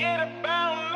forget 0.00 0.20
about 0.40 0.74
me. 0.84 0.89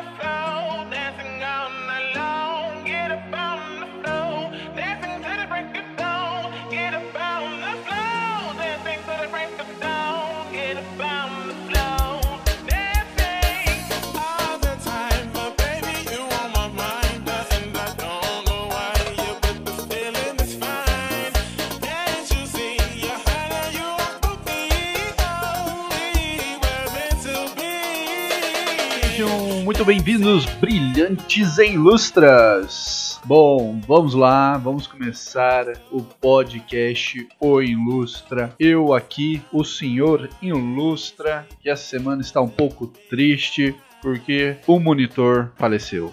Muito 29.85 29.87
bem-vindos, 29.87 30.46
brilhantes 30.46 31.59
e 31.59 31.72
ilustras! 31.72 33.20
Bom, 33.24 33.78
vamos 33.86 34.14
lá, 34.14 34.56
vamos 34.56 34.86
começar 34.86 35.66
o 35.90 36.00
podcast 36.02 37.28
O 37.38 37.60
Ilustra. 37.60 38.54
Eu 38.59 38.95
aqui, 38.95 39.42
o 39.52 39.62
senhor 39.62 40.30
Ilustra, 40.40 41.46
que 41.60 41.68
essa 41.68 41.84
semana 41.84 42.23
está 42.23 42.40
um 42.40 42.48
pouco 42.48 42.86
triste 43.10 43.74
porque 44.00 44.56
o 44.66 44.80
monitor 44.80 45.52
faleceu. 45.56 46.12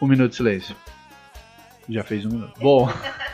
Um 0.00 0.06
minuto 0.06 0.30
de 0.30 0.36
silêncio. 0.36 0.76
Já 1.88 2.02
fez 2.02 2.24
um 2.24 2.30
minuto. 2.30 2.58
Bom. 2.58 2.88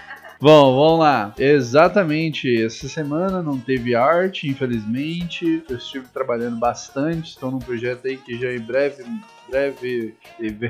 Bom, 0.42 0.74
vamos 0.74 0.98
lá. 0.98 1.32
Exatamente, 1.38 2.64
essa 2.64 2.88
semana 2.88 3.41
não 3.41 3.56
teve 3.56 3.95
arte, 3.95 4.48
infelizmente. 4.48 5.62
Eu 5.70 5.77
estive 5.77 6.09
trabalhando 6.09 6.56
bastante, 6.56 7.28
estou 7.28 7.48
num 7.48 7.60
projeto 7.60 8.09
aí 8.09 8.16
que 8.16 8.37
já 8.37 8.52
em 8.52 8.59
breve, 8.59 9.05
breve 9.48 10.16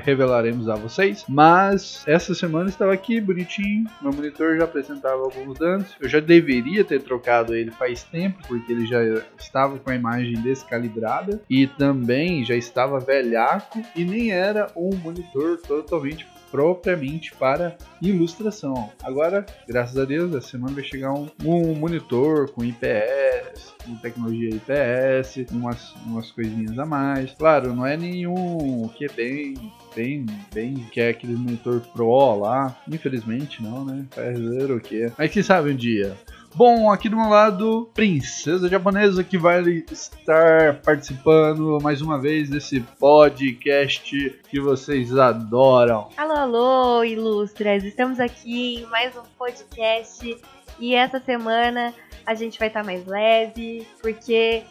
revelaremos 0.03 0.69
a 0.69 0.75
vocês. 0.75 1.25
Mas 1.27 2.03
essa 2.05 2.35
semana 2.35 2.69
estava 2.69 2.93
aqui 2.93 3.19
bonitinho, 3.19 3.89
meu 3.99 4.13
monitor 4.13 4.55
já 4.57 4.65
apresentava 4.65 5.23
alguns 5.23 5.57
danos. 5.57 5.87
Eu 5.99 6.07
já 6.07 6.19
deveria 6.19 6.83
ter 6.83 7.01
trocado 7.01 7.55
ele 7.55 7.71
faz 7.71 8.03
tempo, 8.03 8.47
porque 8.47 8.71
ele 8.71 8.85
já 8.85 8.99
estava 9.39 9.79
com 9.79 9.89
a 9.89 9.95
imagem 9.95 10.33
descalibrada 10.33 11.41
e 11.49 11.65
também 11.65 12.45
já 12.45 12.55
estava 12.55 12.99
velhaco 12.99 13.81
e 13.95 14.05
nem 14.05 14.29
era 14.29 14.67
um 14.75 14.95
monitor 14.97 15.57
totalmente 15.67 16.27
propriamente 16.53 17.33
para 17.33 17.75
ilustração. 17.99 18.91
Agora, 19.01 19.43
graças 19.67 19.97
a 19.97 20.05
Deus, 20.05 20.35
essa 20.35 20.49
semana 20.49 20.75
vai 20.75 20.83
chegar 20.83 21.11
um, 21.11 21.27
um 21.43 21.73
monitor 21.73 22.51
com 22.51 22.63
IPS, 22.63 23.73
com 23.83 23.95
tecnologia 23.95 24.51
IPS, 24.51 25.51
umas, 25.51 25.95
umas 26.05 26.29
coisinhas 26.29 26.77
a 26.77 26.85
mais. 26.85 27.31
Claro, 27.31 27.73
não 27.73 27.87
é 27.87 27.97
nenhum 27.97 28.87
que 28.95 29.05
é 29.05 29.09
bem, 29.09 29.55
bem, 29.95 30.27
bem, 30.53 30.75
que 30.91 31.01
é 31.01 31.09
aquele 31.09 31.33
monitor 31.33 31.81
Pro 31.91 32.35
lá. 32.39 32.77
Infelizmente 32.87 33.63
não, 33.63 33.83
né? 33.83 34.05
Fazer 34.11 34.71
o 34.71 34.79
que? 34.79 35.11
Mas 35.17 35.31
quem 35.31 35.41
sabe 35.41 35.71
um 35.71 35.75
dia. 35.75 36.15
Bom, 36.55 36.91
aqui 36.91 37.09
do 37.09 37.15
meu 37.15 37.29
lado, 37.29 37.89
princesa 37.95 38.69
japonesa 38.69 39.23
que 39.23 39.39
vai 39.39 39.63
estar 39.91 40.81
participando 40.83 41.79
mais 41.81 41.99
uma 41.99 42.21
vez 42.21 42.47
desse 42.47 42.79
podcast 42.99 44.39
que 44.47 44.59
vocês 44.59 45.17
adoram. 45.17 46.09
Alô, 46.15 46.33
alô, 46.33 47.03
ilustras! 47.03 47.83
Estamos 47.83 48.19
aqui 48.19 48.75
em 48.75 48.85
mais 48.85 49.17
um 49.17 49.23
podcast 49.35 50.37
e 50.79 50.93
essa 50.93 51.19
semana 51.19 51.91
a 52.23 52.35
gente 52.35 52.59
vai 52.59 52.67
estar 52.67 52.83
mais 52.83 53.03
leve 53.07 53.87
porque 53.99 54.61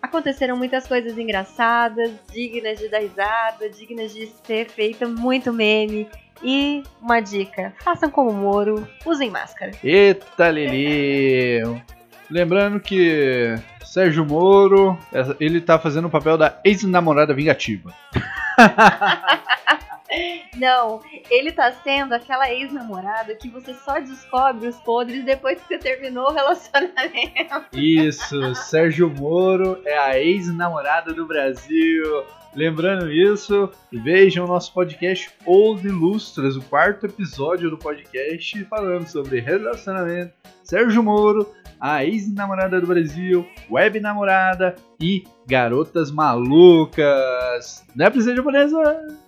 aconteceram 0.00 0.56
muitas 0.56 0.86
coisas 0.86 1.18
engraçadas, 1.18 2.12
dignas 2.32 2.78
de 2.78 2.88
dar 2.88 3.00
risada, 3.00 3.68
dignas 3.68 4.14
de 4.14 4.28
ser 4.44 4.70
feita 4.70 5.08
muito 5.08 5.52
meme. 5.52 6.08
E 6.42 6.82
uma 7.00 7.20
dica: 7.20 7.72
façam 7.82 8.10
como 8.10 8.30
o 8.30 8.34
Moro, 8.34 8.86
usem 9.06 9.30
máscara. 9.30 9.72
Eita, 9.82 10.50
Lili! 10.50 11.62
Lembrando 12.30 12.80
que 12.80 13.54
Sérgio 13.84 14.24
Moro, 14.24 14.98
ele 15.38 15.60
tá 15.60 15.78
fazendo 15.78 16.06
o 16.06 16.10
papel 16.10 16.38
da 16.38 16.58
ex-namorada 16.64 17.34
vingativa. 17.34 17.92
Não, 20.56 21.00
ele 21.30 21.50
tá 21.50 21.72
sendo 21.72 22.12
aquela 22.12 22.50
ex-namorada 22.50 23.34
que 23.34 23.48
você 23.48 23.72
só 23.72 23.98
descobre 24.00 24.68
os 24.68 24.76
podres 24.76 25.24
depois 25.24 25.60
que 25.60 25.68
você 25.68 25.78
terminou 25.78 26.28
o 26.28 26.32
relacionamento. 26.32 27.64
Isso, 27.72 28.54
Sérgio 28.54 29.08
Moro 29.08 29.80
é 29.84 29.96
a 29.96 30.18
ex-namorada 30.18 31.14
do 31.14 31.26
Brasil. 31.26 32.24
Lembrando 32.54 33.10
isso, 33.10 33.70
vejam 33.90 34.44
o 34.44 34.48
nosso 34.48 34.74
podcast 34.74 35.30
Os 35.46 35.82
Ilustras, 35.82 36.54
o 36.54 36.62
quarto 36.62 37.06
episódio 37.06 37.70
do 37.70 37.78
podcast 37.78 38.62
falando 38.66 39.06
sobre 39.06 39.40
relacionamento, 39.40 40.34
Sérgio 40.62 41.02
Moro, 41.02 41.50
a 41.80 42.04
ex-namorada 42.04 42.80
do 42.80 42.86
Brasil, 42.86 43.44
web 43.70 43.98
namorada 43.98 44.76
e 45.00 45.24
garotas 45.48 46.12
malucas. 46.12 47.84
Não 47.96 48.06
é 48.06 48.10
princesa 48.10 48.36
japonesa? 48.36 48.78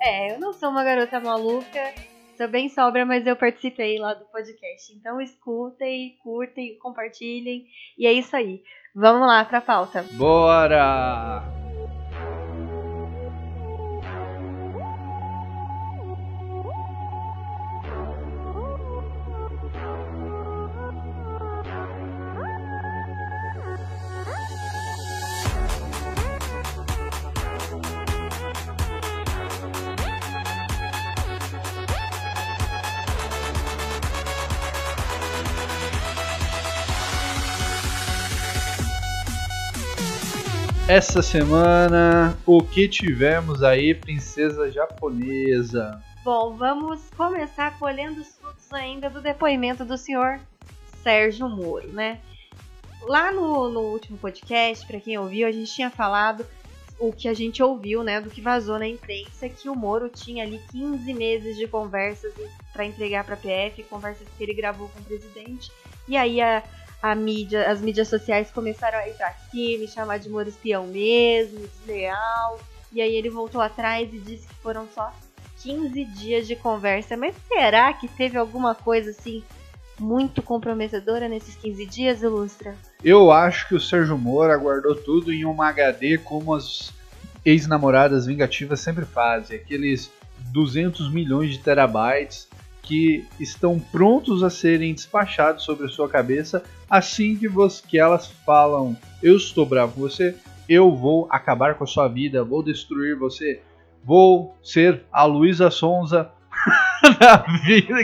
É, 0.01 0.35
eu 0.35 0.39
não 0.39 0.53
sou 0.53 0.71
uma 0.71 0.85
garota 0.85 1.14
maluca, 1.21 1.95
sou 2.37 2.49
bem 2.49 2.69
sobra, 2.69 3.05
mas 3.05 3.27
eu 3.27 3.37
participei 3.37 3.99
lá 3.99 4.15
do 4.15 4.25
podcast. 4.27 4.93
Então 4.93 5.21
escutem, 5.21 6.17
curtem, 6.23 6.79
compartilhem 6.79 7.67
e 7.99 8.07
é 8.07 8.13
isso 8.13 8.35
aí. 8.37 8.63
Vamos 8.95 9.27
lá 9.27 9.45
pra 9.45 9.61
pauta. 9.61 10.05
Bora! 10.13 11.64
Essa 40.87 41.23
semana, 41.23 42.37
o 42.45 42.63
que 42.63 42.87
tivemos 42.87 43.63
aí, 43.63 43.95
princesa 43.95 44.71
japonesa? 44.71 45.99
Bom, 46.23 46.55
vamos 46.59 47.01
começar 47.17 47.79
colhendo 47.79 48.21
os 48.21 48.37
frutos 48.37 48.71
ainda 48.71 49.09
do 49.09 49.23
depoimento 49.23 49.83
do 49.83 49.97
senhor 49.97 50.39
Sérgio 51.03 51.49
Moro, 51.49 51.89
né? 51.89 52.21
Lá 53.01 53.33
no, 53.33 53.71
no 53.71 53.81
último 53.81 54.19
podcast, 54.19 54.87
para 54.87 55.01
quem 55.01 55.17
ouviu, 55.17 55.49
a 55.49 55.53
gente 55.53 55.73
tinha 55.73 55.89
falado 55.89 56.45
o 56.99 57.11
que 57.13 57.29
a 57.29 57.35
gente 57.35 57.63
ouviu, 57.63 58.03
né, 58.03 58.21
do 58.21 58.29
que 58.29 58.43
vazou 58.43 58.79
na 58.79 58.87
imprensa, 58.87 59.49
que 59.49 59.71
o 59.71 59.75
Moro 59.75 60.11
tinha 60.11 60.45
ali 60.45 60.61
15 60.71 61.15
meses 61.15 61.57
de 61.57 61.67
conversas 61.67 62.35
para 62.75 62.85
entregar 62.85 63.25
para 63.25 63.35
a 63.35 63.39
PF, 63.39 63.83
conversas 63.85 64.29
que 64.37 64.45
ele 64.45 64.53
gravou 64.53 64.91
com 64.91 65.01
o 65.01 65.05
presidente. 65.05 65.73
E 66.07 66.15
aí 66.15 66.43
a, 66.43 66.63
a 67.05 67.15
mídia, 67.15 67.71
as 67.71 67.83
mídias 67.83 68.09
sociais 68.09 68.51
começaram 68.51 68.99
a 68.99 69.07
ir 69.07 69.13
pra 69.13 69.31
cima, 69.51 69.81
me 69.81 69.87
chamar 69.87 70.19
de 70.19 70.31
Moro 70.31 70.49
espião 70.49 70.87
mesmo, 70.87 71.59
desleal. 71.59 72.59
E 72.91 73.03
aí 73.03 73.15
ele 73.15 73.29
voltou 73.29 73.61
atrás 73.61 74.09
e 74.11 74.19
disse 74.19 74.49
que 74.49 74.55
foram 74.55 74.89
só 74.95 75.13
15 75.59 76.03
dias 76.03 76.47
de 76.47 76.57
conversa. 76.57 77.15
Mas 77.15 77.35
será 77.47 77.93
que 77.93 78.09
teve 78.09 78.39
alguma 78.39 78.75
coisa 78.75 79.11
assim 79.11 79.45
muito 80.01 80.41
comprometedora 80.41 81.29
nesses 81.29 81.55
15 81.57 81.85
dias, 81.85 82.23
Ilustra? 82.23 82.75
Eu 83.05 83.31
acho 83.31 83.69
que 83.69 83.75
o 83.75 83.81
Sérgio 83.81 84.17
Moro 84.17 84.51
aguardou 84.51 84.95
tudo 84.95 85.31
em 85.31 85.45
uma 85.45 85.69
HD 85.69 86.17
como 86.17 86.55
as 86.55 86.91
ex-namoradas 87.45 88.25
vingativas 88.25 88.81
sempre 88.81 89.05
fazem. 89.05 89.59
Aqueles 89.59 90.11
200 90.55 91.13
milhões 91.13 91.51
de 91.51 91.59
terabytes 91.59 92.49
que 92.85 93.25
estão 93.41 93.81
prontos 93.81 94.43
a 94.43 94.51
serem 94.51 94.95
despachados 94.95 95.65
sobre 95.65 95.87
a 95.87 95.89
sua 95.89 96.09
cabeça 96.09 96.63
assim 96.89 97.35
que, 97.35 97.49
você, 97.49 97.83
que 97.87 97.99
elas 97.99 98.29
falam: 98.47 98.97
Eu 99.23 99.37
estou 99.37 99.67
bravo 99.67 99.95
com 99.95 100.01
você, 100.01 100.37
eu 100.69 100.95
vou 100.95 101.27
acabar 101.31 101.75
com 101.75 101.85
a 101.85 101.87
sua 101.87 102.09
vida, 102.09 102.45
vou 102.45 102.63
destruir 102.63 103.17
você, 103.17 103.61
vou 104.05 104.57
ser 104.63 105.03
a 105.13 105.25
Luísa 105.25 105.71
Sonza 105.71 106.31
da 107.19 107.39
vida. 107.65 107.95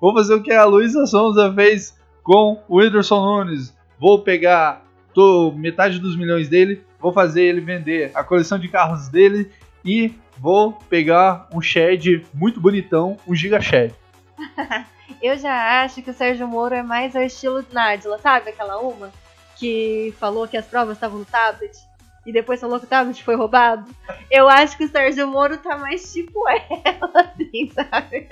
Vou 0.00 0.14
fazer 0.14 0.34
o 0.34 0.42
que 0.42 0.52
a 0.52 0.64
Luísa 0.64 1.06
Sonza 1.06 1.52
fez 1.52 1.98
com 2.22 2.62
o 2.68 2.78
Whindersson 2.78 3.20
Nunes. 3.20 3.74
Vou 3.98 4.20
pegar 4.20 4.84
tô, 5.12 5.52
metade 5.52 5.98
dos 5.98 6.16
milhões 6.16 6.48
dele, 6.48 6.82
vou 7.00 7.12
fazer 7.12 7.42
ele 7.42 7.60
vender 7.60 8.10
a 8.14 8.24
coleção 8.24 8.58
de 8.58 8.68
carros 8.68 9.08
dele 9.08 9.50
e 9.84 10.12
vou 10.38 10.72
pegar 10.72 11.48
um 11.52 11.60
shed 11.60 12.26
muito 12.34 12.60
bonitão, 12.60 13.16
um 13.26 13.34
Giga 13.34 13.60
Shed. 13.60 13.94
Eu 15.22 15.36
já 15.36 15.82
acho 15.82 16.02
que 16.02 16.10
o 16.10 16.14
Sérgio 16.14 16.48
Moro 16.48 16.74
é 16.74 16.82
mais 16.82 17.14
ao 17.14 17.22
estilo 17.22 17.64
Nádila, 17.72 18.18
sabe 18.18 18.50
aquela 18.50 18.78
uma 18.78 19.12
que 19.56 20.14
falou 20.18 20.48
que 20.48 20.56
as 20.56 20.66
provas 20.66 20.96
estavam 20.96 21.18
no 21.18 21.24
tablet? 21.24 21.72
e 22.26 22.32
depois 22.32 22.60
falou 22.60 22.78
que 22.78 22.86
o 22.86 22.88
tablet 22.88 23.22
foi 23.22 23.36
roubado. 23.36 23.84
Eu 24.30 24.48
acho 24.48 24.76
que 24.76 24.84
o 24.84 24.88
Sérgio 24.88 25.26
Moro 25.28 25.58
tá 25.58 25.76
mais 25.76 26.12
tipo 26.12 26.40
ela, 26.48 27.10
assim, 27.20 27.70
sabe? 27.70 28.28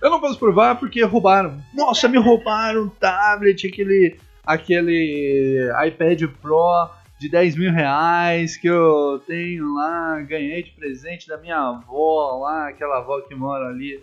Eu 0.00 0.10
não 0.10 0.20
posso 0.20 0.38
provar 0.38 0.76
porque 0.76 1.02
roubaram. 1.02 1.60
Nossa, 1.74 2.08
me 2.08 2.18
roubaram 2.18 2.84
um 2.84 2.88
tablet, 2.88 3.66
aquele, 3.66 4.18
aquele 4.44 5.70
iPad 5.86 6.22
Pro 6.40 6.90
de 7.18 7.28
10 7.28 7.56
mil 7.56 7.72
reais 7.72 8.56
que 8.56 8.66
eu 8.66 9.22
tenho 9.26 9.74
lá, 9.74 10.20
ganhei 10.22 10.62
de 10.62 10.72
presente 10.72 11.28
da 11.28 11.38
minha 11.38 11.56
avó 11.56 12.40
lá, 12.42 12.68
aquela 12.68 12.98
avó 12.98 13.20
que 13.20 13.34
mora 13.34 13.68
ali 13.68 14.02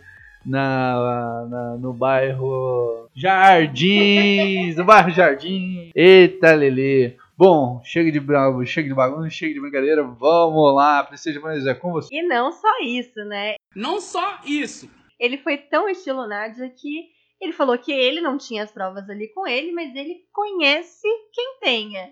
na, 0.50 1.46
na- 1.50 1.78
no 1.78 1.94
bairro 1.94 3.08
Jardins, 3.16 4.76
no 4.76 4.84
bairro 4.84 5.10
Jardim. 5.12 5.92
Eita, 5.96 6.54
Lelê. 6.56 7.16
Bom, 7.38 7.82
chega 7.84 8.12
de 8.12 8.20
bravo, 8.20 8.66
chega 8.66 8.90
de 8.90 8.94
bagunça, 8.96 9.30
chega 9.30 9.54
de 9.54 9.62
brincadeira, 9.62 10.04
vamos 10.04 10.76
lá, 10.76 11.04
Preciso 11.04 11.40
mais 11.42 11.66
é 11.66 11.74
com 11.74 11.92
você. 11.92 12.14
E 12.14 12.22
não 12.24 12.52
só 12.52 12.68
isso, 12.84 13.24
né? 13.26 13.56
Não 13.76 14.02
só 14.02 14.40
isso. 14.46 14.90
Ele 15.20 15.38
foi 15.38 15.58
tão 15.58 15.88
estilo 15.88 16.28
Nádia 16.28 16.70
que 16.70 17.08
ele 17.40 17.54
falou 17.54 17.78
que 17.78 17.92
ele 17.94 18.20
não 18.20 18.38
tinha 18.38 18.64
as 18.64 18.72
provas 18.72 19.10
ali 19.10 19.28
com 19.30 19.48
ele, 19.48 19.72
mas 19.72 19.96
ele 19.96 20.26
conhece 20.34 21.08
quem 21.34 21.60
tenha. 21.62 22.10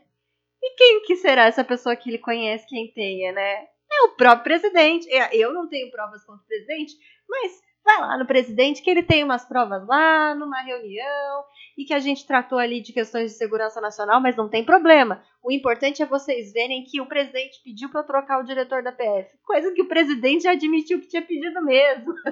E 0.64 0.76
quem 0.76 1.02
que 1.04 1.16
será 1.18 1.46
essa 1.46 1.64
pessoa 1.64 1.96
que 1.96 2.10
ele 2.10 2.18
conhece 2.18 2.66
quem 2.68 2.88
tenha, 2.94 3.32
né? 3.34 3.66
É 3.92 4.04
o 4.06 4.16
próprio 4.16 4.44
presidente. 4.44 5.10
É, 5.12 5.36
Eu 5.36 5.54
não 5.54 5.68
tenho 5.68 5.92
provas 5.92 6.24
contra 6.26 6.42
o 6.44 6.48
presidente, 6.48 6.94
mas 7.30 7.52
vai 7.88 8.02
lá 8.02 8.18
no 8.18 8.26
presidente 8.26 8.82
que 8.82 8.90
ele 8.90 9.02
tem 9.02 9.24
umas 9.24 9.46
provas 9.46 9.88
lá 9.88 10.36
numa 10.36 10.62
reunião 10.62 11.44
e 11.78 11.86
que 11.86 11.94
a 11.94 12.00
gente 12.00 12.28
tratou 12.28 12.60
ali 12.60 12.82
de 12.82 12.92
questões 12.92 13.32
de 13.32 13.38
segurança 13.38 13.80
nacional, 13.80 14.20
mas 14.20 14.36
não 14.36 14.50
tem 14.50 14.62
problema. 14.62 15.24
O 15.42 15.50
importante 15.50 16.04
é 16.04 16.06
vocês 16.06 16.52
verem 16.52 16.84
que 16.84 17.00
o 17.00 17.06
presidente 17.06 17.62
pediu 17.64 17.90
para 17.90 18.02
eu 18.02 18.06
trocar 18.06 18.40
o 18.40 18.44
diretor 18.44 18.84
da 18.84 18.92
PF, 18.92 19.38
coisa 19.46 19.72
que 19.72 19.82
o 19.82 19.88
presidente 19.88 20.44
já 20.44 20.52
admitiu 20.52 21.00
que 21.00 21.08
tinha 21.08 21.22
pedido 21.22 21.64
mesmo. 21.64 22.12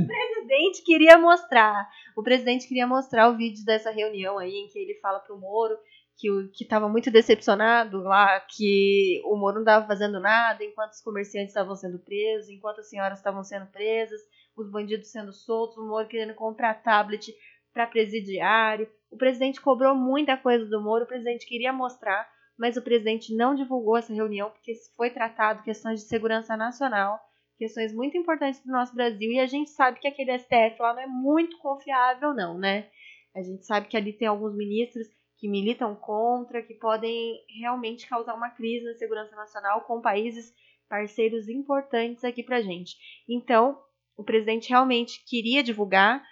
o 0.00 0.06
presidente 0.06 0.82
queria 0.82 1.18
mostrar, 1.18 1.86
o 2.16 2.22
presidente 2.22 2.66
queria 2.66 2.86
mostrar 2.86 3.28
o 3.28 3.36
vídeo 3.36 3.62
dessa 3.66 3.90
reunião 3.90 4.38
aí 4.38 4.54
em 4.54 4.68
que 4.68 4.78
ele 4.78 4.94
fala 4.94 5.20
pro 5.20 5.38
Moro 5.38 5.76
que 6.16 6.30
o 6.30 6.50
que 6.50 6.64
estava 6.64 6.88
muito 6.88 7.10
decepcionado 7.10 8.02
lá, 8.02 8.40
que 8.40 9.20
o 9.24 9.36
Moro 9.36 9.56
não 9.56 9.62
estava 9.62 9.86
fazendo 9.86 10.20
nada, 10.20 10.62
enquanto 10.62 10.92
os 10.92 11.00
comerciantes 11.00 11.50
estavam 11.50 11.74
sendo 11.74 11.98
presos, 11.98 12.48
enquanto 12.48 12.80
as 12.80 12.88
senhoras 12.88 13.18
estavam 13.18 13.42
sendo 13.42 13.66
presas, 13.66 14.20
os 14.56 14.70
bandidos 14.70 15.10
sendo 15.10 15.32
soltos, 15.32 15.78
o 15.78 15.88
Moro 15.88 16.08
querendo 16.08 16.34
comprar 16.34 16.82
tablet 16.82 17.34
para 17.72 17.86
presidiário. 17.86 18.88
O 19.10 19.16
presidente 19.16 19.60
cobrou 19.60 19.94
muita 19.94 20.36
coisa 20.36 20.66
do 20.66 20.82
Moro, 20.82 21.04
o 21.04 21.08
presidente 21.08 21.46
queria 21.46 21.72
mostrar, 21.72 22.28
mas 22.58 22.76
o 22.76 22.82
presidente 22.82 23.34
não 23.34 23.54
divulgou 23.54 23.96
essa 23.96 24.12
reunião 24.12 24.50
porque 24.50 24.72
foi 24.96 25.10
tratado 25.10 25.62
questões 25.62 26.00
de 26.00 26.06
segurança 26.06 26.56
nacional, 26.56 27.18
questões 27.58 27.92
muito 27.94 28.16
importantes 28.16 28.60
do 28.64 28.70
nosso 28.70 28.94
Brasil, 28.94 29.30
e 29.30 29.40
a 29.40 29.46
gente 29.46 29.70
sabe 29.70 29.98
que 30.00 30.08
aquele 30.08 30.38
STF 30.38 30.76
lá 30.80 30.94
não 30.94 31.02
é 31.02 31.06
muito 31.06 31.58
confiável 31.58 32.34
não, 32.34 32.58
né? 32.58 32.88
A 33.34 33.42
gente 33.42 33.64
sabe 33.64 33.88
que 33.88 33.96
ali 33.96 34.12
tem 34.12 34.28
alguns 34.28 34.54
ministros 34.54 35.06
que 35.42 35.48
militam 35.48 35.96
contra, 35.96 36.62
que 36.62 36.74
podem 36.74 37.44
realmente 37.60 38.06
causar 38.06 38.32
uma 38.32 38.50
crise 38.50 38.84
na 38.84 38.94
segurança 38.94 39.34
nacional 39.34 39.80
com 39.80 40.00
países 40.00 40.54
parceiros 40.88 41.48
importantes 41.48 42.22
aqui 42.22 42.44
pra 42.44 42.62
gente. 42.62 42.96
Então, 43.28 43.76
o 44.16 44.22
presidente 44.22 44.68
realmente 44.68 45.20
queria 45.26 45.60
divulgar, 45.60 46.24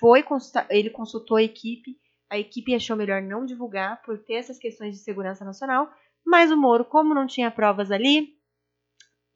foi 0.00 0.24
ele 0.70 0.88
consultou 0.88 1.36
a 1.36 1.42
equipe, 1.42 1.98
a 2.30 2.38
equipe 2.38 2.74
achou 2.74 2.96
melhor 2.96 3.20
não 3.20 3.44
divulgar 3.44 4.00
por 4.00 4.24
ter 4.24 4.36
essas 4.36 4.58
questões 4.58 4.94
de 4.94 5.02
segurança 5.02 5.44
nacional, 5.44 5.92
mas 6.24 6.50
o 6.50 6.56
Moro, 6.56 6.86
como 6.86 7.12
não 7.12 7.26
tinha 7.26 7.50
provas 7.50 7.90
ali, 7.90 8.30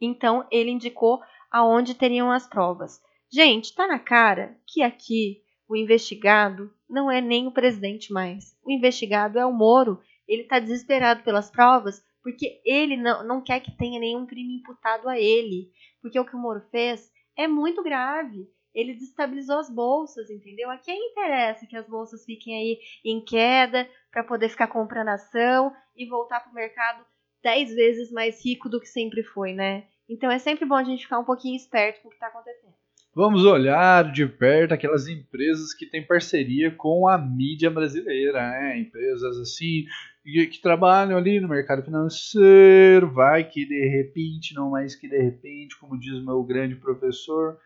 então 0.00 0.48
ele 0.50 0.70
indicou 0.70 1.20
aonde 1.50 1.94
teriam 1.94 2.32
as 2.32 2.48
provas. 2.48 2.98
Gente, 3.30 3.74
tá 3.74 3.86
na 3.86 3.98
cara 3.98 4.58
que 4.66 4.82
aqui 4.82 5.42
o 5.68 5.76
investigado 5.76 6.72
não 6.88 7.10
é 7.10 7.20
nem 7.20 7.46
o 7.46 7.52
presidente 7.52 8.12
mais. 8.12 8.56
O 8.64 8.70
investigado 8.70 9.38
é 9.38 9.44
o 9.44 9.52
Moro. 9.52 10.00
Ele 10.26 10.44
tá 10.44 10.58
desesperado 10.58 11.22
pelas 11.22 11.50
provas 11.50 12.02
porque 12.22 12.60
ele 12.64 12.96
não, 12.96 13.26
não 13.26 13.40
quer 13.42 13.60
que 13.60 13.76
tenha 13.76 13.98
nenhum 13.98 14.26
crime 14.26 14.56
imputado 14.56 15.08
a 15.08 15.18
ele. 15.18 15.70
Porque 16.00 16.18
o 16.18 16.24
que 16.24 16.36
o 16.36 16.38
Moro 16.38 16.60
fez 16.70 17.10
é 17.36 17.46
muito 17.46 17.82
grave. 17.82 18.48
Ele 18.74 18.94
desestabilizou 18.94 19.58
as 19.58 19.70
bolsas, 19.70 20.30
entendeu? 20.30 20.70
A 20.70 20.76
quem 20.76 21.10
interessa 21.10 21.66
que 21.66 21.76
as 21.76 21.88
bolsas 21.88 22.24
fiquem 22.24 22.54
aí 22.54 22.78
em 23.04 23.24
queda 23.24 23.88
para 24.10 24.22
poder 24.22 24.48
ficar 24.48 24.68
comprando 24.68 25.08
ação 25.08 25.72
e 25.96 26.06
voltar 26.06 26.40
para 26.40 26.50
o 26.50 26.54
mercado 26.54 27.04
dez 27.42 27.74
vezes 27.74 28.10
mais 28.12 28.44
rico 28.44 28.68
do 28.68 28.80
que 28.80 28.86
sempre 28.86 29.22
foi, 29.22 29.52
né? 29.52 29.88
Então 30.08 30.30
é 30.30 30.38
sempre 30.38 30.64
bom 30.64 30.74
a 30.74 30.84
gente 30.84 31.04
ficar 31.04 31.18
um 31.18 31.24
pouquinho 31.24 31.56
esperto 31.56 32.02
com 32.02 32.08
o 32.08 32.10
que 32.10 32.16
está 32.16 32.28
acontecendo. 32.28 32.74
Vamos 33.18 33.44
olhar 33.44 34.12
de 34.12 34.24
perto 34.28 34.74
aquelas 34.74 35.08
empresas 35.08 35.74
que 35.74 35.84
têm 35.84 36.06
parceria 36.06 36.70
com 36.70 37.08
a 37.08 37.18
mídia 37.18 37.68
brasileira, 37.68 38.48
né? 38.48 38.78
Empresas 38.78 39.36
assim 39.38 39.86
que, 40.22 40.46
que 40.46 40.62
trabalham 40.62 41.18
ali 41.18 41.40
no 41.40 41.48
mercado 41.48 41.82
financeiro, 41.82 43.12
vai 43.12 43.42
que 43.42 43.66
de 43.66 43.88
repente, 43.88 44.54
não 44.54 44.70
mais 44.70 44.94
que 44.94 45.08
de 45.08 45.18
repente, 45.18 45.76
como 45.80 45.98
diz 45.98 46.24
meu 46.24 46.44
grande 46.44 46.76
professor, 46.76 47.58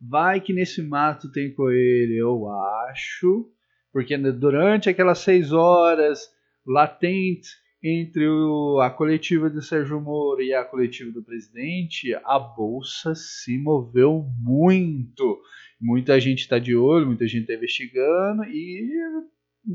vai 0.00 0.40
que 0.40 0.54
nesse 0.54 0.80
mato 0.80 1.30
tem 1.30 1.52
coelho, 1.52 2.16
eu 2.16 2.48
acho, 2.88 3.46
porque 3.92 4.16
durante 4.16 4.88
aquelas 4.88 5.18
seis 5.18 5.52
horas 5.52 6.32
latentes 6.66 7.50
entre 7.86 8.26
o- 8.26 8.80
a 8.80 8.88
coletiva 8.88 9.50
do 9.50 9.60
Sérgio 9.60 10.00
Moro 10.00 10.40
e 10.40 10.54
a 10.54 10.64
coletiva 10.64 11.12
do 11.12 11.22
presidente, 11.22 12.14
a 12.24 12.38
bolsa 12.38 13.14
se 13.14 13.58
moveu 13.58 14.24
muito. 14.40 15.38
Muita 15.78 16.18
gente 16.18 16.40
está 16.40 16.58
de 16.58 16.74
olho, 16.74 17.06
muita 17.06 17.26
gente 17.28 17.42
está 17.42 17.52
investigando 17.52 18.42
e 18.44 18.90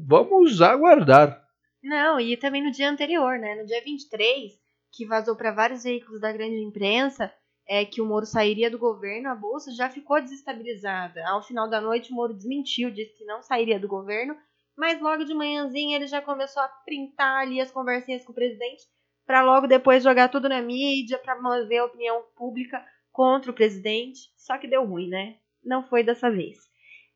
vamos 0.07 0.59
aguardar. 0.59 1.39
Não, 1.83 2.19
e 2.19 2.35
também 2.35 2.63
no 2.63 2.71
dia 2.71 2.89
anterior, 2.89 3.37
né? 3.37 3.55
No 3.55 3.65
dia 3.65 3.81
23, 3.83 4.53
que 4.91 5.05
vazou 5.05 5.35
para 5.35 5.51
vários 5.51 5.83
veículos 5.83 6.19
da 6.19 6.31
grande 6.31 6.57
imprensa, 6.57 7.31
é 7.67 7.85
que 7.85 8.01
o 8.01 8.05
Moro 8.07 8.25
sairia 8.25 8.71
do 8.71 8.79
governo, 8.79 9.29
a 9.29 9.35
bolsa 9.35 9.71
já 9.71 9.87
ficou 9.87 10.19
desestabilizada. 10.19 11.21
Ao 11.27 11.43
final 11.43 11.69
da 11.69 11.79
noite, 11.79 12.11
o 12.11 12.15
Moro 12.15 12.33
desmentiu, 12.33 12.89
disse 12.89 13.15
que 13.15 13.25
não 13.25 13.43
sairia 13.43 13.79
do 13.79 13.87
governo, 13.87 14.35
mas 14.79 15.01
logo 15.01 15.25
de 15.25 15.33
manhãzinha 15.33 15.97
ele 15.97 16.07
já 16.07 16.21
começou 16.21 16.63
a 16.63 16.69
printar 16.69 17.41
ali 17.41 17.59
as 17.59 17.69
conversinhas 17.69 18.23
com 18.23 18.31
o 18.31 18.35
presidente, 18.35 18.83
para 19.27 19.41
logo 19.41 19.67
depois 19.67 20.01
jogar 20.01 20.29
tudo 20.29 20.47
na 20.47 20.61
mídia, 20.61 21.19
para 21.19 21.39
mover 21.39 21.79
a 21.79 21.85
opinião 21.85 22.23
pública 22.33 22.81
contra 23.11 23.51
o 23.51 23.53
presidente. 23.53 24.21
Só 24.37 24.57
que 24.57 24.69
deu 24.69 24.85
ruim, 24.85 25.09
né? 25.09 25.35
Não 25.61 25.83
foi 25.83 26.01
dessa 26.01 26.31
vez. 26.31 26.59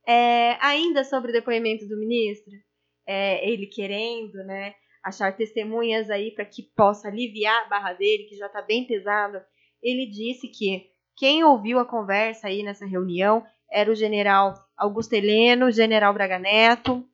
É, 0.05 0.57
ainda 0.59 1.05
sobre 1.05 1.31
o 1.31 1.33
depoimento 1.33 1.87
do 1.87 1.97
ministro, 1.97 2.51
é, 3.07 3.49
ele 3.49 3.65
querendo, 3.65 4.35
né, 4.43 4.75
achar 5.01 5.33
testemunhas 5.33 6.09
aí 6.09 6.31
para 6.31 6.43
que 6.43 6.63
possa 6.75 7.07
aliviar 7.07 7.63
a 7.63 7.69
barra 7.69 7.93
dele, 7.93 8.25
que 8.25 8.35
já 8.35 8.47
está 8.47 8.61
bem 8.61 8.85
pesada. 8.85 9.47
Ele 9.81 10.05
disse 10.05 10.49
que 10.49 10.91
quem 11.15 11.45
ouviu 11.45 11.79
a 11.79 11.85
conversa 11.85 12.47
aí 12.47 12.61
nessa 12.61 12.85
reunião 12.85 13.41
era 13.71 13.89
o 13.89 13.95
general 13.95 14.53
Augusto 14.75 15.13
Heleno, 15.13 15.67
o 15.67 15.71
general 15.71 16.13
Braga 16.13 16.37
Neto 16.37 17.07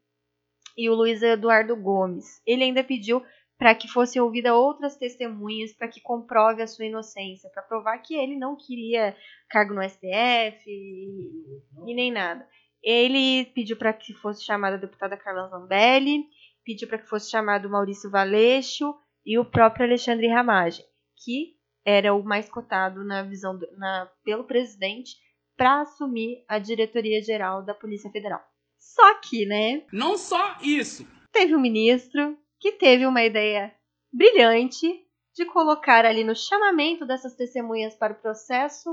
e 0.79 0.89
o 0.89 0.95
Luiz 0.95 1.21
Eduardo 1.21 1.75
Gomes. 1.75 2.41
Ele 2.45 2.63
ainda 2.63 2.83
pediu 2.83 3.21
para 3.57 3.75
que 3.75 3.89
fossem 3.89 4.21
ouvidas 4.21 4.53
outras 4.53 4.95
testemunhas 4.95 5.73
para 5.73 5.89
que 5.89 5.99
comprove 5.99 6.61
a 6.61 6.67
sua 6.67 6.85
inocência, 6.85 7.49
para 7.53 7.61
provar 7.63 7.97
que 7.97 8.15
ele 8.15 8.37
não 8.37 8.55
queria 8.55 9.15
cargo 9.49 9.73
no 9.73 9.83
STF 9.83 10.63
e, 10.65 11.91
e 11.91 11.93
nem 11.93 12.09
nada. 12.11 12.47
Ele 12.81 13.45
pediu 13.53 13.75
para 13.75 13.91
que 13.91 14.13
fosse 14.13 14.45
chamada 14.45 14.77
a 14.77 14.79
deputada 14.79 15.17
Carla 15.17 15.49
Zambelli, 15.49 16.23
pediu 16.63 16.87
para 16.87 16.99
que 16.99 17.09
fosse 17.09 17.29
chamado 17.29 17.69
Maurício 17.69 18.09
Valeixo 18.09 18.95
e 19.25 19.37
o 19.37 19.43
próprio 19.43 19.85
Alexandre 19.85 20.27
Ramagem, 20.29 20.85
que 21.25 21.57
era 21.85 22.13
o 22.13 22.23
mais 22.23 22.47
cotado 22.49 23.03
na 23.03 23.23
visão 23.23 23.57
do- 23.57 23.67
na, 23.77 24.09
pelo 24.23 24.45
presidente 24.45 25.17
para 25.57 25.81
assumir 25.81 26.45
a 26.47 26.57
diretoria 26.59 27.21
geral 27.21 27.61
da 27.65 27.73
Polícia 27.73 28.09
Federal. 28.09 28.41
Só 28.79 29.15
que, 29.15 29.45
né, 29.45 29.83
Não 29.93 30.17
só 30.17 30.57
isso. 30.61 31.05
teve 31.31 31.55
um 31.55 31.59
ministro 31.59 32.37
que 32.59 32.71
teve 32.71 33.05
uma 33.05 33.23
ideia 33.23 33.73
brilhante 34.11 35.05
de 35.35 35.45
colocar 35.45 36.05
ali 36.05 36.23
no 36.23 36.35
chamamento 36.35 37.05
dessas 37.05 37.35
testemunhas 37.35 37.95
para 37.95 38.13
o 38.13 38.19
processo 38.19 38.89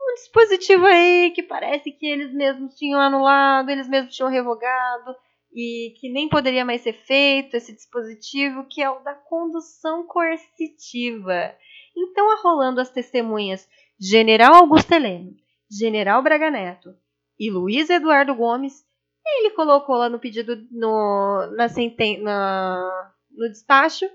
um 0.00 0.14
dispositivo 0.14 0.84
aí 0.86 1.32
que 1.34 1.42
parece 1.42 1.90
que 1.90 2.06
eles 2.06 2.32
mesmos 2.32 2.74
tinham 2.76 3.00
anulado, 3.00 3.70
eles 3.70 3.88
mesmos 3.88 4.14
tinham 4.14 4.30
revogado 4.30 5.16
e 5.52 5.94
que 5.98 6.10
nem 6.10 6.28
poderia 6.28 6.64
mais 6.64 6.82
ser 6.82 6.92
feito 6.92 7.56
esse 7.56 7.72
dispositivo 7.72 8.66
que 8.68 8.82
é 8.82 8.90
o 8.90 9.00
da 9.00 9.14
condução 9.14 10.06
coercitiva. 10.06 11.54
Então, 11.96 12.30
arrolando 12.32 12.80
as 12.80 12.90
testemunhas 12.90 13.68
General 13.98 14.54
Augusto 14.54 14.92
Heleno, 14.92 15.34
General 15.70 16.22
Braga 16.22 16.50
Neto 16.50 16.90
e 17.38 17.50
Luiz 17.50 17.88
Eduardo 17.88 18.34
Gomes, 18.34 18.83
ele 19.26 19.50
colocou 19.50 19.96
lá 19.96 20.08
no 20.08 20.18
pedido, 20.18 20.66
no, 20.70 21.46
na 21.56 21.68
senten 21.68 22.22
na, 22.22 23.12
no 23.30 23.48
despacho, 23.48 24.06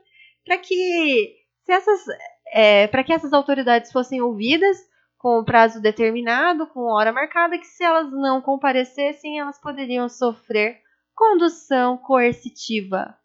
para 0.45 0.57
que 0.57 1.35
se 1.63 1.71
essas 1.71 2.05
é, 2.53 2.87
que 2.87 3.13
essas 3.13 3.33
autoridades 3.33 3.91
fossem 3.91 4.21
ouvidas 4.21 4.77
com 5.17 5.43
prazo 5.43 5.81
determinado, 5.81 6.65
com 6.67 6.85
hora 6.85 7.11
marcada, 7.11 7.57
que 7.57 7.67
se 7.67 7.83
elas 7.83 8.11
não 8.11 8.41
comparecessem, 8.41 9.39
elas 9.39 9.59
poderiam 9.59 10.07
sofrer 10.07 10.81
condução 11.13 11.97
coercitiva. 11.97 13.17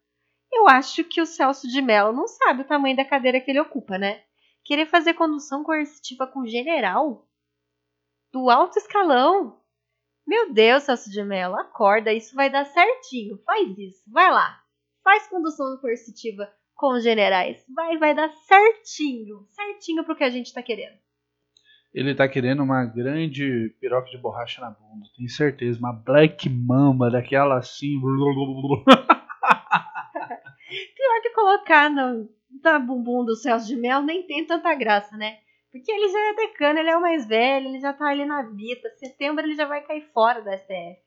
Eu 0.51 0.67
acho 0.67 1.03
que 1.05 1.21
o 1.21 1.25
Celso 1.25 1.67
de 1.67 1.81
Mello 1.81 2.11
não 2.11 2.27
sabe 2.27 2.61
o 2.61 2.67
tamanho 2.67 2.95
da 2.95 3.05
cadeira 3.05 3.39
que 3.39 3.49
ele 3.49 3.61
ocupa, 3.61 3.97
né? 3.97 4.21
Querer 4.63 4.85
fazer 4.87 5.13
condução 5.13 5.63
coercitiva 5.63 6.27
com 6.27 6.45
general? 6.45 7.25
Do 8.31 8.49
alto 8.49 8.77
escalão? 8.77 9.61
Meu 10.27 10.51
Deus, 10.51 10.83
Celso 10.83 11.11
de 11.11 11.23
Mello, 11.23 11.55
acorda, 11.55 12.11
isso 12.11 12.35
vai 12.35 12.49
dar 12.49 12.65
certinho. 12.65 13.37
Faz 13.45 13.77
isso, 13.77 14.01
vai 14.11 14.31
lá. 14.31 14.59
Faz 15.03 15.27
condução 15.27 15.77
coercitiva 15.77 16.51
com 16.73 16.93
os 16.93 17.03
generais. 17.03 17.63
Vai, 17.73 17.97
vai 17.97 18.15
dar 18.15 18.29
certinho. 18.29 19.45
Certinho 19.49 20.03
pro 20.03 20.15
que 20.15 20.23
a 20.23 20.29
gente 20.29 20.51
tá 20.51 20.63
querendo. 20.63 20.97
Ele 21.93 22.13
tá 22.13 22.27
querendo 22.27 22.61
uma 22.61 22.83
grande 22.83 23.73
piroca 23.79 24.09
de 24.09 24.17
borracha 24.17 24.59
na 24.59 24.71
bunda, 24.71 25.05
tenho 25.15 25.29
certeza. 25.29 25.79
Uma 25.79 25.93
Black 25.93 26.49
Mamba, 26.49 27.09
daquela 27.09 27.57
assim. 27.57 28.01
Pior 30.95 31.21
que 31.21 31.29
colocar 31.29 31.89
no, 31.89 32.27
na 32.63 32.79
bumbum 32.79 33.23
do 33.23 33.35
Celso 33.35 33.67
de 33.67 33.77
Mel 33.77 34.01
nem 34.01 34.23
tem 34.23 34.45
tanta 34.45 34.73
graça, 34.75 35.15
né? 35.15 35.37
Porque 35.85 35.91
ele 35.91 36.11
já 36.11 36.19
é 36.19 36.33
decano, 36.33 36.79
ele 36.79 36.89
é 36.89 36.97
o 36.97 37.01
mais 37.01 37.27
velho, 37.27 37.67
ele 37.67 37.79
já 37.79 37.93
tá 37.93 38.07
ali 38.07 38.25
na 38.25 38.41
vida. 38.41 38.89
Setembro 38.95 39.45
ele 39.45 39.53
já 39.53 39.67
vai 39.67 39.85
cair 39.85 40.01
fora 40.11 40.41
da 40.41 40.57
STF. 40.57 40.97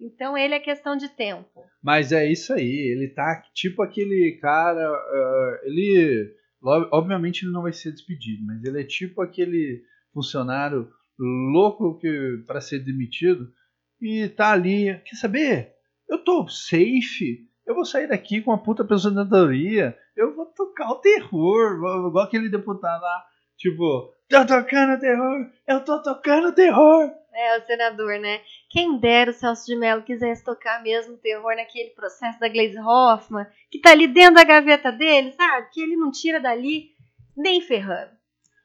Então 0.00 0.38
ele 0.38 0.54
é 0.54 0.60
questão 0.60 0.96
de 0.96 1.08
tempo. 1.08 1.64
Mas 1.82 2.12
é 2.12 2.30
isso 2.30 2.52
aí, 2.52 2.92
ele 2.92 3.08
tá 3.08 3.42
tipo 3.52 3.82
aquele 3.82 4.38
cara. 4.40 4.88
uh, 4.88 5.66
ele. 5.66 6.32
Obviamente 6.62 7.42
ele 7.42 7.52
não 7.52 7.62
vai 7.62 7.72
ser 7.72 7.90
despedido, 7.90 8.46
mas 8.46 8.62
ele 8.62 8.80
é 8.80 8.84
tipo 8.84 9.20
aquele 9.20 9.82
funcionário 10.14 10.88
louco 11.18 11.98
que 11.98 12.44
para 12.46 12.60
ser 12.60 12.78
demitido 12.84 13.52
e 14.00 14.28
tá 14.28 14.52
ali. 14.52 14.96
Quer 15.06 15.16
saber? 15.16 15.72
Eu 16.08 16.22
tô 16.22 16.46
safe. 16.46 17.48
Eu 17.66 17.74
vou 17.74 17.84
sair 17.84 18.06
daqui 18.06 18.40
com 18.40 18.52
uma 18.52 18.62
puta 18.62 18.84
aposentadoria. 18.84 19.98
Eu 20.16 20.36
vou 20.36 20.46
tocar 20.46 20.88
o 20.92 21.00
terror. 21.00 21.74
Igual 22.08 22.18
aquele 22.20 22.48
deputado 22.48 23.02
lá. 23.02 23.24
Tipo, 23.56 24.14
tô 24.30 24.46
tocando 24.46 25.00
terror. 25.00 25.50
Eu 25.66 25.84
tô 25.84 26.00
tocando 26.00 26.54
terror. 26.54 27.10
É, 27.34 27.58
o 27.58 27.66
senador, 27.66 28.18
né? 28.18 28.40
Quem 28.68 28.98
dera 28.98 29.30
o 29.30 29.34
Celso 29.34 29.66
de 29.66 29.76
Mello 29.76 30.02
quisesse 30.02 30.44
tocar 30.44 30.82
mesmo 30.82 31.16
terror 31.16 31.54
naquele 31.56 31.90
processo 31.90 32.38
da 32.38 32.48
Glaze 32.48 32.78
Hoffman, 32.78 33.46
que 33.70 33.80
tá 33.80 33.90
ali 33.90 34.06
dentro 34.06 34.34
da 34.34 34.44
gaveta 34.44 34.90
dele, 34.90 35.32
sabe? 35.32 35.68
Que 35.72 35.80
ele 35.80 35.96
não 35.96 36.10
tira 36.10 36.40
dali 36.40 36.90
nem 37.36 37.60
ferrando. 37.60 38.10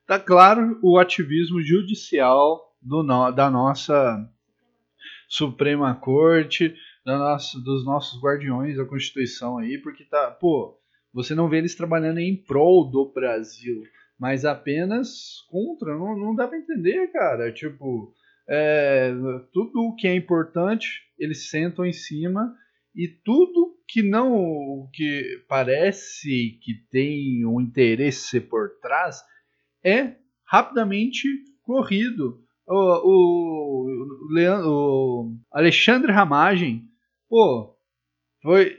Tá 0.08 0.20
claro 0.20 0.80
o 0.84 1.00
ativismo 1.00 1.62
judicial 1.62 2.76
do 2.82 3.02
no, 3.02 3.32
da 3.32 3.50
nossa 3.50 4.30
Suprema 5.28 5.96
Corte, 5.96 6.76
da 7.04 7.18
nossa, 7.18 7.60
dos 7.60 7.84
nossos 7.84 8.22
guardiões 8.22 8.78
da 8.78 8.86
Constituição 8.86 9.58
aí, 9.58 9.80
porque 9.80 10.04
tá, 10.04 10.30
pô, 10.32 10.80
você 11.14 11.34
não 11.34 11.50
vê 11.50 11.58
eles 11.58 11.76
trabalhando 11.76 12.20
em 12.20 12.36
prol 12.36 12.90
do 12.90 13.12
Brasil, 13.12 13.84
mas 14.20 14.46
apenas 14.46 15.42
contra, 15.50 15.98
não, 15.98 16.18
não 16.18 16.36
dá 16.36 16.48
pra 16.48 16.58
entender, 16.58 17.08
cara, 17.12 17.52
tipo, 17.52 18.14
é, 18.48 19.12
tudo 19.52 19.96
que 19.98 20.08
é 20.08 20.16
importante, 20.16 21.02
eles 21.18 21.50
sentam 21.50 21.86
em 21.86 21.94
cima 21.94 22.56
e 22.96 23.08
tudo 23.08 23.76
que 23.88 24.02
não 24.02 24.90
que 24.94 25.44
parece 25.50 26.58
que 26.62 26.74
tem 26.90 27.46
um 27.46 27.60
interesse 27.60 28.40
por 28.40 28.70
trás 28.82 29.22
é 29.84 30.16
rapidamente 30.46 31.28
corrido. 31.64 32.42
O, 32.68 32.74
o, 32.74 34.34
Leandro, 34.34 34.70
o 34.70 35.38
Alexandre 35.52 36.12
Ramagem, 36.12 36.84
pô, 37.30 37.75
foi 38.46 38.78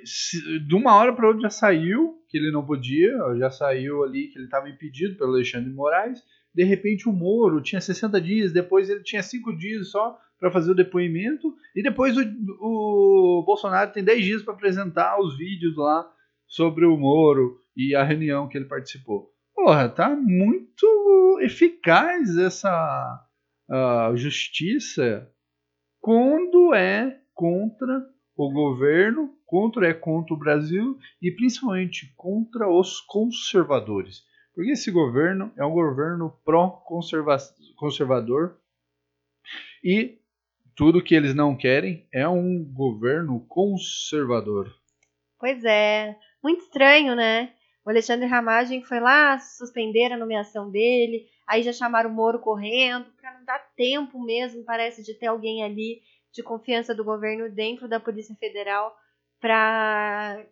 de 0.66 0.74
uma 0.74 0.94
hora 0.94 1.12
para 1.12 1.26
outra 1.26 1.42
já 1.42 1.50
saiu 1.50 2.14
que 2.28 2.38
ele 2.38 2.50
não 2.50 2.64
podia, 2.64 3.12
já 3.36 3.50
saiu 3.50 4.04
ali 4.04 4.28
que 4.28 4.38
ele 4.38 4.46
estava 4.46 4.68
impedido 4.68 5.16
pelo 5.16 5.32
Alexandre 5.32 5.70
Moraes 5.70 6.22
de 6.56 6.64
repente 6.64 7.06
o 7.06 7.12
Moro 7.12 7.60
tinha 7.60 7.82
60 7.82 8.18
dias, 8.18 8.50
depois 8.50 8.88
ele 8.88 9.02
tinha 9.02 9.22
5 9.22 9.54
dias 9.58 9.90
só 9.90 10.18
para 10.40 10.50
fazer 10.50 10.70
o 10.70 10.74
depoimento, 10.74 11.54
e 11.74 11.82
depois 11.82 12.16
o, 12.16 12.22
o 12.60 13.42
Bolsonaro 13.44 13.92
tem 13.92 14.02
10 14.02 14.24
dias 14.24 14.42
para 14.42 14.54
apresentar 14.54 15.20
os 15.20 15.36
vídeos 15.36 15.76
lá 15.76 16.10
sobre 16.46 16.86
o 16.86 16.96
Moro 16.96 17.60
e 17.76 17.94
a 17.94 18.02
reunião 18.02 18.48
que 18.48 18.56
ele 18.56 18.64
participou. 18.64 19.30
Porra, 19.54 19.86
tá 19.90 20.16
muito 20.16 21.38
eficaz 21.42 22.38
essa 22.38 23.22
uh, 23.68 24.16
justiça 24.16 25.30
quando 26.00 26.74
é 26.74 27.20
contra 27.34 28.02
o 28.34 28.50
governo, 28.50 29.35
contra 29.46 29.88
é 29.88 29.94
contra 29.94 30.34
o 30.34 30.38
Brasil 30.38 30.98
e 31.22 31.30
principalmente 31.30 32.12
contra 32.16 32.68
os 32.68 33.00
conservadores. 33.00 34.24
Porque 34.54 34.72
esse 34.72 34.90
governo 34.90 35.52
é 35.56 35.64
um 35.64 35.72
governo 35.72 36.36
pró-conservador 36.44 38.58
e 39.84 40.18
tudo 40.74 41.02
que 41.02 41.14
eles 41.14 41.34
não 41.34 41.56
querem 41.56 42.06
é 42.12 42.28
um 42.28 42.64
governo 42.64 43.40
conservador. 43.48 44.74
Pois 45.38 45.64
é, 45.64 46.16
muito 46.42 46.62
estranho, 46.62 47.14
né? 47.14 47.52
O 47.84 47.90
Alexandre 47.90 48.26
Ramagem 48.26 48.82
foi 48.82 48.98
lá 48.98 49.38
suspender 49.38 50.12
a 50.12 50.16
nomeação 50.16 50.70
dele, 50.70 51.26
aí 51.46 51.62
já 51.62 51.72
chamaram 51.72 52.10
o 52.10 52.12
Moro 52.12 52.40
correndo, 52.40 53.06
para 53.20 53.38
não 53.38 53.44
dar 53.44 53.60
tempo 53.76 54.20
mesmo, 54.20 54.64
parece, 54.64 55.04
de 55.04 55.14
ter 55.14 55.26
alguém 55.26 55.62
ali 55.62 56.02
de 56.32 56.42
confiança 56.42 56.94
do 56.94 57.04
governo 57.04 57.48
dentro 57.48 57.88
da 57.88 58.00
Polícia 58.00 58.34
Federal 58.34 58.94
para 59.46 60.44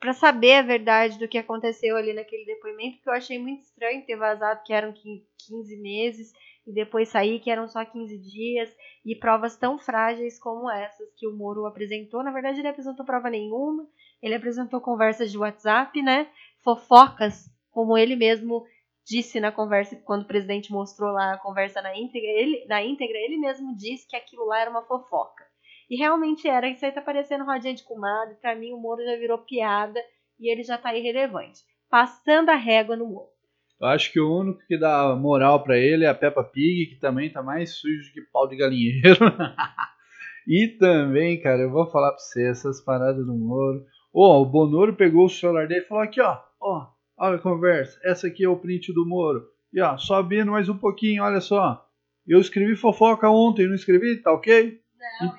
para 0.00 0.12
saber 0.12 0.54
a 0.56 0.62
verdade 0.62 1.18
do 1.18 1.26
que 1.26 1.38
aconteceu 1.38 1.96
ali 1.96 2.12
naquele 2.12 2.44
depoimento, 2.44 3.00
que 3.00 3.08
eu 3.08 3.12
achei 3.12 3.38
muito 3.38 3.62
estranho 3.62 4.04
ter 4.04 4.16
vazado 4.16 4.62
que 4.62 4.72
eram 4.72 4.92
15 4.92 5.76
meses 5.80 6.32
e 6.66 6.72
depois 6.72 7.08
sair 7.08 7.40
que 7.40 7.50
eram 7.50 7.66
só 7.66 7.84
15 7.84 8.18
dias 8.18 8.76
e 9.04 9.14
provas 9.14 9.56
tão 9.56 9.78
frágeis 9.78 10.38
como 10.38 10.70
essas 10.70 11.08
que 11.16 11.26
o 11.26 11.32
Moro 11.32 11.64
apresentou. 11.64 12.22
Na 12.22 12.30
verdade, 12.30 12.60
ele 12.60 12.68
apresentou 12.68 13.06
prova 13.06 13.30
nenhuma, 13.30 13.88
ele 14.20 14.34
apresentou 14.34 14.80
conversas 14.80 15.30
de 15.30 15.38
WhatsApp, 15.38 16.02
né? 16.02 16.28
Fofocas, 16.62 17.48
como 17.70 17.96
ele 17.96 18.16
mesmo 18.16 18.66
disse 19.06 19.40
na 19.40 19.50
conversa 19.50 19.96
quando 20.04 20.22
o 20.22 20.28
presidente 20.28 20.70
mostrou 20.70 21.12
lá 21.12 21.34
a 21.34 21.38
conversa 21.38 21.80
na 21.80 21.96
íntegra, 21.96 22.28
ele, 22.28 22.66
na 22.66 22.82
íntegra, 22.82 23.16
ele 23.18 23.38
mesmo 23.38 23.74
disse 23.74 24.06
que 24.06 24.16
aquilo 24.16 24.44
lá 24.46 24.60
era 24.60 24.70
uma 24.70 24.82
fofoca. 24.82 25.46
E 25.88 25.96
realmente 25.96 26.48
era. 26.48 26.68
Isso 26.68 26.84
aí 26.84 26.92
tá 26.92 27.00
parecendo 27.00 27.44
rodinha 27.44 27.74
de 27.74 27.84
comadre. 27.84 28.36
Pra 28.40 28.54
mim, 28.54 28.72
o 28.72 28.78
Moro 28.78 29.04
já 29.04 29.16
virou 29.16 29.38
piada 29.38 30.00
e 30.38 30.50
ele 30.50 30.62
já 30.62 30.76
tá 30.76 30.94
irrelevante. 30.94 31.60
Passando 31.88 32.50
a 32.50 32.56
régua 32.56 32.96
no 32.96 33.06
Moro. 33.06 33.36
Eu 33.80 33.88
acho 33.88 34.10
que 34.10 34.18
o 34.18 34.40
único 34.40 34.58
que 34.66 34.78
dá 34.78 35.14
moral 35.14 35.62
para 35.62 35.78
ele 35.78 36.04
é 36.04 36.08
a 36.08 36.14
Peppa 36.14 36.42
Pig, 36.42 36.94
que 36.94 37.00
também 37.00 37.30
tá 37.30 37.42
mais 37.42 37.74
sujo 37.74 38.12
que 38.12 38.22
pau 38.32 38.48
de 38.48 38.56
galinheiro. 38.56 39.18
e 40.48 40.68
também, 40.78 41.40
cara, 41.40 41.62
eu 41.62 41.70
vou 41.70 41.86
falar 41.86 42.10
pra 42.10 42.18
você, 42.18 42.48
essas 42.48 42.80
paradas 42.80 43.24
do 43.26 43.34
Moro. 43.34 43.84
Ó, 44.14 44.38
oh, 44.38 44.42
o 44.42 44.46
Bonoro 44.46 44.96
pegou 44.96 45.26
o 45.26 45.28
celular 45.28 45.68
dele 45.68 45.82
e 45.82 45.86
falou 45.86 46.02
aqui, 46.02 46.22
ó, 46.22 46.38
ó, 46.58 46.86
olha 47.18 47.36
a 47.36 47.40
conversa. 47.40 48.00
Essa 48.02 48.28
aqui 48.28 48.44
é 48.44 48.48
o 48.48 48.56
print 48.56 48.94
do 48.94 49.06
Moro. 49.06 49.46
E 49.70 49.80
ó, 49.80 49.98
sobindo 49.98 50.52
mais 50.52 50.70
um 50.70 50.78
pouquinho, 50.78 51.22
olha 51.22 51.40
só. 51.40 51.86
Eu 52.26 52.40
escrevi 52.40 52.74
fofoca 52.76 53.28
ontem, 53.28 53.66
não 53.68 53.74
escrevi? 53.74 54.16
Tá 54.22 54.32
ok? 54.32 54.80
Não, 55.20 55.36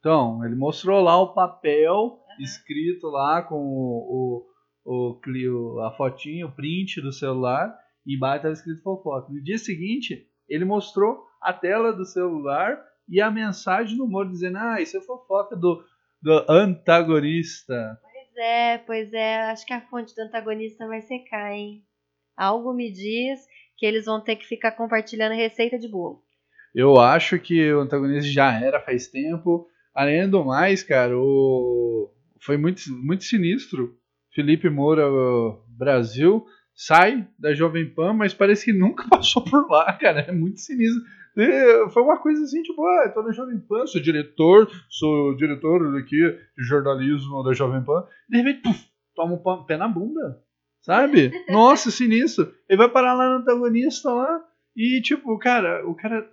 então, 0.00 0.44
ele 0.44 0.54
mostrou 0.54 1.02
lá 1.02 1.20
o 1.20 1.34
papel 1.34 1.94
uhum. 1.94 2.20
escrito 2.40 3.08
lá 3.08 3.42
com 3.42 3.56
o, 3.56 4.46
o, 4.84 5.20
o, 5.20 5.80
a 5.80 5.92
fotinha, 5.96 6.46
o 6.46 6.52
print 6.52 7.00
do 7.00 7.12
celular, 7.12 7.76
e 8.06 8.16
embaixo 8.16 8.36
estava 8.36 8.54
escrito 8.54 8.82
fofoca. 8.82 9.32
No 9.32 9.42
dia 9.42 9.58
seguinte, 9.58 10.26
ele 10.48 10.64
mostrou 10.64 11.24
a 11.42 11.52
tela 11.52 11.92
do 11.92 12.04
celular 12.04 12.78
e 13.08 13.20
a 13.20 13.30
mensagem 13.30 13.96
no 13.96 14.04
humor 14.04 14.28
dizendo: 14.28 14.58
Ah, 14.58 14.80
isso 14.80 14.96
é 14.96 15.00
fofoca 15.00 15.56
do, 15.56 15.84
do 16.22 16.44
antagonista. 16.48 17.98
Pois 18.02 18.36
é, 18.36 18.78
pois 18.78 19.12
é. 19.12 19.50
Acho 19.50 19.66
que 19.66 19.72
a 19.72 19.80
fonte 19.88 20.14
do 20.14 20.22
antagonista 20.22 20.86
vai 20.86 21.02
secar, 21.02 21.52
hein? 21.52 21.82
Algo 22.36 22.72
me 22.72 22.90
diz 22.90 23.40
que 23.76 23.84
eles 23.84 24.04
vão 24.04 24.22
ter 24.22 24.36
que 24.36 24.46
ficar 24.46 24.72
compartilhando 24.72 25.34
receita 25.34 25.78
de 25.78 25.88
bolo. 25.88 26.22
Eu 26.74 27.00
acho 27.00 27.38
que 27.38 27.72
o 27.72 27.80
antagonista 27.80 28.30
já 28.30 28.52
era 28.52 28.80
faz 28.80 29.08
tempo. 29.08 29.68
Além 29.98 30.30
do 30.30 30.44
mais, 30.44 30.84
cara, 30.84 31.18
o... 31.18 32.08
foi 32.40 32.56
muito, 32.56 32.80
muito 32.88 33.24
sinistro. 33.24 33.98
Felipe 34.32 34.70
Moura 34.70 35.02
Brasil 35.76 36.46
sai 36.72 37.26
da 37.36 37.52
Jovem 37.52 37.92
Pan, 37.92 38.12
mas 38.12 38.32
parece 38.32 38.66
que 38.66 38.72
nunca 38.72 39.02
passou 39.10 39.42
por 39.42 39.68
lá, 39.68 39.92
cara. 39.94 40.20
É 40.20 40.30
muito 40.30 40.60
sinistro. 40.60 41.02
E 41.36 41.88
foi 41.90 42.04
uma 42.04 42.16
coisa 42.16 42.44
assim, 42.44 42.62
tipo, 42.62 42.80
ah, 42.86 43.06
eu 43.06 43.12
tô 43.12 43.24
na 43.24 43.32
Jovem 43.32 43.58
Pan, 43.58 43.88
sou 43.88 44.00
diretor, 44.00 44.70
sou 44.88 45.34
diretor 45.34 45.98
aqui 45.98 46.16
de 46.56 46.64
jornalismo 46.64 47.42
da 47.42 47.52
Jovem 47.52 47.82
Pan. 47.82 48.06
De 48.28 48.36
repente, 48.36 48.62
puf, 48.62 48.86
toma 49.16 49.34
um 49.34 49.64
pé 49.64 49.76
na 49.76 49.88
bunda. 49.88 50.40
Sabe? 50.80 51.32
Nossa, 51.50 51.90
sinistro. 51.90 52.54
Ele 52.68 52.78
vai 52.78 52.88
parar 52.88 53.14
lá 53.14 53.30
no 53.30 53.40
antagonista 53.40 54.12
lá. 54.12 54.44
E, 54.78 55.02
tipo, 55.02 55.36
cara, 55.38 55.84
o 55.88 55.94
cara. 55.96 56.30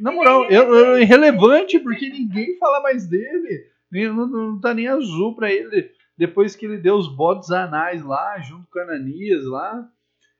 Na 0.00 0.12
moral, 0.12 0.44
é 0.48 1.02
irrelevante, 1.02 1.80
porque 1.80 2.08
ninguém 2.08 2.56
fala 2.56 2.80
mais 2.80 3.08
dele. 3.08 3.66
Não, 3.90 4.24
não 4.24 4.60
tá 4.60 4.72
nem 4.72 4.86
azul 4.86 5.34
pra 5.34 5.52
ele. 5.52 5.90
Depois 6.16 6.54
que 6.54 6.64
ele 6.64 6.78
deu 6.78 6.94
os 6.94 7.08
bodes 7.08 7.50
anais 7.50 8.00
lá, 8.04 8.38
junto 8.38 8.70
com 8.70 8.78
Ananias 8.78 9.44
lá. 9.46 9.90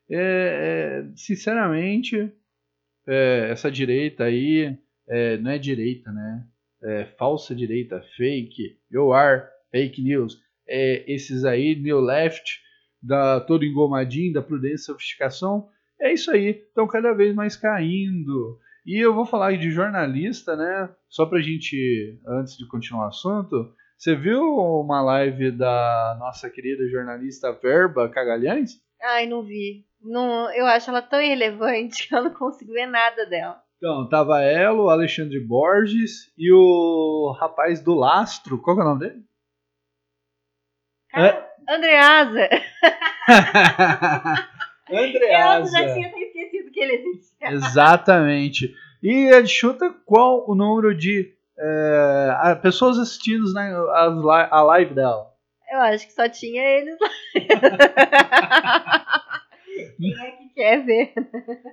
É, 0.08 1.02
é, 1.04 1.16
sinceramente, 1.16 2.32
é, 3.08 3.48
essa 3.50 3.70
direita 3.72 4.24
aí 4.24 4.78
é, 5.08 5.36
não 5.38 5.50
é 5.50 5.58
direita, 5.58 6.12
né? 6.12 6.46
É 6.80 7.04
falsa 7.18 7.56
direita, 7.56 8.00
fake, 8.16 8.78
you 8.88 9.12
are 9.12 9.42
fake 9.72 10.00
news. 10.00 10.40
É, 10.66 11.02
esses 11.12 11.44
aí, 11.44 11.74
new 11.74 12.00
left, 12.00 12.60
da 13.02 13.40
todo 13.40 13.64
engomadinho, 13.64 14.32
da 14.32 14.42
prudência 14.42 14.82
e 14.82 14.86
sofisticação, 14.86 15.68
é 16.00 16.12
isso 16.12 16.30
aí. 16.30 16.50
Estão 16.50 16.86
cada 16.86 17.12
vez 17.12 17.34
mais 17.34 17.56
caindo. 17.56 18.58
E 18.86 19.04
eu 19.04 19.14
vou 19.14 19.26
falar 19.26 19.56
de 19.56 19.70
jornalista, 19.70 20.56
né? 20.56 20.88
Só 21.08 21.26
pra 21.26 21.40
gente, 21.40 22.18
antes 22.26 22.56
de 22.56 22.66
continuar 22.66 23.06
o 23.06 23.08
assunto, 23.08 23.74
você 23.96 24.14
viu 24.14 24.40
uma 24.40 25.02
live 25.02 25.50
da 25.50 26.16
nossa 26.18 26.48
querida 26.48 26.88
jornalista 26.88 27.52
Verba 27.52 28.08
Cagalhães? 28.08 28.80
Ai, 29.02 29.26
não 29.26 29.42
vi. 29.42 29.84
Não, 30.00 30.50
eu 30.54 30.64
acho 30.66 30.88
ela 30.90 31.02
tão 31.02 31.20
irrelevante 31.20 32.06
que 32.08 32.14
eu 32.14 32.22
não 32.22 32.32
consigo 32.32 32.72
ver 32.72 32.86
nada 32.86 33.26
dela. 33.26 33.60
Então, 33.76 34.08
tava 34.08 34.40
ela, 34.40 34.80
o 34.80 34.90
Alexandre 34.90 35.38
Borges 35.38 36.32
e 36.36 36.52
o 36.52 37.36
rapaz 37.38 37.80
do 37.80 37.94
Lastro. 37.94 38.60
Qual 38.60 38.76
que 38.76 38.82
é 38.82 38.84
o 38.84 38.88
nome 38.88 39.00
dele? 39.00 39.24
Cara, 41.10 41.48
Andreasa. 41.68 42.48
Eu 44.90 44.96
já 44.96 45.08
Andreasa. 45.08 45.94
tinha 45.94 46.08
até 46.08 46.18
esquecido 46.20 46.70
que 46.70 46.80
ele 46.80 46.92
existia. 46.94 47.50
Exatamente. 47.52 48.74
E 49.02 49.10
ele 49.32 49.46
chuta 49.46 49.94
qual 50.04 50.48
o 50.50 50.54
número 50.54 50.94
de 50.96 51.32
é, 51.58 52.54
pessoas 52.62 52.98
assistindo 52.98 53.52
na, 53.52 53.66
as 54.04 54.14
li- 54.14 54.48
a 54.50 54.62
live 54.62 54.94
dela. 54.94 55.26
Eu 55.70 55.80
acho 55.80 56.06
que 56.06 56.12
só 56.12 56.28
tinha 56.28 56.62
eles 56.62 56.96
lá. 57.00 57.08
Quem 59.98 60.12
é 60.12 60.30
que 60.32 60.48
quer 60.54 60.84
ver? 60.84 61.12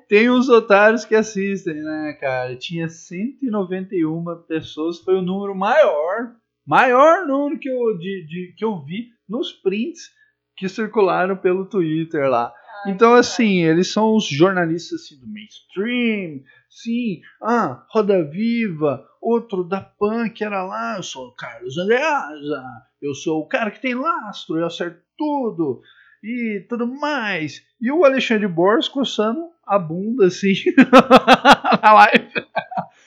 Tem 0.07 0.29
os 0.29 0.49
otários 0.49 1.05
que 1.05 1.15
assistem, 1.15 1.75
né, 1.75 2.17
cara? 2.19 2.55
Tinha 2.55 2.87
191 2.89 4.23
pessoas, 4.47 4.99
foi 4.99 5.15
o 5.15 5.21
número 5.21 5.55
maior, 5.55 6.33
maior 6.65 7.25
número 7.25 7.59
que 7.59 7.69
eu, 7.69 7.97
de, 7.97 8.25
de- 8.27 8.53
que 8.57 8.65
eu 8.65 8.79
vi 8.83 9.07
nos 9.27 9.51
prints 9.51 10.09
que 10.57 10.67
circularam 10.69 11.35
pelo 11.37 11.65
Twitter 11.65 12.29
lá. 12.29 12.53
Então, 12.87 13.13
assim, 13.13 13.63
eles 13.63 13.91
são 13.91 14.15
os 14.15 14.27
jornalistas 14.27 15.01
assim, 15.01 15.19
do 15.19 15.27
mainstream. 15.27 16.41
Sim, 16.69 17.21
ah, 17.41 17.85
Roda 17.89 18.23
Viva, 18.23 19.05
outro 19.21 19.63
da 19.63 19.81
PAN 19.81 20.29
que 20.29 20.43
era 20.43 20.63
lá, 20.63 20.97
eu 20.97 21.03
sou 21.03 21.27
o 21.27 21.35
Carlos 21.35 21.77
Andreasa, 21.77 22.63
eu 23.01 23.13
sou 23.13 23.41
o 23.41 23.47
cara 23.47 23.71
que 23.71 23.81
tem 23.81 23.95
lastro, 23.95 24.57
eu 24.57 24.65
acerto 24.65 24.99
tudo 25.17 25.81
e 26.23 26.65
tudo 26.67 26.85
mais. 26.85 27.63
E 27.81 27.91
o 27.91 28.03
Alexandre 28.03 28.47
Borges 28.47 28.89
coçando 28.89 29.41
a 29.65 29.79
bunda 29.79 30.27
assim 30.27 30.53
na 31.81 31.93
live. 31.93 32.29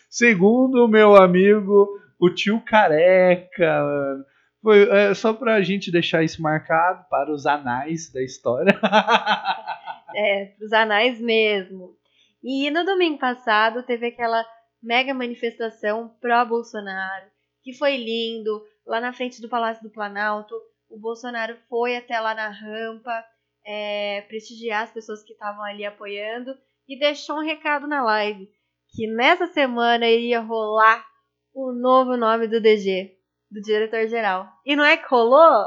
Segundo 0.08 0.84
o 0.84 0.88
meu 0.88 1.14
amigo, 1.14 1.88
o 2.18 2.30
tio 2.30 2.60
Careca. 2.60 3.82
mano. 3.84 4.24
Foi 4.62 4.88
é, 4.90 5.14
só 5.14 5.32
pra 5.32 5.62
gente 5.62 5.90
deixar 5.90 6.22
isso 6.22 6.42
marcado 6.42 7.04
para 7.08 7.32
os 7.32 7.46
anais 7.46 8.12
da 8.12 8.22
história. 8.22 8.78
É, 10.14 10.46
pros 10.56 10.72
anais 10.72 11.20
mesmo. 11.20 11.94
E 12.42 12.70
no 12.70 12.82
domingo 12.82 13.18
passado 13.18 13.82
teve 13.82 14.06
aquela 14.06 14.44
mega 14.82 15.12
manifestação 15.12 16.16
pró-Bolsonaro, 16.18 17.26
que 17.62 17.74
foi 17.74 17.98
lindo, 17.98 18.64
lá 18.86 19.00
na 19.00 19.12
frente 19.12 19.40
do 19.40 19.50
Palácio 19.50 19.82
do 19.82 19.92
Planalto. 19.92 20.54
O 20.88 20.98
Bolsonaro 20.98 21.56
foi 21.68 21.94
até 21.94 22.18
lá 22.18 22.34
na 22.34 22.48
rampa 22.48 23.22
é, 23.64 24.22
prestigiar 24.22 24.84
as 24.84 24.90
pessoas 24.90 25.22
que 25.22 25.34
estavam 25.34 25.62
ali 25.62 25.84
apoiando 25.84 26.56
e 26.88 26.98
deixou 26.98 27.36
um 27.36 27.44
recado 27.44 27.86
na 27.86 28.02
live 28.02 28.48
que 28.90 29.06
nessa 29.06 29.46
semana 29.48 30.08
iria 30.08 30.40
rolar 30.40 31.04
o 31.52 31.72
novo 31.72 32.16
nome 32.16 32.46
do 32.46 32.60
DG, 32.60 33.17
do 33.50 33.60
diretor-geral. 33.60 34.48
E 34.64 34.76
não 34.76 34.84
é 34.84 34.96
que 34.96 35.08
rolou? 35.08 35.66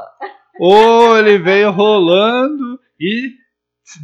Ô, 0.60 1.16
ele 1.16 1.38
veio 1.38 1.70
rolando 1.70 2.78
e 2.98 3.34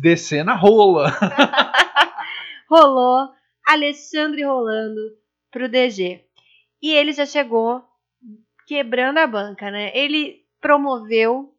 descendo 0.00 0.50
a 0.50 0.54
rola. 0.54 1.10
rolou 2.68 3.30
Alexandre 3.66 4.44
rolando 4.44 5.00
pro 5.50 5.68
DG. 5.68 6.24
E 6.82 6.92
ele 6.92 7.12
já 7.12 7.26
chegou 7.26 7.82
quebrando 8.66 9.18
a 9.18 9.26
banca, 9.26 9.70
né? 9.70 9.90
Ele 9.94 10.42
promoveu 10.60 11.52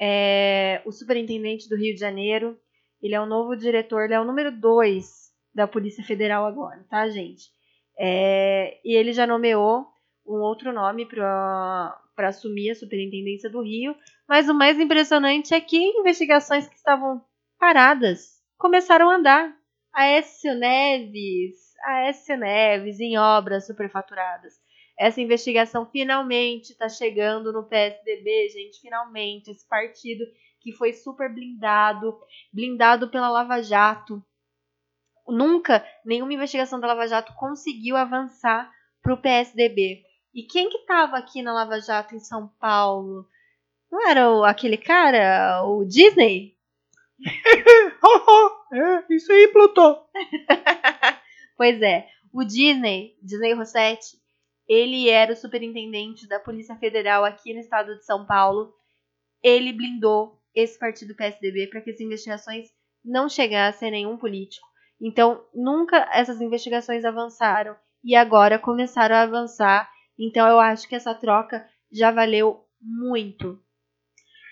é, 0.00 0.82
o 0.84 0.92
superintendente 0.92 1.68
do 1.68 1.76
Rio 1.76 1.94
de 1.94 2.00
Janeiro. 2.00 2.58
Ele 3.02 3.14
é 3.14 3.20
o 3.20 3.26
novo 3.26 3.56
diretor, 3.56 4.04
ele 4.04 4.14
é 4.14 4.20
o 4.20 4.24
número 4.24 4.52
2 4.52 5.30
da 5.54 5.66
Polícia 5.66 6.04
Federal 6.04 6.44
agora, 6.46 6.84
tá, 6.88 7.08
gente? 7.08 7.48
É, 7.98 8.78
e 8.84 8.94
ele 8.94 9.12
já 9.12 9.26
nomeou 9.26 9.86
um 10.26 10.40
outro 10.40 10.72
nome 10.72 11.06
para 11.06 11.98
assumir 12.18 12.70
a 12.70 12.74
superintendência 12.74 13.50
do 13.50 13.62
Rio. 13.62 13.94
Mas 14.28 14.48
o 14.48 14.54
mais 14.54 14.78
impressionante 14.78 15.54
é 15.54 15.60
que 15.60 15.76
investigações 15.76 16.68
que 16.68 16.76
estavam 16.76 17.24
paradas 17.58 18.40
começaram 18.58 19.10
a 19.10 19.16
andar. 19.16 19.56
Aécio 19.92 20.54
Neves, 20.54 21.56
Aécio 21.84 22.36
Neves 22.36 23.00
em 23.00 23.18
obras 23.18 23.66
superfaturadas. 23.66 24.54
Essa 24.98 25.20
investigação 25.20 25.86
finalmente 25.86 26.72
está 26.72 26.88
chegando 26.88 27.52
no 27.52 27.64
PSDB, 27.64 28.50
gente, 28.50 28.80
finalmente. 28.80 29.50
Esse 29.50 29.66
partido 29.66 30.24
que 30.60 30.72
foi 30.72 30.92
super 30.92 31.32
blindado, 31.32 32.16
blindado 32.52 33.08
pela 33.08 33.30
Lava 33.30 33.62
Jato. 33.62 34.22
Nunca 35.26 35.84
nenhuma 36.04 36.34
investigação 36.34 36.78
da 36.78 36.88
Lava 36.88 37.08
Jato 37.08 37.32
conseguiu 37.34 37.96
avançar 37.96 38.70
para 39.02 39.14
o 39.14 39.16
PSDB. 39.16 40.02
E 40.34 40.44
quem 40.44 40.68
que 40.68 40.78
estava 40.78 41.16
aqui 41.16 41.42
na 41.42 41.52
Lava 41.52 41.80
Jato 41.80 42.14
em 42.14 42.20
São 42.20 42.48
Paulo? 42.60 43.26
Não 43.90 44.08
era 44.08 44.30
o, 44.30 44.44
aquele 44.44 44.76
cara, 44.76 45.64
o 45.64 45.84
Disney? 45.84 46.56
é, 48.72 49.04
isso 49.14 49.32
aí, 49.32 49.48
Plutão. 49.48 50.04
Pois 51.56 51.82
é, 51.82 52.08
o 52.32 52.42
Disney, 52.42 53.18
Disney 53.20 53.52
Rossetti, 53.52 54.16
ele 54.66 55.10
era 55.10 55.34
o 55.34 55.36
superintendente 55.36 56.26
da 56.26 56.40
Polícia 56.40 56.74
Federal 56.76 57.22
aqui 57.22 57.52
no 57.52 57.60
estado 57.60 57.96
de 57.96 58.04
São 58.06 58.24
Paulo. 58.24 58.72
Ele 59.42 59.70
blindou 59.70 60.40
esse 60.54 60.78
partido 60.78 61.14
PSDB 61.14 61.66
para 61.66 61.82
que 61.82 61.90
as 61.90 62.00
investigações 62.00 62.68
não 63.04 63.28
chegassem 63.28 63.88
a 63.88 63.90
nenhum 63.90 64.16
político. 64.16 64.66
Então, 64.98 65.44
nunca 65.54 66.08
essas 66.12 66.40
investigações 66.40 67.04
avançaram 67.04 67.76
e 68.02 68.14
agora 68.14 68.58
começaram 68.58 69.16
a 69.16 69.22
avançar. 69.22 69.90
Então, 70.20 70.46
eu 70.46 70.60
acho 70.60 70.86
que 70.86 70.94
essa 70.94 71.14
troca 71.14 71.66
já 71.90 72.10
valeu 72.10 72.66
muito. 72.78 73.58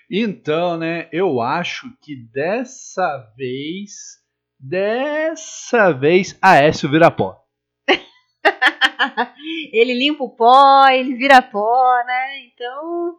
Então, 0.09 0.75
né, 0.75 1.07
eu 1.11 1.39
acho 1.39 1.87
que 2.01 2.15
dessa 2.33 3.31
vez, 3.37 3.91
dessa 4.59 5.91
vez, 5.91 6.35
Aécio 6.41 6.89
vira 6.89 7.11
pó. 7.11 7.45
ele 9.71 9.93
limpa 9.93 10.23
o 10.23 10.35
pó, 10.35 10.87
ele 10.87 11.15
vira 11.15 11.39
pó, 11.39 12.03
né? 12.03 12.45
Então, 12.47 13.15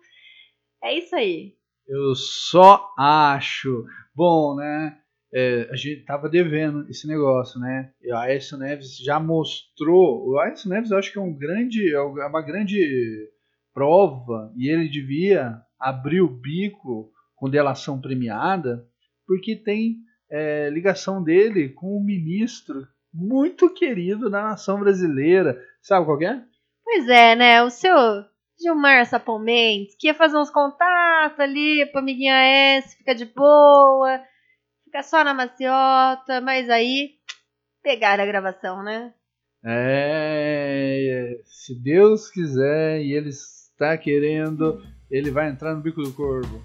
é 0.82 0.98
isso 0.98 1.14
aí. 1.14 1.54
Eu 1.86 2.16
só 2.16 2.92
acho. 2.98 3.84
Bom, 4.12 4.56
né? 4.56 4.98
É, 5.32 5.68
a 5.70 5.76
gente 5.76 6.04
tava 6.04 6.28
devendo 6.28 6.88
esse 6.88 7.06
negócio, 7.06 7.60
né? 7.60 7.92
E 8.02 8.12
o 8.12 8.16
Aécio 8.16 8.58
Neves 8.58 8.96
já 8.96 9.20
mostrou. 9.20 10.28
O 10.28 10.38
Aécio 10.38 10.68
Neves 10.68 10.90
eu 10.90 10.98
acho 10.98 11.12
que 11.12 11.18
é 11.18 11.22
um 11.22 11.32
grande, 11.32 11.94
é 11.94 12.00
uma 12.00 12.42
grande 12.42 13.30
prova 13.72 14.52
e 14.56 14.68
ele 14.68 14.88
devia 14.88 15.60
abrir 15.78 16.20
o 16.20 16.28
bico 16.28 17.10
com 17.36 17.48
delação 17.48 18.00
premiada, 18.00 18.84
porque 19.26 19.56
tem 19.56 19.96
é, 20.30 20.68
ligação 20.68 21.22
dele 21.22 21.70
com 21.70 21.96
um 21.96 22.04
ministro 22.04 22.86
muito 23.12 23.72
querido 23.72 24.28
da 24.28 24.42
nação 24.42 24.78
brasileira. 24.80 25.60
Sabe 25.80 26.04
qual 26.04 26.20
é? 26.22 26.42
Pois 26.84 27.08
é, 27.08 27.36
né? 27.36 27.62
O 27.62 27.70
seu 27.70 27.94
Gilmar 28.60 29.06
Sapão 29.06 29.38
Mendes, 29.38 29.94
que 29.98 30.08
ia 30.08 30.14
fazer 30.14 30.36
uns 30.36 30.50
contatos 30.50 31.40
ali 31.40 31.86
pro 31.86 32.00
amiguinha 32.00 32.34
S, 32.34 32.96
fica 32.96 33.14
de 33.14 33.24
boa, 33.24 34.20
ficar 34.90 35.05
só 35.05 35.22
na 35.22 35.33
maciota, 35.33 36.40
mas 36.42 36.68
aí 36.68 37.12
pegaram 37.81 38.24
a 38.24 38.26
gravação, 38.26 38.83
né? 38.83 39.14
É, 39.64 41.40
se 41.44 41.81
Deus 41.81 42.29
quiser 42.29 43.00
e 43.00 43.12
Ele 43.12 43.29
está 43.29 43.96
querendo, 43.96 44.85
ele 45.09 45.31
vai 45.31 45.48
entrar 45.48 45.74
no 45.76 45.81
bico 45.81 46.03
do 46.03 46.12
corvo. 46.12 46.64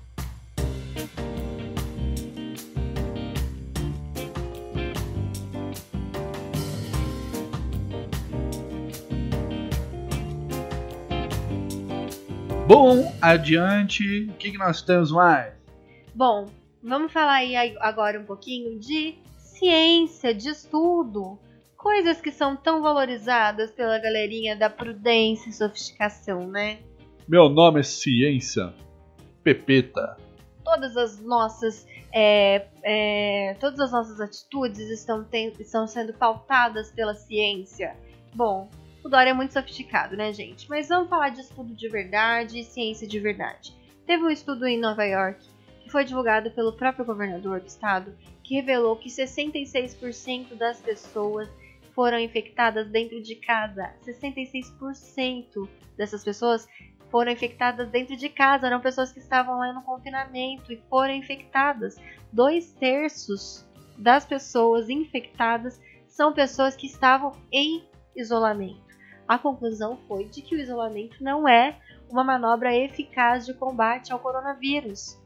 Bom, 12.68 13.16
adiante, 13.22 14.24
o 14.24 14.34
que, 14.34 14.52
que 14.52 14.58
nós 14.58 14.82
temos 14.82 15.12
mais? 15.12 15.54
Bom, 16.16 16.50
vamos 16.86 17.12
falar 17.12 17.36
aí 17.36 17.56
ag- 17.56 17.78
agora 17.80 18.20
um 18.20 18.26
pouquinho 18.26 18.80
de 18.80 19.16
ciência, 19.38 20.34
de 20.34 20.50
estudo. 20.50 21.38
Coisas 21.78 22.20
que 22.22 22.32
são 22.32 22.56
tão 22.56 22.82
valorizadas 22.82 23.72
pela 23.72 23.98
galerinha 24.00 24.56
da 24.56 24.70
prudência 24.70 25.50
e 25.50 25.54
sofisticação, 25.54 26.48
né? 26.48 26.80
Meu 27.28 27.50
nome 27.50 27.80
é 27.80 27.84
Ciência 27.84 28.74
Pepeta. 29.44 30.18
Todas 30.64 30.98
as 30.98 31.20
nossas, 31.22 31.86
é, 32.12 32.66
é, 32.84 33.56
todas 33.60 33.80
as 33.80 33.92
nossas 33.92 34.20
atitudes 34.20 34.90
estão, 34.90 35.24
ten- 35.24 35.54
estão 35.60 35.86
sendo 35.88 36.14
pautadas 36.14 36.92
pela 36.92 37.14
ciência. 37.14 37.96
Bom, 38.34 38.68
o 39.04 39.10
Dória 39.10 39.30
é 39.30 39.34
muito 39.34 39.54
sofisticado, 39.54 40.18
né, 40.18 40.34
gente? 40.34 40.68
Mas 40.68 40.88
vamos 40.90 41.08
falar 41.10 41.30
de 41.30 41.42
estudo 41.42 41.74
de 41.76 41.88
verdade 41.88 42.60
e 42.60 42.64
ciência 42.64 43.08
de 43.08 43.20
verdade. 43.20 43.74
Teve 44.08 44.24
um 44.24 44.30
estudo 44.30 44.66
em 44.66 44.80
Nova 44.80 45.04
York 45.06 45.46
foi 45.96 46.04
divulgado 46.04 46.52
pelo 46.52 46.74
próprio 46.74 47.06
governador 47.06 47.62
do 47.62 47.68
estado 47.68 48.14
que 48.44 48.56
revelou 48.56 48.98
que 48.98 49.08
66% 49.08 50.54
das 50.56 50.82
pessoas 50.82 51.48
foram 51.94 52.20
infectadas 52.20 52.90
dentro 52.90 53.22
de 53.22 53.36
casa. 53.36 53.94
66% 54.06 55.70
dessas 55.96 56.22
pessoas 56.22 56.68
foram 57.10 57.32
infectadas 57.32 57.90
dentro 57.92 58.18
de 58.18 58.28
casa. 58.28 58.68
Eram 58.68 58.82
pessoas 58.82 59.14
que 59.14 59.20
estavam 59.20 59.58
lá 59.58 59.72
no 59.72 59.84
confinamento 59.84 60.74
e 60.74 60.84
foram 60.90 61.14
infectadas. 61.14 61.96
Dois 62.30 62.74
terços 62.74 63.66
das 63.98 64.26
pessoas 64.26 64.90
infectadas 64.90 65.80
são 66.10 66.34
pessoas 66.34 66.76
que 66.76 66.88
estavam 66.88 67.32
em 67.50 67.88
isolamento. 68.14 68.84
A 69.26 69.38
conclusão 69.38 69.98
foi 70.10 70.26
de 70.26 70.42
que 70.42 70.58
o 70.58 70.60
isolamento 70.60 71.24
não 71.24 71.48
é 71.48 71.80
uma 72.10 72.22
manobra 72.22 72.76
eficaz 72.76 73.46
de 73.46 73.54
combate 73.54 74.12
ao 74.12 74.20
coronavírus. 74.20 75.24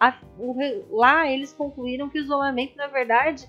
A- 0.00 0.18
o 0.38 0.56
lá 0.96 1.30
eles 1.30 1.52
concluíram 1.52 2.08
que 2.08 2.18
o 2.18 2.22
isolamento, 2.22 2.74
na 2.76 2.86
verdade, 2.86 3.46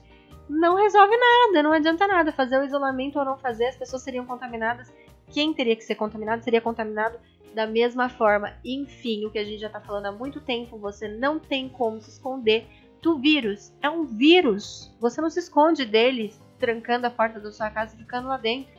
não 0.50 0.76
resolve 0.76 1.16
nada, 1.16 1.64
não 1.64 1.72
adianta 1.72 2.06
nada 2.06 2.32
fazer 2.34 2.60
o 2.60 2.66
isolamento 2.66 3.18
ou 3.18 3.24
não 3.24 3.38
fazer, 3.38 3.68
as 3.68 3.78
pessoas 3.78 4.02
seriam 4.04 4.26
contaminadas. 4.26 4.94
Quem 5.30 5.54
teria 5.54 5.76
que 5.78 5.84
ser 5.84 5.96
contaminado 5.96 6.44
seria 6.44 6.60
contaminado 6.60 7.18
da 7.56 7.66
mesma 7.66 8.10
forma. 8.10 8.54
Enfim, 8.66 9.26
o 9.26 9.32
que 9.32 9.40
a 9.40 9.46
gente 9.46 9.60
já 9.62 9.68
está 9.68 9.80
falando 9.80 10.08
há 10.08 10.12
muito 10.12 10.42
tempo, 10.42 10.78
você 10.78 11.08
não 11.08 11.40
tem 11.40 11.70
como 11.70 12.02
se 12.02 12.10
esconder 12.10 12.68
do 13.02 13.18
vírus. 13.18 13.74
É 13.82 13.90
um 13.90 14.04
vírus. 14.04 14.94
Você 15.00 15.22
não 15.22 15.30
se 15.30 15.40
esconde 15.40 15.86
dele 15.86 16.34
trancando 16.60 17.08
a 17.08 17.10
porta 17.10 17.40
da 17.40 17.52
sua 17.52 17.70
casa 17.70 17.96
e 17.96 18.00
ficando 18.00 18.28
lá 18.28 18.38
dentro. 18.38 18.72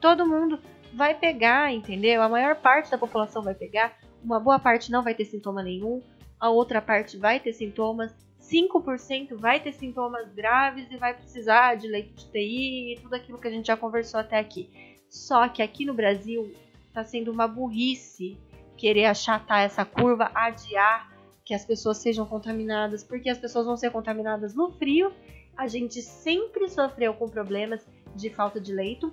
Todo 0.00 0.26
mundo 0.26 0.58
vai 0.92 1.14
pegar, 1.14 1.72
entendeu? 1.72 2.22
A 2.22 2.28
maior 2.28 2.56
parte 2.56 2.90
da 2.90 2.98
população 2.98 3.42
vai 3.42 3.54
pegar, 3.54 3.96
uma 4.22 4.40
boa 4.40 4.58
parte 4.58 4.90
não 4.90 5.02
vai 5.02 5.14
ter 5.14 5.24
sintoma 5.24 5.62
nenhum, 5.62 6.02
a 6.40 6.50
outra 6.50 6.80
parte 6.80 7.16
vai 7.16 7.40
ter 7.40 7.52
sintomas, 7.52 8.12
5% 8.40 9.36
vai 9.36 9.60
ter 9.60 9.72
sintomas 9.72 10.32
graves 10.32 10.90
e 10.90 10.96
vai 10.96 11.14
precisar 11.14 11.74
de 11.74 11.86
leito 11.86 12.14
de 12.14 12.30
TI 12.30 12.92
e 12.92 13.00
tudo 13.00 13.14
aquilo 13.14 13.38
que 13.38 13.48
a 13.48 13.50
gente 13.50 13.66
já 13.66 13.76
conversou 13.76 14.20
até 14.20 14.38
aqui. 14.38 14.96
Só 15.08 15.48
que 15.48 15.62
aqui 15.62 15.84
no 15.84 15.94
Brasil 15.94 16.52
está 16.86 17.04
sendo 17.04 17.30
uma 17.30 17.46
burrice 17.46 18.38
querer 18.76 19.06
achatar 19.06 19.62
essa 19.62 19.84
curva, 19.84 20.30
adiar 20.34 21.12
que 21.44 21.52
as 21.52 21.64
pessoas 21.64 21.98
sejam 21.98 22.24
contaminadas, 22.26 23.02
porque 23.02 23.28
as 23.28 23.38
pessoas 23.38 23.66
vão 23.66 23.76
ser 23.76 23.90
contaminadas 23.90 24.54
no 24.54 24.70
frio. 24.72 25.12
A 25.56 25.66
gente 25.66 26.00
sempre 26.00 26.68
sofreu 26.68 27.12
com 27.14 27.28
problemas 27.28 27.86
de 28.14 28.30
falta 28.30 28.60
de 28.60 28.72
leito. 28.72 29.12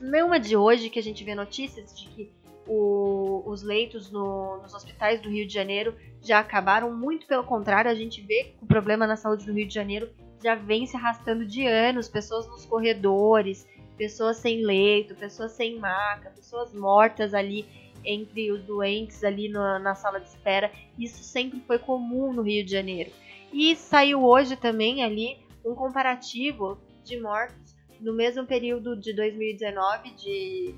Não 0.00 0.32
é 0.32 0.38
de 0.38 0.56
hoje 0.56 0.88
que 0.88 0.98
a 0.98 1.02
gente 1.02 1.22
vê 1.22 1.34
notícias 1.34 1.94
de 1.94 2.08
que 2.08 2.32
o- 2.72 3.42
os 3.46 3.62
leitos 3.62 4.10
no- 4.12 4.58
nos 4.62 4.72
hospitais 4.72 5.20
do 5.20 5.28
Rio 5.28 5.46
de 5.46 5.52
Janeiro 5.52 5.94
já 6.22 6.38
acabaram, 6.38 6.94
muito 6.94 7.26
pelo 7.26 7.42
contrário, 7.42 7.90
a 7.90 7.94
gente 7.94 8.20
vê 8.20 8.44
que 8.44 8.62
o 8.62 8.66
problema 8.66 9.06
na 9.06 9.16
saúde 9.16 9.44
do 9.44 9.52
Rio 9.52 9.66
de 9.66 9.74
Janeiro 9.74 10.08
já 10.42 10.54
vem 10.54 10.86
se 10.86 10.96
arrastando 10.96 11.44
de 11.44 11.66
anos, 11.66 12.08
pessoas 12.08 12.46
nos 12.46 12.64
corredores, 12.64 13.66
pessoas 13.98 14.36
sem 14.36 14.64
leito, 14.64 15.14
pessoas 15.16 15.52
sem 15.52 15.78
maca, 15.78 16.30
pessoas 16.30 16.72
mortas 16.72 17.34
ali 17.34 17.66
entre 18.04 18.50
os 18.50 18.62
doentes 18.62 19.22
ali 19.24 19.48
na, 19.48 19.78
na 19.78 19.94
sala 19.94 20.20
de 20.20 20.28
espera. 20.28 20.70
Isso 20.98 21.22
sempre 21.24 21.60
foi 21.66 21.78
comum 21.78 22.32
no 22.32 22.42
Rio 22.42 22.64
de 22.64 22.70
Janeiro. 22.70 23.10
E 23.52 23.74
saiu 23.74 24.24
hoje 24.24 24.56
também 24.56 25.02
ali 25.02 25.38
um 25.64 25.74
comparativo 25.74 26.78
de 27.04 27.20
mortos 27.20 27.74
no 28.00 28.14
mesmo 28.14 28.46
período 28.46 28.96
de 28.96 29.12
2019, 29.12 30.10
de, 30.12 30.74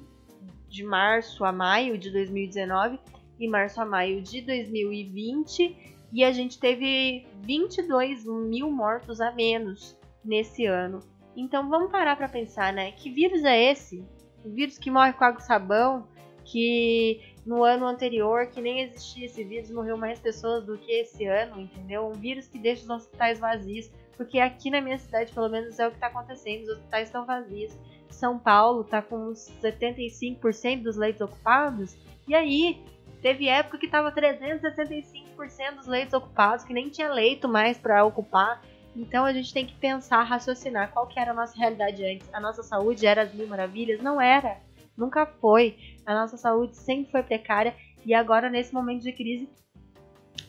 de 0.73 0.83
março 0.83 1.45
a 1.45 1.53
maio 1.53 1.99
de 1.99 2.11
2019 2.11 2.99
e 3.39 3.47
março 3.47 3.81
a 3.81 3.85
maio 3.85 4.23
de 4.23 4.41
2020, 4.41 5.77
e 6.13 6.25
a 6.25 6.33
gente 6.33 6.59
teve 6.59 7.27
22 7.43 8.25
mil 8.25 8.71
mortos 8.71 9.21
a 9.21 9.31
menos 9.33 9.97
nesse 10.25 10.65
ano. 10.65 11.01
Então 11.37 11.69
vamos 11.69 11.91
parar 11.91 12.17
para 12.17 12.29
pensar, 12.29 12.73
né? 12.73 12.93
Que 12.93 13.11
vírus 13.11 13.45
é 13.45 13.71
esse? 13.71 14.05
O 14.45 14.51
vírus 14.51 14.79
que 14.79 14.91
morre 14.91 15.13
com 15.13 15.25
água 15.25 15.41
e 15.41 15.45
sabão, 15.45 16.09
que 16.45 17.21
no 17.45 17.63
ano 17.65 17.87
anterior, 17.87 18.47
que 18.47 18.61
nem 18.61 18.81
existia 18.81 19.27
esse 19.27 19.45
vírus, 19.45 19.71
morreu 19.71 19.97
mais 19.97 20.21
pessoas 20.21 20.65
do 20.65 20.79
que 20.79 20.91
esse 20.91 21.27
ano, 21.27 21.61
entendeu? 21.61 22.07
Um 22.07 22.13
vírus 22.13 22.49
que 22.49 22.59
deixa 22.59 22.83
os 22.85 22.91
hospitais 22.91 23.39
vazios, 23.39 23.91
porque 24.17 24.39
aqui 24.39 24.71
na 24.71 24.81
minha 24.81 24.99
cidade, 24.99 25.33
pelo 25.33 25.49
menos, 25.49 25.79
é 25.79 25.87
o 25.87 25.91
que 25.91 25.97
está 25.97 26.07
acontecendo, 26.07 26.63
os 26.65 26.71
hospitais 26.71 27.09
estão 27.09 27.27
vazios. 27.27 27.77
São 28.15 28.39
Paulo 28.39 28.83
está 28.83 29.03
com 29.03 29.29
uns 29.29 29.51
75% 29.63 30.83
dos 30.83 30.97
leitos 30.97 31.21
ocupados, 31.21 31.97
e 32.27 32.35
aí 32.35 32.83
teve 33.21 33.49
época 33.49 33.79
que 33.79 33.87
estava 33.87 34.13
365% 34.13 35.77
dos 35.77 35.87
leitos 35.87 36.15
ocupados, 36.15 36.65
que 36.65 36.73
nem 36.73 36.89
tinha 36.89 37.13
leito 37.13 37.49
mais 37.49 37.79
para 37.79 38.05
ocupar. 38.05 38.63
Então 38.95 39.25
a 39.25 39.33
gente 39.33 39.53
tem 39.53 39.65
que 39.65 39.75
pensar, 39.75 40.23
raciocinar 40.23 40.93
qual 40.93 41.07
que 41.07 41.19
era 41.19 41.31
a 41.31 41.35
nossa 41.35 41.57
realidade 41.57 42.05
antes. 42.05 42.29
A 42.33 42.41
nossa 42.41 42.63
saúde 42.63 43.07
era 43.07 43.23
as 43.23 43.33
mil 43.33 43.47
maravilhas? 43.47 44.03
Não 44.03 44.21
era. 44.21 44.61
Nunca 44.97 45.25
foi. 45.25 45.77
A 46.05 46.15
nossa 46.15 46.37
saúde 46.37 46.77
sempre 46.77 47.11
foi 47.11 47.23
precária 47.23 47.75
e 48.05 48.13
agora 48.13 48.51
nesse 48.51 48.75
momento 48.75 49.03
de 49.03 49.13
crise 49.13 49.49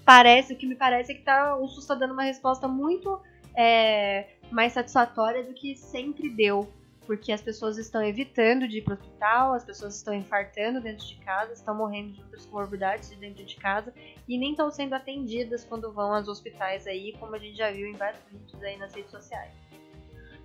parece, 0.05 0.53
o 0.53 0.57
que 0.57 0.65
me 0.65 0.75
parece 0.75 1.13
é 1.13 1.15
que 1.15 1.21
tá, 1.21 1.55
o 1.55 1.67
SUS 1.67 1.83
está 1.83 1.95
dando 1.95 2.13
uma 2.13 2.23
resposta 2.23 2.67
muito 2.67 3.21
é, 3.55 4.27
mais 4.51 4.73
satisfatória 4.73 5.43
do 5.43 5.53
que 5.53 5.75
sempre 5.75 6.29
deu. 6.29 6.67
Porque 7.05 7.31
as 7.31 7.41
pessoas 7.41 7.77
estão 7.77 8.01
evitando 8.03 8.67
de 8.67 8.77
ir 8.77 8.81
para 8.81 8.93
o 8.93 8.97
hospital, 8.97 9.53
as 9.53 9.63
pessoas 9.63 9.95
estão 9.95 10.13
infartando 10.13 10.79
dentro 10.79 11.05
de 11.05 11.15
casa, 11.15 11.53
estão 11.53 11.75
morrendo 11.75 12.13
de 12.13 12.21
outras 12.21 12.45
comorbidades 12.45 13.09
de 13.09 13.17
dentro 13.17 13.43
de 13.43 13.55
casa 13.55 13.93
e 14.27 14.37
nem 14.37 14.51
estão 14.51 14.71
sendo 14.71 14.93
atendidas 14.93 15.65
quando 15.65 15.91
vão 15.91 16.13
aos 16.13 16.27
hospitais 16.27 16.87
aí, 16.87 17.13
como 17.19 17.35
a 17.35 17.39
gente 17.39 17.57
já 17.57 17.71
viu 17.71 17.87
em 17.87 17.93
vários 17.93 18.21
vídeos 18.31 18.63
aí 18.63 18.77
nas 18.77 18.93
redes 18.93 19.11
sociais. 19.11 19.51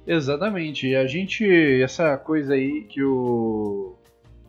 Exatamente. 0.06 0.88
E 0.88 0.96
a 0.96 1.06
gente, 1.06 1.46
essa 1.82 2.16
coisa 2.16 2.54
aí 2.54 2.82
que 2.84 3.02
o, 3.02 3.94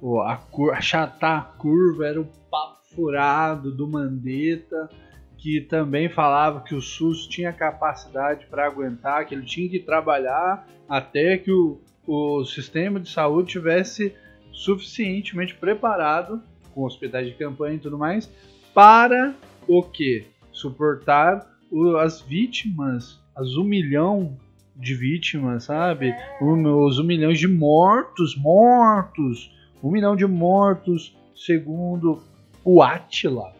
o 0.01 0.21
a 0.21 0.37
cur, 0.37 0.73
achatar 0.73 1.37
a 1.37 1.41
curva 1.57 2.07
era 2.07 2.21
o 2.21 2.25
papo 2.49 2.79
furado 2.95 3.71
do 3.71 3.87
Mandetta, 3.87 4.89
que 5.37 5.61
também 5.61 6.09
falava 6.09 6.61
que 6.61 6.73
o 6.73 6.81
SUS 6.81 7.27
tinha 7.27 7.53
capacidade 7.53 8.45
para 8.47 8.65
aguentar, 8.65 9.25
que 9.25 9.35
ele 9.35 9.45
tinha 9.45 9.69
que 9.69 9.79
trabalhar 9.79 10.67
até 10.87 11.37
que 11.37 11.51
o, 11.51 11.81
o 12.11 12.43
sistema 12.43 12.99
de 12.99 13.09
saúde 13.09 13.51
tivesse 13.51 14.15
suficientemente 14.51 15.55
preparado, 15.55 16.41
com 16.73 16.83
hospitais 16.83 17.27
de 17.27 17.33
campanha 17.33 17.75
e 17.75 17.79
tudo 17.79 17.97
mais, 17.97 18.29
para 18.73 19.33
o 19.67 19.83
que? 19.83 20.25
Suportar 20.51 21.47
o- 21.71 21.97
as 21.97 22.19
vítimas, 22.21 23.19
as 23.35 23.55
um 23.55 23.63
milhão 23.63 24.37
de 24.75 24.95
vítimas, 24.95 25.65
sabe? 25.65 26.15
Um- 26.41 26.85
os 26.85 26.97
um 26.99 27.03
milhão 27.03 27.31
de 27.31 27.47
mortos, 27.47 28.35
mortos, 28.35 29.51
um 29.83 29.91
milhão 29.91 30.15
de 30.15 30.25
mortos, 30.25 31.15
segundo 31.35 32.21
o 32.65 32.81
Atila. 32.81 33.53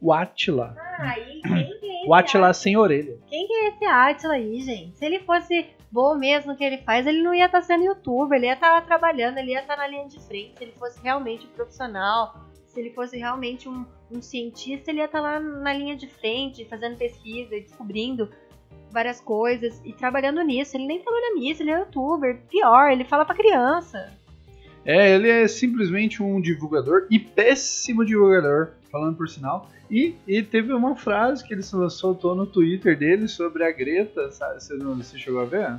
O 0.00 0.12
Atila. 0.12 0.76
Ah, 0.98 1.14
quem 1.14 1.40
que 1.40 1.86
é 1.86 2.06
O 2.06 2.14
Atila 2.14 2.52
sem 2.54 2.76
orelha. 2.76 3.16
Quem 3.28 3.46
que 3.46 3.52
é 3.52 3.68
esse 3.68 3.84
Atila 3.84 4.34
aí, 4.34 4.60
gente? 4.60 4.96
Se 4.96 5.04
ele 5.04 5.18
fosse 5.20 5.66
bom 5.90 6.14
mesmo 6.14 6.56
que 6.56 6.64
ele 6.64 6.78
faz, 6.78 7.06
ele 7.06 7.22
não 7.22 7.34
ia 7.34 7.46
estar 7.46 7.62
sendo 7.62 7.84
youtuber, 7.84 8.38
ele 8.38 8.46
ia 8.46 8.54
estar 8.54 8.80
trabalhando, 8.82 9.38
ele 9.38 9.52
ia 9.52 9.60
estar 9.60 9.76
na 9.76 9.86
linha 9.86 10.06
de 10.06 10.20
frente. 10.20 10.54
Se 10.56 10.64
ele 10.64 10.72
fosse 10.78 11.00
realmente 11.02 11.46
um 11.46 11.50
profissional, 11.50 12.44
se 12.66 12.78
ele 12.78 12.90
fosse 12.90 13.18
realmente 13.18 13.68
um, 13.68 13.84
um 14.10 14.22
cientista, 14.22 14.90
ele 14.90 15.00
ia 15.00 15.06
estar 15.06 15.20
lá 15.20 15.40
na 15.40 15.72
linha 15.72 15.96
de 15.96 16.06
frente, 16.06 16.64
fazendo 16.64 16.96
pesquisa 16.96 17.54
e 17.56 17.62
descobrindo 17.62 18.30
várias 18.90 19.20
coisas 19.20 19.80
e 19.84 19.92
trabalhando 19.92 20.42
nisso. 20.42 20.76
Ele 20.76 20.86
nem 20.86 21.00
trabalha 21.00 21.34
nisso, 21.34 21.62
ele 21.62 21.70
é 21.70 21.78
youtuber. 21.78 22.40
Pior, 22.48 22.90
ele 22.90 23.04
fala 23.04 23.24
pra 23.24 23.34
criança. 23.34 24.12
É, 24.84 25.14
ele 25.14 25.28
é 25.28 25.46
simplesmente 25.46 26.22
um 26.22 26.40
divulgador 26.40 27.06
e 27.10 27.18
péssimo 27.18 28.04
divulgador, 28.04 28.70
falando 28.90 29.16
por 29.16 29.28
sinal. 29.28 29.68
E, 29.90 30.16
e 30.26 30.42
teve 30.42 30.72
uma 30.72 30.94
frase 30.96 31.46
que 31.46 31.54
ele 31.54 31.62
soltou 31.62 32.34
no 32.34 32.46
Twitter 32.46 32.98
dele 32.98 33.28
sobre 33.28 33.64
a 33.64 33.72
Greta, 33.72 34.30
sabe? 34.30 34.62
Você, 34.62 34.74
não, 34.74 34.96
você 34.96 35.18
chegou 35.18 35.40
a 35.40 35.44
ver? 35.44 35.78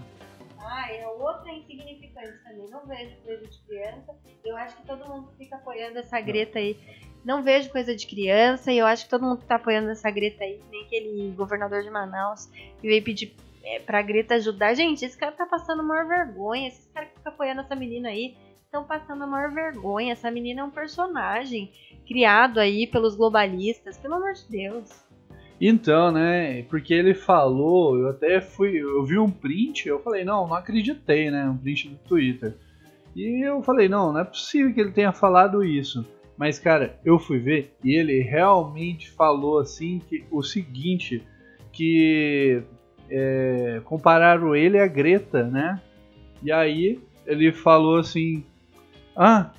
Ah, 0.60 0.92
é 0.92 1.08
outra 1.08 1.52
insignificante 1.52 2.38
também. 2.44 2.70
Não 2.70 2.86
vejo 2.86 3.16
coisa 3.24 3.48
de 3.48 3.60
criança. 3.60 4.16
Eu 4.44 4.58
acho 4.58 4.78
que 4.78 4.88
todo 4.88 5.08
mundo 5.08 5.30
fica 5.38 5.56
apoiando 5.56 6.00
essa 6.00 6.20
Greta 6.20 6.60
aí. 6.60 6.78
Não 7.24 7.44
vejo 7.44 7.70
coisa 7.70 7.96
de 7.96 8.08
criança 8.08 8.72
e 8.72 8.80
eu 8.80 8.86
acho 8.86 9.04
que 9.04 9.10
todo 9.10 9.24
mundo 9.24 9.42
que 9.42 9.46
tá 9.46 9.56
apoiando 9.56 9.90
essa 9.92 10.10
Greta 10.10 10.44
aí, 10.44 10.60
nem 10.72 10.86
aquele 10.86 11.32
governador 11.38 11.84
de 11.84 11.90
Manaus 11.90 12.48
que 12.80 12.88
veio 12.88 13.04
pedir 13.04 13.36
é, 13.64 13.80
pra 13.80 14.02
Greta 14.02 14.36
ajudar. 14.36 14.74
Gente, 14.74 15.06
esse 15.06 15.18
cara 15.18 15.32
tá 15.32 15.46
passando 15.46 15.84
maior 15.84 16.08
vergonha. 16.08 16.68
Esses 16.68 16.88
caras 16.94 17.10
que 17.10 17.18
ficam 17.18 17.32
apoiando 17.32 17.62
essa 17.62 17.76
menina 17.76 18.10
aí 18.10 18.36
estão 18.72 18.86
passando 18.86 19.26
a 19.26 19.28
maior 19.28 19.52
vergonha. 19.52 20.14
Essa 20.14 20.32
menina 20.32 20.62
é 20.62 20.64
um 20.64 20.70
personagem 20.70 21.70
criado 22.08 22.58
aí 22.58 22.88
pelos 22.88 23.18
globalistas, 23.18 23.98
pelo 23.98 24.14
amor 24.14 24.32
de 24.32 24.48
Deus. 24.50 24.90
Então, 25.60 26.10
né? 26.10 26.64
Porque 26.64 26.94
ele 26.94 27.14
falou, 27.14 27.98
eu 27.98 28.10
até 28.10 28.40
fui, 28.40 28.78
eu 28.82 29.04
vi 29.04 29.20
um 29.20 29.30
print, 29.30 29.90
eu 29.90 30.00
falei, 30.00 30.24
não, 30.24 30.48
não 30.48 30.56
acreditei, 30.56 31.30
né? 31.30 31.50
Um 31.50 31.58
print 31.58 31.90
do 31.90 31.98
Twitter. 31.98 32.56
E 33.14 33.46
eu 33.46 33.62
falei, 33.62 33.90
não, 33.90 34.14
não 34.14 34.22
é 34.22 34.24
possível 34.24 34.74
que 34.74 34.80
ele 34.80 34.92
tenha 34.92 35.12
falado 35.12 35.66
isso. 35.66 36.06
Mas, 36.38 36.58
cara, 36.58 36.98
eu 37.04 37.20
fui 37.20 37.40
ver 37.40 37.76
e 37.84 37.94
ele 37.94 38.22
realmente 38.22 39.12
falou 39.12 39.60
assim 39.60 40.00
que 40.00 40.24
o 40.32 40.42
seguinte, 40.42 41.22
que 41.74 42.64
é, 43.10 43.82
compararam 43.84 44.56
ele 44.56 44.80
a 44.80 44.88
Greta, 44.88 45.44
né? 45.44 45.80
E 46.42 46.54
aí 46.54 47.00
ele 47.28 47.52
falou 47.52 48.00
assim, 48.00 48.44
ah, 49.16 49.52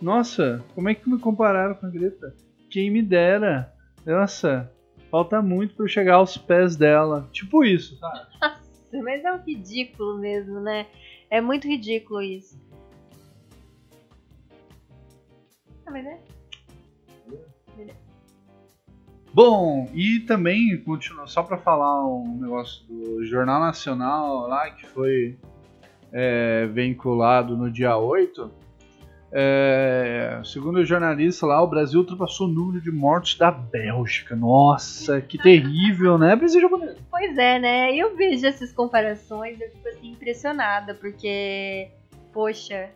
nossa, 0.00 0.64
como 0.74 0.88
é 0.88 0.94
que 0.94 1.08
me 1.08 1.18
compararam 1.18 1.74
com 1.74 1.86
a 1.86 1.90
Greta? 1.90 2.34
Quem 2.70 2.90
me 2.90 3.02
dera. 3.02 3.72
Nossa, 4.06 4.72
falta 5.10 5.42
muito 5.42 5.74
para 5.74 5.84
eu 5.84 5.88
chegar 5.88 6.14
aos 6.14 6.36
pés 6.36 6.76
dela. 6.76 7.28
Tipo 7.32 7.64
isso, 7.64 7.96
sabe? 7.98 8.20
Nossa, 8.90 9.04
mas 9.04 9.24
é 9.24 9.32
um 9.32 9.38
ridículo 9.38 10.18
mesmo, 10.18 10.60
né? 10.60 10.86
É 11.30 11.40
muito 11.40 11.66
ridículo 11.66 12.22
isso. 12.22 12.58
Ah, 15.86 15.90
mas 15.90 16.06
é. 16.06 16.18
Bom, 19.32 19.88
e 19.94 20.20
também 20.20 20.76
continua 20.82 21.26
só 21.26 21.42
para 21.42 21.58
falar 21.58 22.04
um 22.06 22.38
negócio 22.40 22.84
do 22.86 23.24
Jornal 23.24 23.60
Nacional 23.60 24.48
lá 24.48 24.70
que 24.70 24.86
foi 24.86 25.38
é, 26.12 26.66
vinculado 26.66 27.56
no 27.56 27.70
dia 27.70 27.96
8. 27.96 28.50
É, 29.30 30.40
segundo 30.44 30.78
o 30.78 30.84
jornalista 30.84 31.44
lá, 31.44 31.62
o 31.62 31.66
Brasil 31.66 32.00
ultrapassou 32.00 32.48
o 32.48 32.50
número 32.50 32.80
de 32.80 32.90
mortos 32.90 33.36
da 33.36 33.50
Bélgica. 33.50 34.34
Nossa, 34.34 35.20
que 35.20 35.36
terrível, 35.36 36.16
né, 36.16 36.34
Brasil 36.34 36.60
japonês? 36.60 36.96
Pois 37.10 37.36
é, 37.36 37.58
né? 37.58 37.94
Eu 37.94 38.16
vejo 38.16 38.46
essas 38.46 38.72
comparações, 38.72 39.60
eu 39.60 39.70
fico 39.70 39.88
assim 39.88 40.12
impressionada, 40.12 40.94
porque, 40.94 41.88
poxa, 42.32 42.88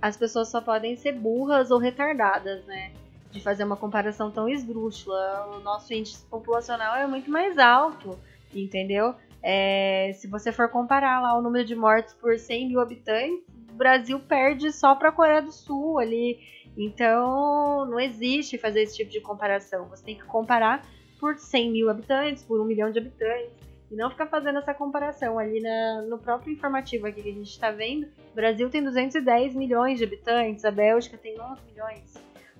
as 0.00 0.16
pessoas 0.16 0.48
só 0.48 0.60
podem 0.60 0.96
ser 0.96 1.12
burras 1.12 1.70
ou 1.70 1.78
retardadas, 1.78 2.64
né? 2.66 2.92
De 3.32 3.40
fazer 3.40 3.64
uma 3.64 3.76
comparação 3.76 4.30
tão 4.30 4.48
esdrúxula. 4.48 5.56
O 5.56 5.60
nosso 5.60 5.92
índice 5.92 6.24
populacional 6.26 6.94
é 6.94 7.06
muito 7.06 7.28
mais 7.28 7.58
alto, 7.58 8.16
entendeu? 8.54 9.14
É, 9.46 10.10
se 10.14 10.26
você 10.26 10.50
for 10.50 10.70
comparar 10.70 11.20
lá 11.20 11.38
o 11.38 11.42
número 11.42 11.66
de 11.66 11.74
mortes 11.74 12.14
por 12.14 12.38
100 12.38 12.68
mil 12.68 12.80
habitantes, 12.80 13.44
o 13.70 13.74
Brasil 13.74 14.18
perde 14.18 14.72
só 14.72 14.94
para 14.94 15.10
a 15.10 15.12
Coreia 15.12 15.42
do 15.42 15.52
Sul 15.52 15.98
ali. 15.98 16.38
Então, 16.78 17.84
não 17.84 18.00
existe 18.00 18.56
fazer 18.56 18.82
esse 18.82 18.96
tipo 18.96 19.10
de 19.10 19.20
comparação. 19.20 19.86
Você 19.90 20.02
tem 20.02 20.16
que 20.16 20.24
comparar 20.24 20.82
por 21.20 21.36
100 21.36 21.70
mil 21.70 21.90
habitantes, 21.90 22.42
por 22.42 22.58
um 22.58 22.64
milhão 22.64 22.90
de 22.90 22.98
habitantes. 22.98 23.52
E 23.90 23.94
não 23.94 24.08
ficar 24.10 24.26
fazendo 24.28 24.60
essa 24.60 24.72
comparação 24.72 25.38
ali 25.38 25.60
na, 25.60 26.02
no 26.08 26.18
próprio 26.18 26.50
informativo 26.50 27.06
aqui 27.06 27.22
que 27.22 27.28
a 27.28 27.34
gente 27.34 27.50
está 27.50 27.70
vendo. 27.70 28.06
O 28.32 28.34
Brasil 28.34 28.70
tem 28.70 28.82
210 28.82 29.54
milhões 29.54 29.98
de 29.98 30.04
habitantes, 30.04 30.64
a 30.64 30.70
Bélgica 30.70 31.18
tem 31.18 31.36
9 31.36 31.60
milhões. 31.70 32.14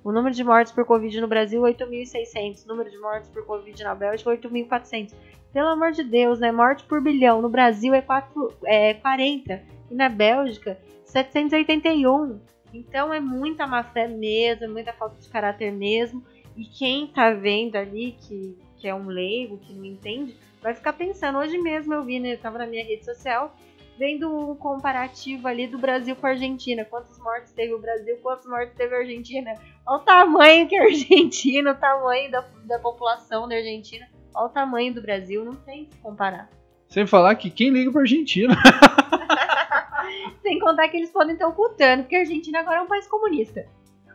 O 0.04 0.12
número 0.12 0.34
de 0.34 0.44
mortes 0.44 0.70
por 0.70 0.84
Covid 0.84 1.18
no 1.18 1.26
Brasil, 1.26 1.62
8.600. 1.62 2.66
O 2.66 2.68
número 2.68 2.90
de 2.90 2.98
mortes 2.98 3.30
por 3.30 3.46
Covid 3.46 3.82
na 3.82 3.94
Bélgica, 3.94 4.30
8.400. 4.30 5.14
Pelo 5.54 5.68
amor 5.68 5.92
de 5.92 6.02
Deus, 6.02 6.40
né? 6.40 6.50
Morte 6.50 6.82
por 6.82 7.00
bilhão. 7.00 7.40
No 7.40 7.48
Brasil 7.48 7.94
é, 7.94 8.02
4, 8.02 8.52
é 8.64 8.94
40. 8.94 9.62
E 9.88 9.94
na 9.94 10.08
Bélgica, 10.08 10.76
781. 11.04 12.40
Então 12.72 13.14
é 13.14 13.20
muita 13.20 13.64
má 13.64 13.84
fé 13.84 14.08
mesmo, 14.08 14.64
é 14.64 14.68
muita 14.68 14.92
falta 14.92 15.16
de 15.20 15.28
caráter 15.28 15.72
mesmo. 15.72 16.24
E 16.56 16.64
quem 16.64 17.06
tá 17.06 17.30
vendo 17.30 17.76
ali, 17.76 18.16
que, 18.20 18.58
que 18.78 18.88
é 18.88 18.94
um 18.94 19.06
leigo, 19.06 19.58
que 19.58 19.72
não 19.72 19.84
entende, 19.84 20.36
vai 20.60 20.74
ficar 20.74 20.92
pensando. 20.92 21.38
Hoje 21.38 21.56
mesmo 21.56 21.94
eu 21.94 22.02
vi, 22.02 22.18
né? 22.18 22.32
Eu 22.32 22.38
tava 22.38 22.58
na 22.58 22.66
minha 22.66 22.84
rede 22.84 23.04
social, 23.04 23.54
vendo 23.96 24.28
um 24.28 24.56
comparativo 24.56 25.46
ali 25.46 25.68
do 25.68 25.78
Brasil 25.78 26.16
com 26.16 26.26
a 26.26 26.30
Argentina. 26.30 26.84
Quantos 26.84 27.16
mortes 27.20 27.52
teve 27.52 27.72
o 27.72 27.78
Brasil, 27.78 28.18
quantos 28.20 28.46
mortes 28.48 28.74
teve 28.74 28.92
a 28.92 28.98
Argentina. 28.98 29.54
Olha 29.86 29.98
o 29.98 30.04
tamanho 30.04 30.66
que 30.66 30.74
é 30.74 30.80
a 30.80 30.84
Argentina, 30.86 31.70
o 31.70 31.76
tamanho 31.76 32.28
da, 32.28 32.44
da 32.64 32.80
população 32.80 33.48
da 33.48 33.54
Argentina. 33.54 34.08
Olha 34.34 34.46
o 34.46 34.48
tamanho 34.48 34.92
do 34.92 35.00
Brasil, 35.00 35.44
não 35.44 35.54
tem 35.54 35.84
que 35.84 35.96
comparar. 35.98 36.48
Sem 36.88 37.06
falar 37.06 37.34
que 37.36 37.50
quem 37.50 37.70
liga 37.70 37.90
pra 37.92 38.02
Argentina? 38.02 38.54
Sem 40.42 40.58
contar 40.58 40.88
que 40.88 40.96
eles 40.96 41.10
podem 41.10 41.34
estar 41.34 41.46
ocultando, 41.46 42.02
porque 42.02 42.16
a 42.16 42.20
Argentina 42.20 42.60
agora 42.60 42.78
é 42.78 42.82
um 42.82 42.86
país 42.86 43.06
comunista. 43.06 43.66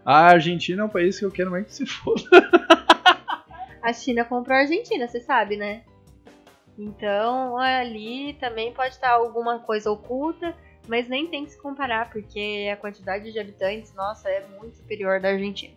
A 0.06 0.28
Argentina 0.28 0.82
é 0.82 0.86
um 0.86 0.90
país 0.90 1.18
que 1.18 1.26
eu 1.26 1.32
quero 1.32 1.52
mais 1.52 1.66
que 1.66 1.74
se 1.74 1.86
foda. 1.86 2.22
A 3.82 3.94
China 3.94 4.26
comprou 4.26 4.56
a 4.56 4.60
Argentina, 4.60 5.08
você 5.08 5.22
sabe, 5.22 5.56
né? 5.56 5.84
Então 6.78 7.58
ali 7.58 8.34
também 8.34 8.74
pode 8.74 8.94
estar 8.94 9.12
alguma 9.12 9.60
coisa 9.60 9.90
oculta, 9.90 10.54
mas 10.88 11.08
nem 11.08 11.28
tem 11.28 11.46
que 11.46 11.52
se 11.52 11.62
comparar, 11.62 12.10
porque 12.10 12.70
a 12.72 12.78
quantidade 12.78 13.32
de 13.32 13.40
habitantes, 13.40 13.94
nossa, 13.94 14.30
é 14.30 14.46
muito 14.60 14.78
superior 14.78 15.20
da 15.20 15.30
Argentina. 15.30 15.74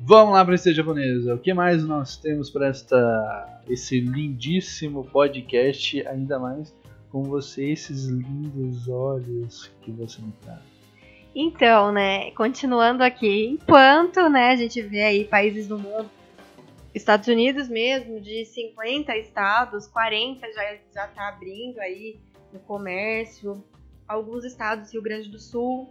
Vamos 0.00 0.32
lá, 0.32 0.44
princesa 0.44 0.76
japonesa. 0.76 1.34
O 1.34 1.38
que 1.38 1.52
mais 1.52 1.84
nós 1.84 2.16
temos 2.16 2.50
para 2.50 2.68
esta 2.68 3.62
esse 3.68 4.00
lindíssimo 4.00 5.04
podcast, 5.04 6.06
ainda 6.06 6.38
mais 6.38 6.74
com 7.10 7.22
você, 7.22 7.70
esses 7.70 8.06
lindos 8.06 8.88
olhos 8.88 9.70
que 9.82 9.90
você 9.90 10.20
me 10.20 10.32
dá. 10.44 10.60
Então, 11.34 11.92
né, 11.92 12.30
continuando 12.32 13.02
aqui, 13.02 13.46
enquanto, 13.46 14.28
né, 14.28 14.50
a 14.50 14.56
gente 14.56 14.80
vê 14.82 15.02
aí 15.02 15.24
países 15.24 15.68
do 15.68 15.78
mundo, 15.78 16.10
Estados 16.94 17.28
Unidos 17.28 17.68
mesmo, 17.68 18.20
de 18.20 18.44
50 18.44 19.16
estados, 19.16 19.86
40 19.86 20.52
já, 20.52 20.76
já 20.92 21.06
tá 21.06 21.28
abrindo 21.28 21.78
aí 21.78 22.18
o 22.52 22.58
comércio, 22.58 23.62
alguns 24.06 24.44
estados, 24.44 24.92
Rio 24.92 25.02
Grande 25.02 25.28
do 25.28 25.38
Sul, 25.38 25.88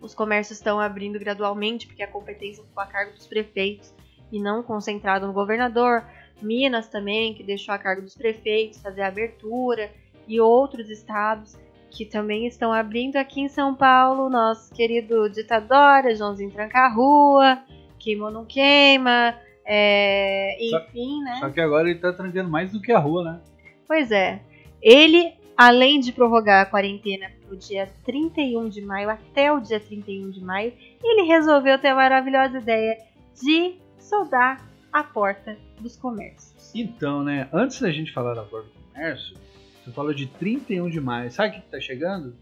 os 0.00 0.14
comércios 0.14 0.58
estão 0.58 0.80
abrindo 0.80 1.18
gradualmente, 1.18 1.86
porque 1.86 2.02
a 2.02 2.08
competência 2.08 2.64
ficou 2.64 2.82
a 2.82 2.86
cargo 2.86 3.12
dos 3.12 3.26
prefeitos 3.26 3.92
e 4.30 4.40
não 4.40 4.62
concentrado 4.62 5.26
no 5.26 5.32
governador. 5.32 6.04
Minas 6.40 6.88
também, 6.88 7.34
que 7.34 7.42
deixou 7.42 7.74
a 7.74 7.78
cargo 7.78 8.02
dos 8.02 8.14
prefeitos 8.14 8.80
fazer 8.80 9.02
a 9.02 9.08
abertura, 9.08 9.90
e 10.28 10.40
outros 10.40 10.90
estados 10.90 11.58
que 11.90 12.04
também 12.04 12.46
estão 12.46 12.70
abrindo 12.70 13.16
aqui 13.16 13.40
em 13.40 13.48
São 13.48 13.74
Paulo. 13.74 14.28
Nosso 14.28 14.72
querido 14.74 15.28
ditador, 15.30 16.14
Joãozinho 16.14 16.50
Tranca 16.50 16.80
a 16.80 16.88
Rua, 16.88 17.62
Queima 17.98 18.26
ou 18.26 18.30
não 18.30 18.44
queima, 18.44 19.34
é, 19.70 20.56
enfim, 20.64 21.18
só, 21.18 21.24
né? 21.24 21.36
Só 21.40 21.50
que 21.50 21.60
agora 21.60 21.90
ele 21.90 21.98
tá 21.98 22.12
trancando 22.12 22.48
mais 22.48 22.72
do 22.72 22.80
que 22.80 22.92
a 22.92 22.98
rua, 22.98 23.24
né? 23.24 23.40
Pois 23.86 24.10
é. 24.10 24.40
Ele, 24.80 25.34
além 25.58 25.98
de 25.98 26.12
prorrogar 26.12 26.62
a 26.62 26.66
quarentena 26.66 27.32
pro 27.44 27.56
dia 27.56 27.88
31 28.04 28.68
de 28.68 28.80
maio, 28.80 29.10
até 29.10 29.52
o 29.52 29.58
dia 29.58 29.80
31 29.80 30.30
de 30.30 30.40
maio, 30.40 30.72
ele 31.02 31.22
resolveu 31.22 31.76
ter 31.80 31.88
a 31.88 31.96
maravilhosa 31.96 32.58
ideia 32.58 32.96
de 33.34 33.74
soldar 33.98 34.64
a 34.92 35.02
porta 35.02 35.58
dos 35.80 35.96
comércios. 35.96 36.72
Então, 36.72 37.24
né, 37.24 37.48
antes 37.52 37.80
da 37.80 37.90
gente 37.90 38.12
falar 38.12 38.34
da 38.34 38.44
porta 38.44 38.68
do 38.68 38.92
comércio, 38.92 39.36
você 39.84 39.90
falou 39.90 40.14
de 40.14 40.26
31 40.26 40.88
de 40.88 41.00
maio. 41.00 41.30
Sabe 41.32 41.48
o 41.48 41.52
que, 41.54 41.60
que 41.62 41.70
tá 41.70 41.80
chegando? 41.80 42.36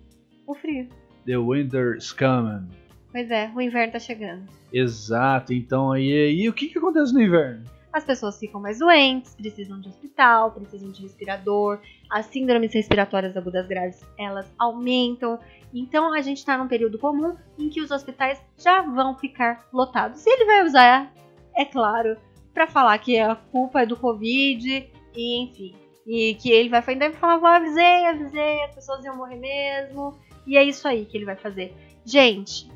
O 0.47 0.55
frio. 0.55 0.87
The 1.25 1.39
Winter's 1.39 2.13
Coming. 2.13 2.69
Pois 3.11 3.31
é, 3.31 3.51
o 3.55 3.61
inverno 3.63 3.95
tá 3.95 3.99
chegando. 3.99 4.45
Exato, 4.71 5.55
então 5.55 5.91
aí, 5.91 6.13
aí 6.13 6.49
o 6.51 6.53
que, 6.53 6.69
que 6.69 6.77
acontece 6.77 7.15
no 7.15 7.23
inverno? 7.23 7.65
As 7.97 8.05
pessoas 8.05 8.39
ficam 8.39 8.61
mais 8.61 8.79
doentes, 8.79 9.35
precisam 9.35 9.81
de 9.81 9.89
hospital, 9.89 10.53
precisam 10.53 10.91
de 10.91 11.01
respirador, 11.01 11.81
as 12.11 12.27
síndromes 12.27 12.75
respiratórias 12.75 13.35
agudas 13.35 13.67
graves 13.67 14.05
elas 14.19 14.47
aumentam. 14.59 15.41
Então 15.73 16.13
a 16.13 16.21
gente 16.21 16.37
está 16.37 16.59
num 16.59 16.69
período 16.69 16.99
comum 16.99 17.35
em 17.59 17.71
que 17.71 17.81
os 17.81 17.91
hospitais 17.91 18.39
já 18.59 18.83
vão 18.83 19.17
ficar 19.17 19.67
lotados. 19.73 20.27
E 20.27 20.29
ele 20.29 20.45
vai 20.45 20.67
usar, 20.67 21.11
é 21.57 21.65
claro, 21.65 22.19
para 22.53 22.67
falar 22.67 22.99
que 22.99 23.19
a 23.19 23.35
culpa 23.35 23.81
é 23.81 23.87
do 23.87 23.97
Covid 23.97 24.93
e 25.17 25.43
enfim. 25.43 25.75
E 26.07 26.35
que 26.35 26.51
ele 26.51 26.69
vai 26.69 26.85
ainda 26.87 27.11
falar, 27.13 27.39
vou 27.39 27.49
avisei, 27.49 28.05
avisei, 28.05 28.63
as 28.65 28.75
pessoas 28.75 29.03
iam 29.07 29.17
morrer 29.17 29.37
mesmo. 29.37 30.15
E 30.47 30.59
é 30.59 30.63
isso 30.63 30.87
aí 30.87 31.07
que 31.07 31.17
ele 31.17 31.25
vai 31.25 31.37
fazer. 31.37 31.75
Gente, 32.05 32.71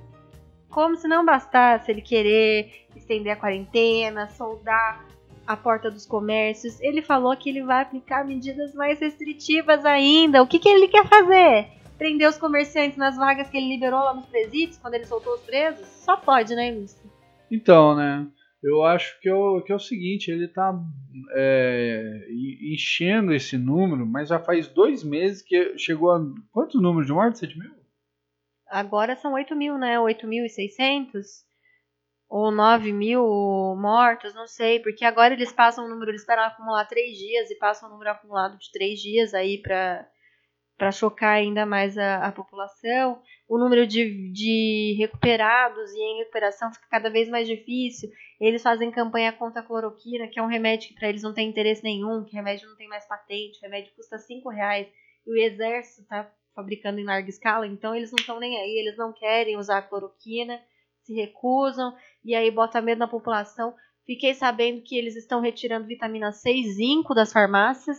como 0.71 0.97
se 0.97 1.07
não 1.07 1.27
bastasse 1.27 1.91
ele 1.91 2.01
querer 2.01 2.87
estender 3.11 3.33
a 3.33 3.37
quarentena, 3.37 4.29
soldar 4.31 5.05
a 5.47 5.57
porta 5.57 5.91
dos 5.91 6.07
comércios, 6.07 6.81
ele 6.81 7.03
falou 7.03 7.37
que 7.37 7.49
ele 7.51 7.65
vai 7.65 7.83
aplicar 7.83 8.25
medidas 8.25 8.73
mais 8.73 9.01
restritivas 9.01 9.85
ainda. 9.85 10.41
O 10.43 10.47
que, 10.47 10.61
que 10.61 10.69
ele 10.69 10.87
quer 10.87 11.07
fazer? 11.09 11.67
Prender 11.99 12.29
os 12.29 12.39
comerciantes 12.39 12.97
nas 12.97 13.17
vagas 13.17 13.51
que 13.51 13.57
ele 13.57 13.69
liberou 13.69 13.99
lá 13.99 14.15
nos 14.15 14.27
presídios, 14.27 14.79
quando 14.79 14.95
ele 14.95 15.07
soltou 15.07 15.35
os 15.35 15.41
presos? 15.41 15.87
Só 15.89 16.17
pode, 16.17 16.55
né, 16.55 16.71
Lúcio? 16.71 17.11
Então, 17.51 17.97
né? 17.97 18.27
Eu 18.63 18.85
acho 18.85 19.19
que 19.21 19.29
é 19.29 19.35
o, 19.35 19.61
que 19.63 19.73
é 19.73 19.75
o 19.75 19.79
seguinte, 19.81 20.31
ele 20.31 20.47
tá 20.47 20.79
é, 21.35 22.27
en- 22.31 22.75
enchendo 22.75 23.35
esse 23.35 23.57
número, 23.59 24.07
mas 24.07 24.29
já 24.29 24.39
faz 24.39 24.69
dois 24.69 25.03
meses 25.03 25.43
que 25.43 25.77
chegou 25.79 26.13
a. 26.13 26.21
Quanto 26.53 26.81
número 26.81 27.05
de 27.07 27.13
mortes? 27.13 27.41
7 27.41 27.59
mil? 27.59 27.71
Agora 28.69 29.17
são 29.17 29.33
8 29.33 29.57
mil, 29.57 29.79
né? 29.79 29.97
8.600 29.99 31.25
ou 32.31 32.53
9 32.53 32.93
mil 32.93 33.25
mortos, 33.77 34.33
não 34.33 34.47
sei, 34.47 34.79
porque 34.79 35.05
agora 35.05 35.35
eles 35.35 35.53
passam 35.53 35.85
o 35.85 35.89
número, 35.89 36.13
eles 36.13 36.21
esperam 36.21 36.45
acumular 36.45 36.85
3 36.85 37.19
dias 37.19 37.51
e 37.51 37.57
passam 37.57 37.89
o 37.89 37.93
número 37.93 38.13
acumulado 38.13 38.57
de 38.57 38.71
3 38.71 39.01
dias 39.01 39.35
aí 39.35 39.59
pra, 39.59 40.09
pra 40.79 40.93
chocar 40.93 41.33
ainda 41.35 41.67
mais 41.67 41.99
a, 41.99 42.29
a 42.29 42.31
população. 42.31 43.21
O 43.49 43.59
número 43.59 43.85
de, 43.85 44.31
de 44.33 44.95
recuperados 44.97 45.91
e 45.91 45.99
em 45.99 46.19
recuperação 46.19 46.73
fica 46.73 46.87
cada 46.89 47.11
vez 47.11 47.29
mais 47.29 47.49
difícil. 47.49 48.09
Eles 48.41 48.63
fazem 48.63 48.93
campanha 48.93 49.33
contra 49.33 49.61
a 49.61 49.65
cloroquina, 49.65 50.29
que 50.29 50.39
é 50.39 50.43
um 50.43 50.47
remédio 50.47 50.91
que 50.91 50.95
para 50.95 51.09
eles 51.09 51.25
não 51.25 51.35
tem 51.35 51.49
interesse 51.49 51.83
nenhum, 51.83 52.23
que 52.23 52.37
remédio 52.37 52.69
não 52.69 52.77
tem 52.77 52.87
mais 52.87 53.05
patente, 53.09 53.61
remédio 53.61 53.93
custa 53.97 54.19
5 54.19 54.49
reais. 54.51 54.87
E 55.27 55.33
o 55.33 55.37
exército 55.37 56.07
tá 56.07 56.31
fabricando 56.55 57.01
em 57.01 57.05
larga 57.05 57.29
escala, 57.29 57.67
então 57.67 57.93
eles 57.93 58.13
não 58.13 58.19
estão 58.21 58.39
nem 58.39 58.57
aí, 58.57 58.79
eles 58.79 58.97
não 58.97 59.13
querem 59.13 59.57
usar 59.57 59.79
a 59.79 59.83
cloroquina, 59.83 60.61
se 61.11 61.15
recusam, 61.15 61.93
e 62.25 62.37
aí 62.37 62.51
bota 62.51 62.81
medo 62.81 63.01
na 63.01 63.09
população. 63.09 63.75
Fiquei 64.07 64.33
sabendo 64.33 64.83
que 64.83 64.97
eles 64.97 65.17
estão 65.17 65.41
retirando 65.41 65.89
vitamina 65.89 66.31
C 66.31 66.53
e 66.53 66.73
zinco 66.73 67.15
das 67.15 67.33
farmácias, 67.33 67.99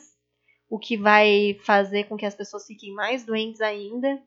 o 0.69 0.79
que 0.79 0.95
vai 0.95 1.59
fazer 1.65 2.05
com 2.05 2.15
que 2.15 2.25
as 2.25 2.35
pessoas 2.35 2.65
fiquem 2.65 2.93
mais 2.93 3.25
doentes 3.25 3.59
ainda. 3.59 4.21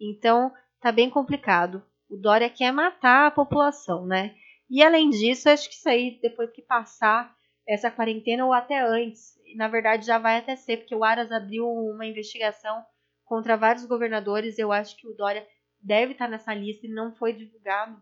Então, 0.00 0.52
tá 0.80 0.92
bem 0.92 1.10
complicado. 1.10 1.82
O 2.08 2.16
Dória 2.16 2.48
quer 2.48 2.72
matar 2.72 3.26
a 3.26 3.30
população, 3.30 4.06
né? 4.06 4.34
E 4.70 4.82
além 4.82 5.10
disso, 5.10 5.48
acho 5.48 5.68
que 5.68 5.74
isso 5.74 5.88
aí, 5.88 6.18
depois 6.22 6.50
que 6.52 6.62
passar 6.62 7.34
essa 7.66 7.90
quarentena, 7.90 8.46
ou 8.46 8.52
até 8.52 8.80
antes, 8.80 9.32
na 9.56 9.66
verdade 9.66 10.06
já 10.06 10.18
vai 10.18 10.38
até 10.38 10.54
ser, 10.54 10.78
porque 10.78 10.94
o 10.94 11.04
Aras 11.04 11.32
abriu 11.32 11.68
uma 11.68 12.06
investigação 12.06 12.82
contra 13.24 13.56
vários 13.56 13.84
governadores. 13.84 14.58
Eu 14.58 14.70
acho 14.70 14.96
que 14.96 15.08
o 15.08 15.14
Dória 15.14 15.46
deve 15.82 16.12
estar 16.12 16.28
nessa 16.28 16.54
lista 16.54 16.86
e 16.86 16.90
não 16.90 17.14
foi 17.14 17.32
divulgado 17.32 18.00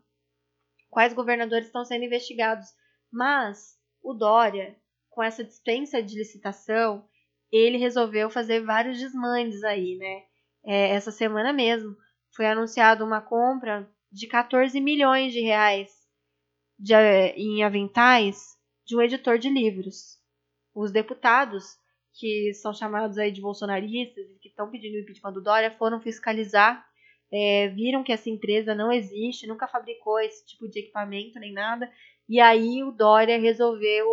quais 0.97 1.13
governadores 1.13 1.67
estão 1.67 1.85
sendo 1.85 2.07
investigados. 2.07 2.69
Mas 3.13 3.77
o 4.03 4.15
Dória, 4.15 4.75
com 5.11 5.23
essa 5.23 5.45
dispensa 5.45 6.03
de 6.03 6.17
licitação, 6.17 7.07
ele 7.53 7.77
resolveu 7.77 8.31
fazer 8.31 8.65
vários 8.65 8.99
desmandes 8.99 9.63
aí, 9.63 9.99
né? 9.99 10.23
É, 10.65 10.95
essa 10.95 11.11
semana 11.13 11.53
mesmo 11.53 11.95
foi 12.35 12.47
anunciada 12.47 13.05
uma 13.05 13.21
compra 13.21 13.87
de 14.11 14.27
14 14.27 14.81
milhões 14.81 15.35
de 15.35 15.41
reais 15.41 15.93
de, 16.79 16.95
eh, 16.95 17.35
em 17.37 17.63
aventais 17.63 18.57
de 18.87 18.97
um 18.97 19.03
editor 19.03 19.39
de 19.39 19.51
livros. 19.51 20.19
Os 20.75 20.91
deputados, 20.91 21.77
que 22.19 22.55
são 22.55 22.73
chamados 22.73 23.19
aí 23.19 23.31
de 23.31 23.43
bolsonaristas 23.43 24.31
e 24.31 24.39
que 24.39 24.49
estão 24.49 24.71
pedindo 24.71 24.95
o 24.95 25.01
impeachment 25.01 25.35
do 25.35 25.43
Dória, 25.43 25.71
foram 25.73 26.01
fiscalizar, 26.01 26.87
eh, 27.33 27.69
viram 27.69 28.03
que 28.03 28.12
essa 28.12 28.31
empresa 28.31 28.75
não 28.75 28.93
existe, 28.93 29.47
nunca 29.47 29.69
fabricou 29.69 30.19
esse 30.21 30.47
tipo 30.47 30.69
de 30.69 30.81
equipamento 30.81 31.39
nem 31.39 31.53
nada, 31.53 31.91
e 32.29 32.41
aí 32.41 32.83
o 32.83 32.91
Dória 32.91 33.39
resolveu 33.39 34.07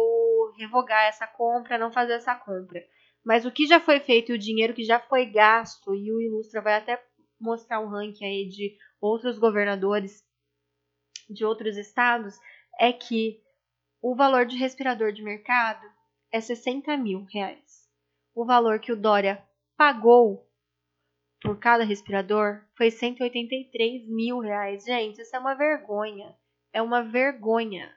revogar 0.58 1.06
essa 1.06 1.26
compra, 1.26 1.78
não 1.78 1.92
fazer 1.92 2.14
essa 2.14 2.36
compra. 2.36 2.84
Mas 3.24 3.46
o 3.46 3.52
que 3.52 3.66
já 3.66 3.80
foi 3.80 4.00
feito 4.00 4.32
e 4.32 4.36
o 4.36 4.40
dinheiro 4.40 4.74
que 4.74 4.84
já 4.84 5.00
foi 5.00 5.26
gasto, 5.26 5.96
e 5.96 6.12
o 6.12 6.22
Ilustra 6.22 6.62
vai 6.62 6.76
até 6.76 7.02
mostrar 7.40 7.80
um 7.80 7.88
ranking 7.88 8.26
aí 8.26 8.48
de 8.48 8.78
outros 9.02 9.38
governadores 9.38 10.24
de 11.30 11.46
outros 11.46 11.78
estados, 11.78 12.38
é 12.80 12.92
que 12.92 13.42
o 14.02 14.16
valor 14.16 14.46
de 14.46 14.58
respirador 14.58 15.14
de 15.14 15.24
mercado 15.24 15.86
é 16.32 16.42
60 16.42 16.98
mil 16.98 17.24
reais. 17.26 17.88
O 18.36 18.46
valor 18.46 18.80
que 18.80 18.92
o 18.92 18.98
Dória 18.98 19.42
pagou 19.78 20.46
por 21.44 21.60
cada 21.60 21.84
respirador 21.84 22.62
foi 22.78 22.90
183 22.90 24.08
mil 24.08 24.40
reais. 24.40 24.86
Gente, 24.86 25.22
isso 25.22 25.36
é 25.36 25.40
uma 25.40 25.54
vergonha. 25.54 26.34
É 26.72 26.82
uma 26.82 27.04
vergonha. 27.04 27.92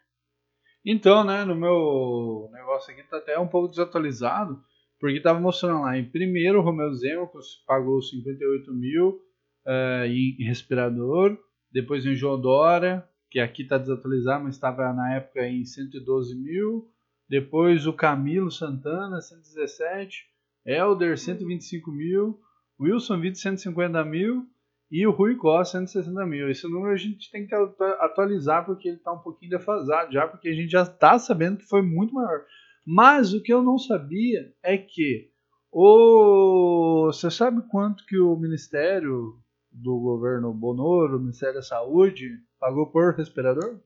Então, 0.85 1.25
né, 1.25 1.45
no 1.45 1.55
meu 1.55 2.51
negócio 2.53 2.93
aqui 2.93 3.03
tá 3.05 3.19
até 3.19 3.39
um 3.39 3.49
pouco 3.49 3.69
desatualizado, 3.69 4.61
porque 5.01 5.21
tava 5.21 5.41
mostrando 5.41 5.83
lá, 5.83 5.97
em 5.97 6.05
primeiro 6.05 6.59
o 6.59 6.63
Romeu 6.63 6.93
Zemos 6.95 7.65
pagou 7.67 8.03
58 8.03 8.73
mil 8.75 9.21
eh, 9.67 10.07
em 10.09 10.45
respirador, 10.45 11.37
depois 11.73 12.05
em 12.05 12.15
João 12.15 12.41
Dória, 12.41 13.05
que 13.31 13.41
aqui 13.41 13.65
tá 13.65 13.79
desatualizado, 13.79 14.45
mas 14.45 14.55
estava 14.55 14.93
na 14.93 15.15
época 15.15 15.47
em 15.47 15.65
112 15.65 16.37
mil, 16.37 16.89
depois 17.29 17.87
o 17.87 17.93
Camilo 17.93 18.51
Santana, 18.51 19.21
117, 19.21 20.25
Elder, 20.65 21.19
125 21.19 21.91
mil, 21.91 22.41
Wilson 22.81 23.21
Vitor, 23.21 23.41
150 23.41 24.05
mil, 24.05 24.47
e 24.91 25.07
o 25.07 25.11
Rui 25.11 25.37
Costa, 25.37 25.79
160 25.79 26.27
mil. 26.27 26.49
Esse 26.51 26.69
número 26.69 26.93
a 26.93 26.97
gente 26.97 27.31
tem 27.31 27.47
que 27.47 27.55
atu- 27.55 27.83
atualizar 28.01 28.65
porque 28.65 28.89
ele 28.89 28.97
está 28.99 29.13
um 29.13 29.19
pouquinho 29.19 29.51
defasado 29.51 30.13
já, 30.13 30.27
porque 30.29 30.49
a 30.49 30.55
gente 30.55 30.71
já 30.71 30.83
está 30.83 31.19
sabendo 31.19 31.59
que 31.59 31.69
foi 31.69 31.83
muito 31.83 32.15
maior. 32.15 32.45
Mas 32.87 33.35
o 33.35 33.43
que 33.43 33.53
eu 33.53 33.63
não 33.63 33.79
sabia 33.79 34.53
é 34.63 34.79
que 34.79 35.31
o 35.73 37.07
você 37.07 37.31
sabe 37.31 37.63
quanto 37.69 38.05
que 38.07 38.19
o 38.19 38.37
Ministério 38.37 39.39
do 39.71 39.99
Governo 39.99 40.53
Bonoro, 40.53 41.17
o 41.17 41.21
Ministério 41.21 41.57
da 41.57 41.63
Saúde, 41.63 42.31
pagou 42.59 42.91
por 42.91 43.15
respirador? 43.15 43.81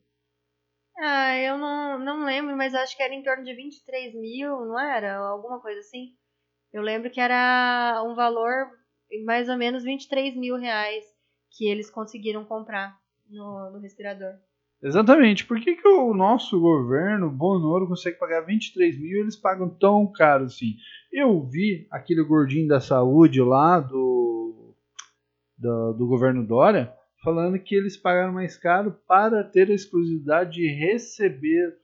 Ah, 0.99 1.37
eu 1.39 1.57
não, 1.59 1.99
não 1.99 2.25
lembro, 2.25 2.57
mas 2.57 2.75
acho 2.75 2.97
que 2.97 3.03
era 3.03 3.15
em 3.15 3.23
torno 3.23 3.43
de 3.43 3.55
23 3.55 4.15
mil, 4.15 4.51
não 4.67 4.79
era? 4.79 5.17
Alguma 5.17 5.61
coisa 5.61 5.81
assim. 5.81 6.15
Eu 6.73 6.83
lembro 6.83 7.11
que 7.11 7.21
era 7.21 8.03
um 8.07 8.15
valor 8.15 8.69
mais 9.25 9.49
ou 9.49 9.57
menos 9.57 9.85
23 9.85 10.37
mil 10.37 10.57
reais 10.57 11.05
que 11.51 11.69
eles 11.69 11.91
conseguiram 11.91 12.45
comprar 12.45 12.97
no, 13.29 13.71
no 13.73 13.79
respirador. 13.79 14.35
Exatamente. 14.83 15.45
Por 15.45 15.61
que, 15.61 15.77
que 15.77 15.87
o 15.87 16.15
nosso 16.15 16.59
governo, 16.59 17.31
Bonoro, 17.31 17.87
consegue 17.87 18.19
pagar 18.19 18.41
23 18.41 18.99
mil 18.99 19.19
e 19.19 19.21
eles 19.21 19.37
pagam 19.37 19.69
tão 19.69 20.11
caro 20.11 20.45
assim? 20.45 20.77
Eu 21.13 21.43
vi 21.43 21.87
aquele 21.91 22.23
gordinho 22.23 22.67
da 22.67 22.81
saúde 22.81 23.43
lá 23.43 23.79
do, 23.79 24.75
do, 25.59 25.93
do 25.93 26.07
governo 26.07 26.47
Dória 26.47 26.95
falando 27.23 27.59
que 27.59 27.75
eles 27.75 27.97
pagaram 27.97 28.33
mais 28.33 28.57
caro 28.57 28.93
para 29.07 29.45
ter 29.45 29.71
a 29.71 29.75
exclusividade 29.75 30.53
de 30.53 30.69
receber 30.69 31.77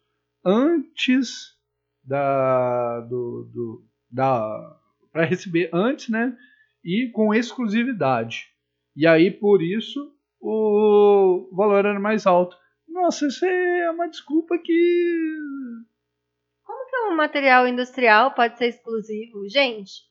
antes 0.45 1.55
da. 2.03 3.01
Do, 3.01 3.51
do, 3.53 3.85
da 4.11 4.79
para 5.13 5.25
receber 5.25 5.71
antes, 5.73 6.09
né? 6.09 6.37
E 6.87 7.11
com 7.11 7.35
exclusividade. 7.35 8.47
E 8.95 9.09
aí, 9.09 9.29
por 9.29 9.61
isso, 9.61 10.15
o 10.41 11.51
valor 11.53 11.85
era 11.85 11.99
mais 11.99 12.29
alto. 12.29 12.57
Nossa, 12.89 13.27
isso 13.27 13.45
é 13.45 13.91
uma 13.91 14.09
desculpa 14.09 14.57
que. 14.57 15.37
Como 16.65 16.89
que 16.89 16.97
um 17.11 17.17
material 17.17 17.67
industrial 17.67 18.33
pode 18.35 18.57
ser 18.57 18.69
exclusivo? 18.69 19.49
Gente, 19.49 20.05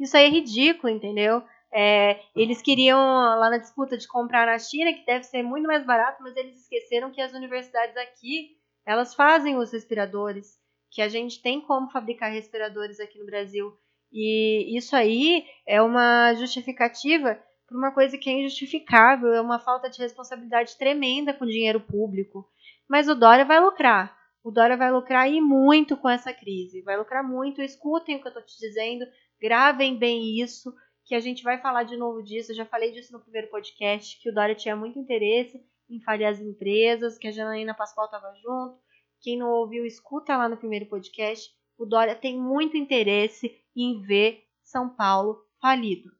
isso 0.00 0.16
aí 0.16 0.24
é 0.24 0.30
ridículo, 0.30 0.90
entendeu? 0.90 1.42
É, 1.70 2.20
eles 2.34 2.62
queriam, 2.62 2.98
lá 2.98 3.50
na 3.50 3.58
disputa 3.58 3.98
de 3.98 4.08
comprar 4.08 4.46
na 4.46 4.58
China, 4.58 4.94
que 4.94 5.04
deve 5.04 5.24
ser 5.24 5.42
muito 5.42 5.66
mais 5.66 5.84
barato, 5.84 6.22
mas 6.22 6.34
eles 6.36 6.62
esqueceram 6.62 7.10
que 7.10 7.20
as 7.20 7.34
universidades 7.34 7.96
aqui, 7.98 8.56
elas 8.86 9.14
fazem 9.14 9.58
os 9.58 9.72
respiradores, 9.72 10.58
que 10.90 11.02
a 11.02 11.08
gente 11.08 11.42
tem 11.42 11.60
como 11.60 11.90
fabricar 11.90 12.32
respiradores 12.32 12.98
aqui 12.98 13.18
no 13.18 13.26
Brasil. 13.26 13.76
E 14.14 14.78
isso 14.78 14.94
aí 14.94 15.44
é 15.66 15.82
uma 15.82 16.32
justificativa 16.34 17.36
por 17.66 17.76
uma 17.76 17.92
coisa 17.92 18.16
que 18.16 18.30
é 18.30 18.32
injustificável, 18.32 19.32
é 19.32 19.40
uma 19.40 19.58
falta 19.58 19.90
de 19.90 19.98
responsabilidade 19.98 20.78
tremenda 20.78 21.34
com 21.34 21.44
dinheiro 21.44 21.80
público. 21.80 22.48
Mas 22.88 23.08
o 23.08 23.14
Dória 23.16 23.44
vai 23.44 23.58
lucrar. 23.58 24.16
O 24.44 24.52
Dória 24.52 24.76
vai 24.76 24.92
lucrar 24.92 25.28
e 25.28 25.40
muito 25.40 25.96
com 25.96 26.08
essa 26.08 26.32
crise. 26.32 26.82
Vai 26.82 26.96
lucrar 26.96 27.24
muito. 27.26 27.60
Escutem 27.60 28.14
o 28.14 28.20
que 28.20 28.28
eu 28.28 28.30
estou 28.30 28.44
te 28.44 28.56
dizendo, 28.60 29.04
gravem 29.40 29.98
bem 29.98 30.40
isso, 30.40 30.72
que 31.04 31.14
a 31.14 31.20
gente 31.20 31.42
vai 31.42 31.60
falar 31.60 31.82
de 31.82 31.96
novo 31.96 32.22
disso. 32.22 32.52
Eu 32.52 32.56
já 32.56 32.66
falei 32.66 32.92
disso 32.92 33.12
no 33.12 33.20
primeiro 33.20 33.48
podcast, 33.48 34.20
que 34.22 34.30
o 34.30 34.34
Dória 34.34 34.54
tinha 34.54 34.76
muito 34.76 34.98
interesse 34.98 35.60
em 35.90 36.00
falir 36.02 36.26
as 36.26 36.38
empresas, 36.38 37.18
que 37.18 37.26
a 37.26 37.32
Janaína 37.32 37.74
Pascoal 37.74 38.06
estava 38.06 38.32
junto. 38.34 38.78
Quem 39.20 39.36
não 39.38 39.48
ouviu, 39.48 39.84
escuta 39.84 40.36
lá 40.36 40.48
no 40.48 40.56
primeiro 40.56 40.86
podcast. 40.86 41.50
O 41.78 41.84
Dória 41.86 42.14
tem 42.14 42.38
muito 42.38 42.76
interesse 42.76 43.52
em 43.76 44.00
ver 44.02 44.42
São 44.62 44.88
Paulo 44.88 45.38
falido. 45.60 46.10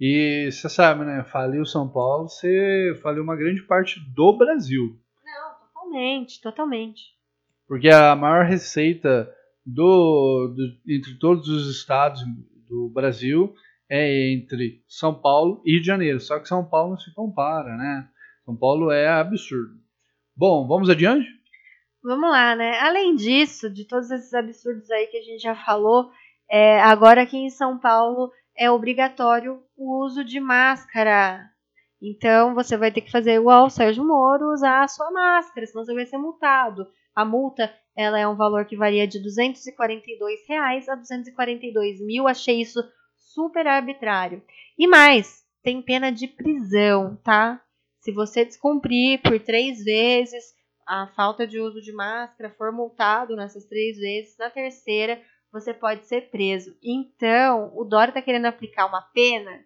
E 0.00 0.48
você 0.52 0.68
sabe, 0.68 1.04
né? 1.04 1.24
Faliu 1.24 1.66
São 1.66 1.88
Paulo, 1.88 2.28
você 2.28 2.98
faliu 3.02 3.22
uma 3.22 3.34
grande 3.36 3.62
parte 3.62 3.98
do 4.14 4.36
Brasil. 4.36 4.96
Não, 5.24 5.66
totalmente, 5.66 6.40
totalmente. 6.40 7.02
Porque 7.66 7.88
a 7.88 8.14
maior 8.14 8.44
receita 8.46 9.28
do, 9.66 10.54
do- 10.56 10.92
entre 10.92 11.14
todos 11.18 11.48
os 11.48 11.68
estados 11.76 12.22
do 12.68 12.88
Brasil 12.90 13.52
é 13.90 14.32
entre 14.32 14.82
São 14.86 15.12
Paulo 15.14 15.60
e 15.64 15.72
Rio 15.72 15.80
de 15.80 15.86
Janeiro. 15.86 16.20
Só 16.20 16.38
que 16.38 16.48
São 16.48 16.64
Paulo 16.64 16.90
não 16.90 16.98
se 16.98 17.12
compara, 17.12 17.76
né? 17.76 18.08
São 18.44 18.56
Paulo 18.56 18.90
é 18.92 19.08
absurdo. 19.08 19.74
Bom, 20.36 20.66
vamos 20.68 20.88
adiante? 20.88 21.26
Vamos 22.08 22.30
lá, 22.30 22.56
né? 22.56 22.78
Além 22.78 23.14
disso, 23.14 23.68
de 23.68 23.84
todos 23.84 24.10
esses 24.10 24.32
absurdos 24.32 24.90
aí 24.90 25.08
que 25.08 25.18
a 25.18 25.22
gente 25.22 25.42
já 25.42 25.54
falou, 25.54 26.10
é, 26.50 26.80
agora 26.80 27.20
aqui 27.20 27.36
em 27.36 27.50
São 27.50 27.78
Paulo 27.78 28.32
é 28.56 28.70
obrigatório 28.70 29.62
o 29.76 30.02
uso 30.06 30.24
de 30.24 30.40
máscara. 30.40 31.38
Então 32.00 32.54
você 32.54 32.78
vai 32.78 32.90
ter 32.90 33.02
que 33.02 33.10
fazer 33.10 33.34
igual 33.34 33.66
o 33.66 33.70
Sérgio 33.70 34.06
Moro, 34.06 34.54
usar 34.54 34.84
a 34.84 34.88
sua 34.88 35.10
máscara, 35.10 35.66
senão 35.66 35.84
você 35.84 35.92
vai 35.92 36.06
ser 36.06 36.16
multado. 36.16 36.86
A 37.14 37.26
multa 37.26 37.70
ela 37.94 38.18
é 38.18 38.26
um 38.26 38.36
valor 38.36 38.64
que 38.64 38.74
varia 38.74 39.06
de 39.06 39.22
242 39.22 40.48
reais 40.48 40.88
a 40.88 40.94
242 40.94 42.00
mil. 42.00 42.26
Achei 42.26 42.62
isso 42.62 42.82
super 43.18 43.66
arbitrário. 43.66 44.42
E 44.78 44.86
mais, 44.86 45.44
tem 45.62 45.82
pena 45.82 46.10
de 46.10 46.26
prisão, 46.26 47.20
tá? 47.22 47.60
Se 48.00 48.12
você 48.12 48.46
descumprir 48.46 49.20
por 49.20 49.38
três 49.40 49.84
vezes 49.84 50.56
a 50.88 51.06
falta 51.08 51.46
de 51.46 51.60
uso 51.60 51.82
de 51.82 51.92
máscara, 51.92 52.48
for 52.56 52.72
multado 52.72 53.36
nessas 53.36 53.66
três 53.66 53.98
vezes, 53.98 54.38
na 54.38 54.48
terceira 54.48 55.22
você 55.52 55.74
pode 55.74 56.06
ser 56.06 56.30
preso. 56.30 56.74
Então, 56.82 57.70
o 57.74 57.84
Dória 57.84 58.10
está 58.10 58.22
querendo 58.22 58.46
aplicar 58.46 58.86
uma 58.86 59.02
pena 59.02 59.64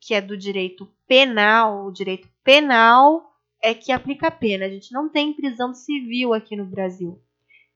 que 0.00 0.14
é 0.14 0.20
do 0.20 0.36
direito 0.36 0.90
penal. 1.06 1.86
O 1.86 1.92
direito 1.92 2.28
penal 2.42 3.30
é 3.62 3.74
que 3.74 3.92
aplica 3.92 4.28
a 4.28 4.30
pena. 4.30 4.64
A 4.64 4.68
gente 4.70 4.92
não 4.92 5.10
tem 5.10 5.34
prisão 5.34 5.74
civil 5.74 6.32
aqui 6.32 6.56
no 6.56 6.64
Brasil. 6.64 7.22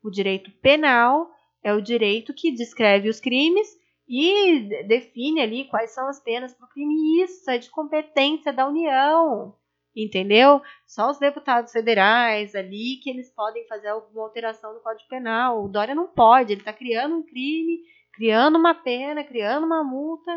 O 0.02 0.10
direito 0.10 0.50
penal 0.62 1.30
é 1.62 1.74
o 1.74 1.82
direito 1.82 2.32
que 2.32 2.50
descreve 2.50 3.10
os 3.10 3.20
crimes 3.20 3.68
e 4.08 4.84
define 4.86 5.40
ali 5.40 5.64
quais 5.66 5.92
são 5.92 6.08
as 6.08 6.22
penas 6.22 6.54
para 6.54 6.66
o 6.66 6.70
crime. 6.70 7.22
Isso 7.22 7.50
é 7.50 7.58
de 7.58 7.70
competência 7.70 8.52
da 8.52 8.66
União. 8.66 9.54
Entendeu? 10.02 10.62
Só 10.86 11.10
os 11.10 11.18
deputados 11.18 11.72
federais 11.72 12.54
ali 12.54 12.98
que 13.02 13.10
eles 13.10 13.30
podem 13.34 13.66
fazer 13.66 13.88
alguma 13.88 14.24
alteração 14.24 14.72
no 14.72 14.80
Código 14.80 15.08
Penal. 15.08 15.64
O 15.64 15.68
Dória 15.68 15.94
não 15.94 16.08
pode, 16.08 16.52
ele 16.52 16.60
está 16.60 16.72
criando 16.72 17.16
um 17.16 17.22
crime, 17.22 17.80
criando 18.14 18.56
uma 18.56 18.74
pena, 18.74 19.24
criando 19.24 19.66
uma 19.66 19.84
multa. 19.84 20.30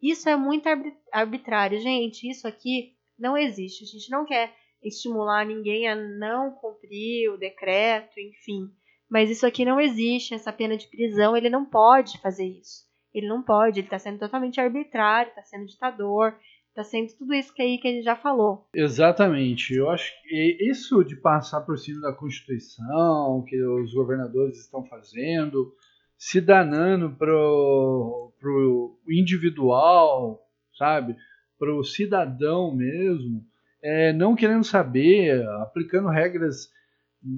Isso 0.00 0.28
é 0.28 0.36
muito 0.36 0.68
arbitrário, 1.12 1.80
gente. 1.80 2.30
Isso 2.30 2.46
aqui 2.46 2.94
não 3.18 3.36
existe. 3.36 3.84
A 3.84 3.86
gente 3.86 4.10
não 4.10 4.24
quer 4.24 4.54
estimular 4.82 5.44
ninguém 5.44 5.88
a 5.88 5.96
não 5.96 6.52
cumprir 6.52 7.30
o 7.30 7.38
decreto, 7.38 8.20
enfim. 8.20 8.70
Mas 9.10 9.30
isso 9.30 9.46
aqui 9.46 9.64
não 9.64 9.80
existe, 9.80 10.34
essa 10.34 10.52
pena 10.52 10.76
de 10.76 10.88
prisão, 10.88 11.36
ele 11.36 11.48
não 11.48 11.64
pode 11.64 12.18
fazer 12.20 12.46
isso. 12.46 12.84
Ele 13.12 13.28
não 13.28 13.42
pode, 13.42 13.80
ele 13.80 13.86
está 13.86 13.98
sendo 13.98 14.18
totalmente 14.18 14.60
arbitrário, 14.60 15.30
está 15.30 15.42
sendo 15.42 15.66
ditador, 15.66 16.36
está 16.74 16.82
sendo 16.82 17.14
tudo 17.16 17.32
isso 17.32 17.54
que 17.54 17.62
aí 17.62 17.78
que 17.78 17.86
ele 17.86 18.02
já 18.02 18.16
falou. 18.16 18.66
Exatamente. 18.74 19.74
Eu 19.74 19.88
acho 19.88 20.12
que 20.22 20.58
isso 20.60 21.04
de 21.04 21.14
passar 21.14 21.60
por 21.60 21.78
cima 21.78 22.00
da 22.00 22.12
Constituição, 22.12 23.44
que 23.46 23.62
os 23.62 23.94
governadores 23.94 24.58
estão 24.58 24.84
fazendo, 24.84 25.72
se 26.18 26.40
danando 26.40 27.10
pro, 27.16 28.32
pro 28.40 28.98
individual, 29.08 30.44
sabe? 30.76 31.16
Pro 31.56 31.84
cidadão 31.84 32.74
mesmo, 32.74 33.46
é, 33.80 34.12
não 34.12 34.34
querendo 34.34 34.64
saber, 34.64 35.46
aplicando 35.60 36.08
regras 36.08 36.68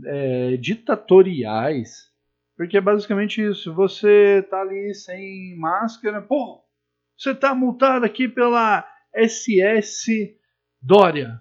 é, 0.07 0.57
ditatoriais, 0.57 2.11
porque 2.57 2.79
é 2.79 2.81
basicamente 2.81 3.43
isso. 3.43 3.75
Você 3.75 4.47
tá 4.49 4.63
ali 4.63 4.95
sem 4.95 5.55
máscara, 5.59 6.23
pô, 6.23 6.65
você 7.15 7.35
tá 7.35 7.55
multado 7.55 8.07
aqui 8.07 8.27
pela 8.27 8.96
SS 9.15 10.37
Dória. 10.81 11.41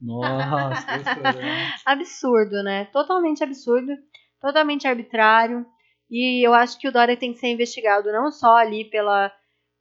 Nossa, 0.00 0.86
absurdo, 1.84 2.62
né? 2.62 2.86
Totalmente 2.86 3.42
absurdo, 3.42 3.92
totalmente 4.40 4.86
arbitrário. 4.86 5.66
E 6.10 6.46
eu 6.46 6.54
acho 6.54 6.78
que 6.78 6.88
o 6.88 6.92
Dória 6.92 7.16
tem 7.16 7.32
que 7.32 7.38
ser 7.38 7.48
investigado 7.48 8.12
não 8.12 8.30
só 8.30 8.56
ali 8.56 8.84
pela, 8.84 9.32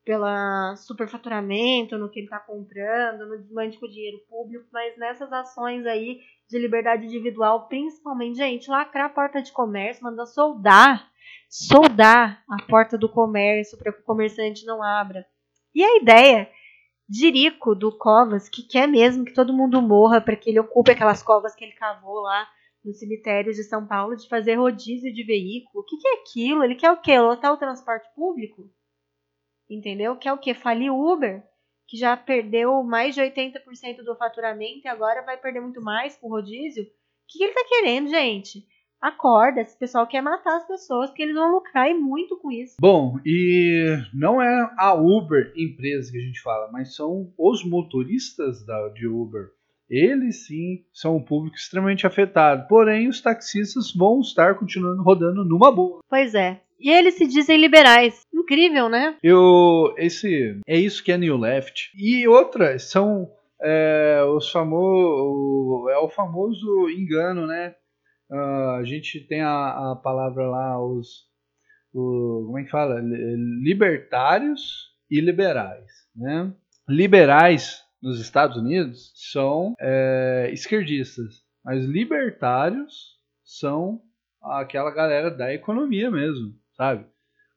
pela 0.03 0.75
superfaturamento, 0.77 1.97
no 1.97 2.09
que 2.09 2.19
ele 2.19 2.27
está 2.27 2.39
comprando, 2.39 3.27
no 3.27 3.37
desmante 3.37 3.79
com 3.79 3.85
o 3.85 3.89
dinheiro 3.89 4.17
público, 4.27 4.65
mas 4.71 4.97
nessas 4.97 5.31
ações 5.31 5.85
aí 5.85 6.19
de 6.49 6.59
liberdade 6.59 7.05
individual, 7.05 7.67
principalmente, 7.67 8.37
gente, 8.37 8.69
lacrar 8.69 9.05
a 9.05 9.13
porta 9.13 9.41
de 9.41 9.51
comércio, 9.51 10.03
mandar 10.03 10.25
soldar, 10.25 11.09
soldar 11.49 12.43
a 12.49 12.63
porta 12.63 12.97
do 12.97 13.09
comércio 13.09 13.77
para 13.77 13.91
que 13.91 14.01
o 14.01 14.05
comerciante 14.05 14.65
não 14.65 14.81
abra. 14.81 15.25
E 15.73 15.83
a 15.83 15.97
ideia 15.97 16.49
Dirico 17.07 17.75
do 17.75 17.95
Covas, 17.95 18.49
que 18.49 18.63
quer 18.63 18.87
mesmo 18.87 19.23
que 19.23 19.33
todo 19.33 19.53
mundo 19.53 19.81
morra 19.81 20.19
para 20.19 20.35
que 20.35 20.49
ele 20.49 20.59
ocupe 20.59 20.91
aquelas 20.91 21.21
covas 21.21 21.55
que 21.55 21.63
ele 21.63 21.73
cavou 21.73 22.21
lá 22.21 22.47
no 22.83 22.93
cemitério 22.93 23.53
de 23.53 23.63
São 23.63 23.85
Paulo, 23.85 24.15
de 24.15 24.27
fazer 24.27 24.55
rodízio 24.55 25.13
de 25.13 25.23
veículo. 25.23 25.81
O 25.81 25.83
que, 25.83 25.97
que 25.97 26.07
é 26.07 26.13
aquilo? 26.13 26.63
Ele 26.63 26.75
quer 26.75 26.91
o 26.91 27.01
quê? 27.01 27.19
Lotar 27.19 27.53
o 27.53 27.57
transporte 27.57 28.07
público? 28.15 28.69
Entendeu? 29.69 30.15
Quer 30.17 30.33
o 30.33 30.37
quê? 30.37 30.53
Falir 30.53 30.91
Uber? 30.91 31.43
Que 31.87 31.97
já 31.97 32.17
perdeu 32.17 32.83
mais 32.83 33.13
de 33.13 33.21
80% 33.21 34.03
do 34.03 34.15
faturamento 34.15 34.81
e 34.85 34.87
agora 34.87 35.23
vai 35.23 35.37
perder 35.37 35.61
muito 35.61 35.81
mais 35.81 36.15
com 36.17 36.29
rodízio? 36.29 36.83
O 36.83 36.87
que, 37.27 37.37
que 37.37 37.43
ele 37.43 37.53
tá 37.53 37.65
querendo, 37.67 38.09
gente? 38.09 38.67
Acorda, 39.01 39.61
esse 39.61 39.77
pessoal 39.77 40.07
quer 40.07 40.21
matar 40.21 40.57
as 40.57 40.67
pessoas, 40.67 41.09
porque 41.09 41.23
eles 41.23 41.35
vão 41.35 41.51
lucrar 41.51 41.89
e 41.89 41.93
muito 41.93 42.37
com 42.37 42.51
isso. 42.51 42.75
Bom, 42.79 43.19
e 43.25 43.97
não 44.13 44.41
é 44.41 44.69
a 44.77 44.93
Uber 44.93 45.53
empresa 45.55 46.11
que 46.11 46.17
a 46.17 46.21
gente 46.21 46.41
fala, 46.41 46.69
mas 46.71 46.95
são 46.95 47.31
os 47.37 47.63
motoristas 47.63 48.65
da, 48.65 48.89
de 48.89 49.07
Uber. 49.07 49.49
Eles 49.89 50.47
sim 50.47 50.83
são 50.91 51.17
um 51.17 51.23
público 51.23 51.55
extremamente 51.55 52.07
afetado, 52.07 52.67
porém 52.67 53.07
os 53.07 53.21
taxistas 53.21 53.93
vão 53.93 54.19
estar 54.19 54.55
continuando 54.55 55.03
rodando 55.03 55.45
numa 55.45 55.71
boa. 55.71 55.99
Pois 56.09 56.33
é. 56.33 56.59
E 56.79 56.89
eles 56.89 57.15
se 57.15 57.25
dizem 57.27 57.57
liberais. 57.57 58.21
Incrível, 58.33 58.89
né? 58.89 59.15
Eu, 59.23 59.93
esse, 59.97 60.59
é 60.67 60.77
isso 60.77 61.03
que 61.03 61.11
é 61.11 61.17
New 61.17 61.37
Left. 61.37 61.91
E 61.95 62.27
outras 62.27 62.89
são 62.89 63.29
é, 63.61 64.21
os 64.35 64.51
famosos, 64.51 65.91
é 65.91 65.97
o 65.97 66.09
famoso 66.09 66.89
engano, 66.89 67.47
né? 67.47 67.75
Uh, 68.29 68.79
a 68.79 68.83
gente 68.83 69.19
tem 69.27 69.41
a, 69.41 69.91
a 69.91 69.95
palavra 69.95 70.47
lá, 70.47 70.83
os. 70.83 71.25
O, 71.93 72.43
como 72.45 72.59
é 72.59 72.63
que 72.63 72.69
fala? 72.69 72.99
Libertários 72.99 74.91
e 75.09 75.21
liberais. 75.21 75.91
Né? 76.15 76.53
Liberais 76.87 77.83
nos 78.01 78.19
Estados 78.19 78.57
Unidos 78.57 79.11
são 79.15 79.73
é, 79.79 80.49
esquerdistas, 80.53 81.43
mas 81.63 81.85
libertários 81.85 83.15
são 83.43 84.01
aquela 84.41 84.91
galera 84.91 85.31
da 85.31 85.53
economia 85.53 86.11
mesmo, 86.11 86.53
sabe? 86.77 87.05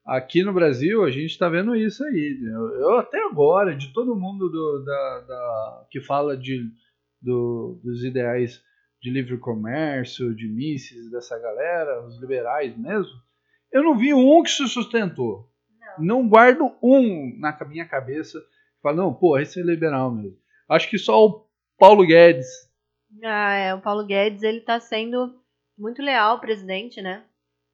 Aqui 0.05 0.43
no 0.43 0.53
Brasil 0.53 1.03
a 1.03 1.11
gente 1.11 1.27
está 1.27 1.47
vendo 1.47 1.75
isso 1.75 2.03
aí. 2.03 2.39
Eu, 2.41 2.81
eu, 2.81 2.97
até 2.97 3.23
agora, 3.25 3.75
de 3.75 3.93
todo 3.93 4.15
mundo 4.15 4.49
do, 4.49 4.83
da, 4.83 5.19
da, 5.27 5.87
que 5.91 6.01
fala 6.01 6.35
de, 6.35 6.67
do, 7.21 7.79
dos 7.83 8.03
ideais 8.03 8.59
de 9.01 9.09
livre 9.09 9.37
comércio, 9.37 10.35
de 10.35 10.47
Mises, 10.47 11.09
dessa 11.09 11.37
galera, 11.39 12.05
os 12.05 12.19
liberais 12.19 12.75
mesmo, 12.77 13.13
eu 13.71 13.83
não 13.83 13.97
vi 13.97 14.13
um 14.13 14.43
que 14.43 14.49
se 14.49 14.67
sustentou. 14.67 15.49
Não, 15.97 16.21
não 16.21 16.29
guardo 16.29 16.75
um 16.81 17.37
na 17.39 17.57
minha 17.65 17.87
cabeça 17.87 18.39
que 18.39 18.81
fala, 18.81 18.97
não, 18.97 19.13
pô, 19.13 19.37
esse 19.37 19.59
é 19.59 19.63
liberal 19.63 20.11
mesmo. 20.11 20.37
Acho 20.67 20.89
que 20.89 20.97
só 20.97 21.25
o 21.25 21.47
Paulo 21.77 22.05
Guedes. 22.05 22.47
Ah, 23.23 23.53
é, 23.53 23.73
o 23.73 23.81
Paulo 23.81 24.05
Guedes, 24.05 24.43
ele 24.43 24.61
tá 24.61 24.79
sendo 24.79 25.39
muito 25.77 26.01
leal 26.01 26.31
ao 26.31 26.41
presidente, 26.41 27.01
né? 27.01 27.23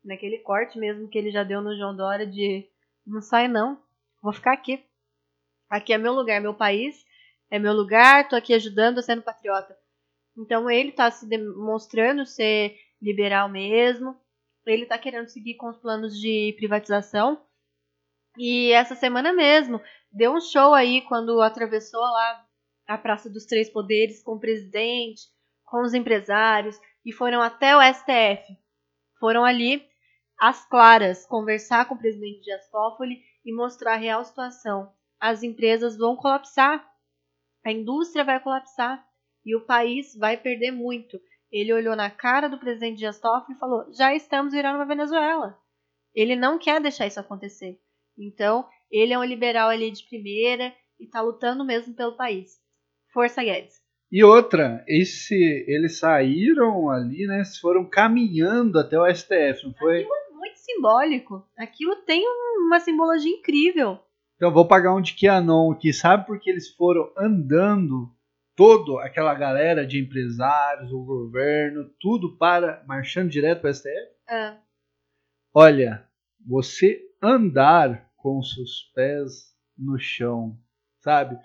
Naquele 0.04 0.38
corte 0.38 0.78
mesmo 0.78 1.08
que 1.08 1.18
ele 1.18 1.32
já 1.32 1.44
deu 1.44 1.62
no 1.62 1.76
João 1.76 1.96
Dória 1.96 2.28
de 2.28 2.66
não 3.06 3.22
sai 3.22 3.48
não, 3.48 3.80
vou 4.22 4.32
ficar 4.32 4.54
aqui. 4.54 4.84
Aqui 5.70 5.94
é 5.94 5.98
meu 5.98 6.14
lugar, 6.14 6.40
meu 6.40 6.54
país, 6.54 7.04
é 7.50 7.58
meu 7.58 7.74
lugar, 7.74 8.30
tô 8.30 8.36
aqui 8.36 8.54
ajudando, 8.54 8.96
tô 8.96 9.02
sendo 9.02 9.22
patriota. 9.22 9.76
Então 10.38 10.70
ele 10.70 10.90
está 10.90 11.10
se 11.10 11.28
demonstrando 11.28 12.26
ser 12.26 12.78
liberal 13.02 13.50
mesmo. 13.50 14.16
Ele 14.66 14.84
está 14.84 14.98
querendo 14.98 15.28
seguir 15.30 15.56
com 15.56 15.70
os 15.70 15.78
planos 15.78 16.20
de 16.20 16.54
privatização. 16.58 17.42
E 18.38 18.72
essa 18.72 18.96
semana 18.96 19.32
mesmo 19.32 19.82
deu 20.12 20.34
um 20.34 20.42
show 20.42 20.74
aí 20.74 21.02
quando 21.04 21.42
atravessou 21.42 22.02
lá 22.02 22.46
a 22.88 22.98
Praça 22.98 23.30
dos 23.30 23.46
Três 23.46 23.70
Poderes 23.70 24.22
com 24.22 24.34
o 24.34 24.40
presidente, 24.40 25.24
com 25.64 25.82
os 25.82 25.94
empresários 25.94 26.80
e 27.06 27.12
foram 27.12 27.42
até 27.42 27.76
o 27.76 27.94
STF. 27.94 28.58
Foram 29.20 29.46
ali 29.46 29.88
às 30.40 30.68
claras 30.68 31.26
conversar 31.26 31.88
com 31.88 31.96
o 31.96 31.98
presidente 31.98 32.42
Dias 32.42 32.70
Toffoli 32.70 33.22
e 33.46 33.54
mostrar 33.54 33.94
a 33.94 33.98
real 33.98 34.24
situação. 34.24 34.92
As 35.20 35.44
empresas 35.44 35.98
vão 35.98 36.16
colapsar, 36.16 36.86
a 37.64 37.72
indústria 37.72 38.24
vai 38.24 38.40
colapsar 38.40 39.04
e 39.46 39.56
o 39.56 39.62
país 39.66 40.16
vai 40.16 40.36
perder 40.38 40.72
muito. 40.72 41.20
Ele 41.52 41.72
olhou 41.74 41.96
na 41.96 42.10
cara 42.10 42.48
do 42.50 42.58
presidente 42.60 42.98
Dias 42.98 43.20
Toffoli 43.20 43.56
e 43.56 43.60
falou: 43.60 43.86
já 43.93 44.14
estamos 44.16 44.54
virando 44.54 44.76
uma 44.78 44.86
Venezuela. 44.86 45.58
Ele 46.14 46.36
não 46.36 46.58
quer 46.58 46.82
deixar 46.82 47.06
isso 47.08 47.20
acontecer. 47.20 47.78
Então, 48.18 48.66
ele 48.89 49.14
é 49.14 49.20
um 49.20 49.24
liberal 49.24 49.70
ali 49.70 49.91
de 49.91 50.04
primeira 50.08 50.74
e 51.00 51.04
está 51.06 51.22
lutando 51.22 51.64
mesmo 51.66 51.93
pelo 51.93 52.16
país. 52.16 52.54
Força 53.14 53.43
Guedes. 53.43 53.76
E 54.12 54.24
outra, 54.24 54.84
esse, 54.88 55.36
eles 55.68 56.00
saíram 56.00 56.89
ali, 56.89 57.26
né? 57.28 57.43
Foram 57.62 57.89
caminhando 57.89 58.80
até 58.80 58.98
o 59.00 59.06
STF, 59.14 59.66
não 59.66 59.74
foi? 59.74 60.06
Muito 60.32 60.58
simbólico. 60.58 61.46
Aquilo 61.58 61.96
tem 62.06 62.24
um- 62.26 62.68
uma 62.68 62.80
simbologia 62.80 63.32
incrível. 63.32 64.00
Então 64.36 64.54
vou 64.54 64.68
pagar 64.68 64.93
um 64.93 65.02
de 65.02 65.14
Kianon 65.16 65.72
aqui, 65.72 65.91
sabe 65.91 66.26
porque 66.26 66.50
eles 66.50 66.70
foram 66.76 67.12
andando 67.18 68.10
todo 68.56 68.99
aquela 68.99 69.34
galera 69.34 69.86
de 69.86 69.99
empresários, 69.99 70.91
o 70.91 71.03
governo, 71.03 71.89
tudo 71.99 72.38
para 72.38 72.84
marchando 72.88 73.30
direto 73.30 73.62
para 73.62 73.70
o 73.70 73.74
STF? 73.74 73.89
Ah, 74.30 74.58
Olha, 75.53 76.06
você 76.45 77.01
andar 77.22 78.10
com 78.18 78.39
os 78.39 78.53
seus 78.53 78.91
pés 78.93 79.56
no 79.78 79.97
chão, 79.97 80.58
sabe? 80.99 81.38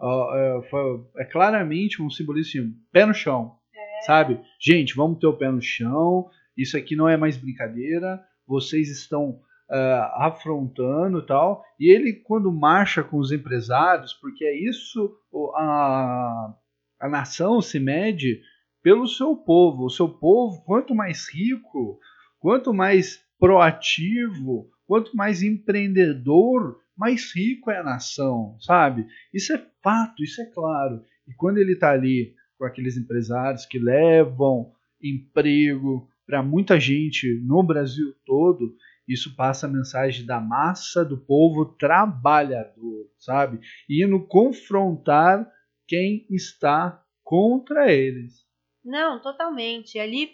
É, 0.00 1.22
é 1.22 1.24
claramente 1.24 2.00
um 2.00 2.08
simbolismo 2.08 2.72
pé 2.92 3.04
no 3.04 3.12
chão, 3.12 3.58
sabe? 4.06 4.40
Gente, 4.60 4.94
vamos 4.94 5.18
ter 5.18 5.26
o 5.26 5.36
pé 5.36 5.50
no 5.50 5.60
chão. 5.60 6.30
Isso 6.56 6.76
aqui 6.76 6.96
não 6.96 7.08
é 7.08 7.16
mais 7.16 7.36
brincadeira. 7.36 8.24
Vocês 8.46 8.88
estão 8.88 9.40
ah, 9.70 10.26
afrontando 10.26 11.24
tal. 11.24 11.62
E 11.78 11.90
ele, 11.90 12.12
quando 12.12 12.52
marcha 12.52 13.02
com 13.02 13.18
os 13.18 13.32
empresários, 13.32 14.12
porque 14.14 14.44
é 14.44 14.56
isso 14.56 15.14
a, 15.56 16.54
a 17.00 17.08
nação 17.08 17.60
se 17.60 17.78
mede 17.78 18.40
pelo 18.82 19.06
seu 19.06 19.36
povo. 19.36 19.84
O 19.84 19.90
seu 19.90 20.08
povo, 20.08 20.62
quanto 20.64 20.94
mais 20.94 21.28
rico, 21.28 21.98
quanto 22.38 22.72
mais 22.72 23.20
proativo, 23.38 24.70
quanto 24.86 25.16
mais 25.16 25.42
empreendedor, 25.42 26.78
mais 26.96 27.32
rico 27.34 27.70
é 27.70 27.78
a 27.78 27.84
nação, 27.84 28.56
sabe? 28.60 29.06
Isso 29.32 29.52
é 29.52 29.62
fato, 29.82 30.22
isso 30.22 30.40
é 30.42 30.46
claro. 30.46 31.02
E 31.26 31.34
quando 31.34 31.58
ele 31.58 31.74
está 31.74 31.92
ali 31.92 32.34
com 32.58 32.64
aqueles 32.64 32.96
empresários 32.96 33.64
que 33.66 33.78
levam 33.78 34.72
emprego 35.00 36.08
para 36.26 36.42
muita 36.42 36.80
gente 36.80 37.40
no 37.44 37.62
Brasil 37.62 38.14
todo, 38.26 38.74
isso 39.08 39.34
passa 39.34 39.66
a 39.66 39.70
mensagem 39.70 40.26
da 40.26 40.38
massa 40.40 41.04
do 41.04 41.16
povo 41.16 41.64
trabalhador, 41.76 43.10
sabe? 43.18 43.58
Indo 43.88 44.26
confrontar 44.26 45.50
quem 45.86 46.26
está 46.30 47.02
contra 47.24 47.90
eles. 47.90 48.46
Não, 48.84 49.20
totalmente. 49.20 49.98
Ali 49.98 50.30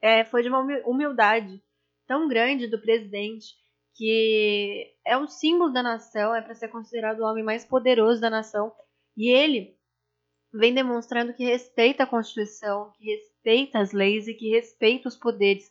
é, 0.00 0.24
foi 0.24 0.42
de 0.42 0.48
uma 0.48 0.60
humi- 0.60 0.82
humildade 0.84 1.62
tão 2.06 2.28
grande 2.28 2.66
do 2.66 2.80
presidente 2.80 3.46
que 3.94 4.94
é 5.04 5.18
um 5.18 5.26
símbolo 5.26 5.72
da 5.72 5.82
nação, 5.82 6.34
é 6.34 6.40
para 6.40 6.54
ser 6.54 6.68
considerado 6.68 7.20
o 7.20 7.24
homem 7.24 7.42
mais 7.42 7.64
poderoso 7.64 8.20
da 8.20 8.30
nação. 8.30 8.72
E 9.16 9.28
ele 9.30 9.76
vem 10.54 10.72
demonstrando 10.72 11.34
que 11.34 11.44
respeita 11.44 12.04
a 12.04 12.06
Constituição, 12.06 12.92
que 12.96 13.04
respeita 13.04 13.80
as 13.80 13.92
leis 13.92 14.28
e 14.28 14.34
que 14.34 14.50
respeita 14.50 15.08
os 15.08 15.16
poderes. 15.16 15.64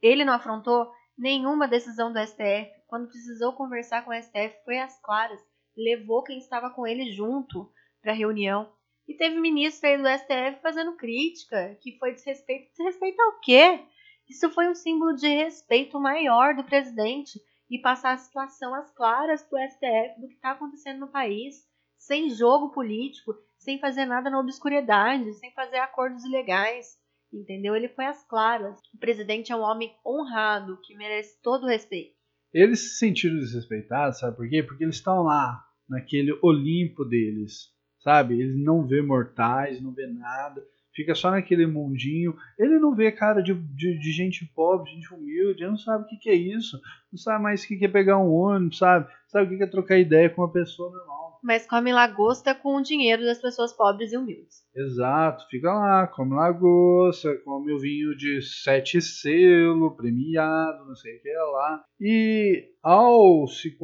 Ele 0.00 0.24
não 0.24 0.32
afrontou 0.32 0.90
nenhuma 1.20 1.68
decisão 1.68 2.12
do 2.12 2.18
STF. 2.18 2.70
Quando 2.88 3.08
precisou 3.08 3.52
conversar 3.52 4.04
com 4.04 4.10
o 4.10 4.22
STF, 4.22 4.56
foi 4.64 4.78
às 4.78 4.98
claras. 5.00 5.40
Levou 5.76 6.24
quem 6.24 6.38
estava 6.38 6.70
com 6.70 6.86
ele 6.86 7.12
junto 7.12 7.70
para 8.02 8.12
a 8.12 8.16
reunião. 8.16 8.72
E 9.06 9.14
teve 9.14 9.38
ministro 9.38 9.88
aí 9.88 9.98
do 9.98 10.08
STF 10.08 10.62
fazendo 10.62 10.96
crítica, 10.96 11.76
que 11.82 11.98
foi 11.98 12.14
desrespeito. 12.14 12.70
Desrespeito 12.72 13.20
ao 13.20 13.40
quê? 13.40 13.84
Isso 14.28 14.48
foi 14.50 14.68
um 14.68 14.74
símbolo 14.74 15.14
de 15.14 15.28
respeito 15.28 16.00
maior 16.00 16.54
do 16.54 16.64
presidente 16.64 17.40
e 17.68 17.78
passar 17.78 18.12
a 18.12 18.18
situação 18.18 18.74
às 18.74 18.90
claras 18.92 19.42
do 19.42 19.58
STF 19.58 20.20
do 20.20 20.28
que 20.28 20.34
está 20.34 20.52
acontecendo 20.52 21.00
no 21.00 21.08
país, 21.08 21.68
sem 21.98 22.30
jogo 22.30 22.70
político, 22.70 23.34
sem 23.58 23.78
fazer 23.78 24.06
nada 24.06 24.30
na 24.30 24.40
obscuridade, 24.40 25.32
sem 25.34 25.52
fazer 25.52 25.78
acordos 25.78 26.24
ilegais. 26.24 26.99
Entendeu? 27.32 27.76
Ele 27.76 27.88
foi 27.88 28.06
às 28.06 28.24
claras. 28.26 28.78
O 28.94 28.98
presidente 28.98 29.52
é 29.52 29.56
um 29.56 29.62
homem 29.62 29.92
honrado, 30.04 30.80
que 30.82 30.96
merece 30.96 31.40
todo 31.42 31.64
o 31.64 31.68
respeito. 31.68 32.14
Eles 32.52 32.80
se 32.80 32.98
sentiram 32.98 33.38
desrespeitados, 33.38 34.18
sabe 34.18 34.36
por 34.36 34.48
quê? 34.48 34.62
Porque 34.62 34.82
eles 34.82 34.96
estão 34.96 35.22
lá, 35.22 35.64
naquele 35.88 36.36
Olimpo 36.42 37.04
deles, 37.04 37.68
sabe? 38.00 38.40
Eles 38.40 38.56
não 38.56 38.84
vê 38.84 39.00
mortais, 39.00 39.80
não 39.80 39.92
vê 39.92 40.06
nada, 40.08 40.60
fica 40.92 41.14
só 41.14 41.30
naquele 41.30 41.66
mundinho. 41.66 42.34
Ele 42.58 42.78
não 42.80 42.94
vê 42.94 43.12
cara 43.12 43.40
de, 43.40 43.54
de, 43.54 43.98
de 43.98 44.12
gente 44.12 44.44
pobre, 44.52 44.90
gente 44.90 45.14
humilde, 45.14 45.62
ele 45.62 45.70
não 45.70 45.78
sabe 45.78 46.04
o 46.04 46.06
que, 46.08 46.16
que 46.16 46.30
é 46.30 46.34
isso, 46.34 46.80
não 47.12 47.18
sabe 47.18 47.42
mais 47.42 47.62
o 47.62 47.68
que, 47.68 47.76
que 47.76 47.84
é 47.84 47.88
pegar 47.88 48.18
um 48.18 48.32
ônibus, 48.32 48.78
sabe? 48.78 49.08
Sabe 49.28 49.46
o 49.46 49.48
que, 49.50 49.56
que 49.58 49.62
é 49.62 49.68
trocar 49.68 49.98
ideia 49.98 50.28
com 50.28 50.42
uma 50.42 50.52
pessoa 50.52 50.90
normal. 50.90 51.29
Mas 51.42 51.66
come 51.66 51.92
lagosta 51.92 52.54
com 52.54 52.76
o 52.76 52.82
dinheiro 52.82 53.24
das 53.24 53.40
pessoas 53.40 53.72
pobres 53.72 54.12
e 54.12 54.16
humildes. 54.16 54.62
Exato, 54.74 55.46
fica 55.48 55.72
lá, 55.72 56.06
come 56.06 56.34
lagosta, 56.34 57.36
come 57.44 57.72
o 57.72 57.78
vinho 57.78 58.16
de 58.16 58.40
sete 58.42 59.00
selo, 59.00 59.96
premiado, 59.96 60.84
não 60.86 60.94
sei 60.94 61.16
o 61.16 61.22
que 61.22 61.28
é 61.28 61.42
lá. 61.42 61.84
E 62.00 62.64
ao, 62.82 63.46
se 63.46 63.76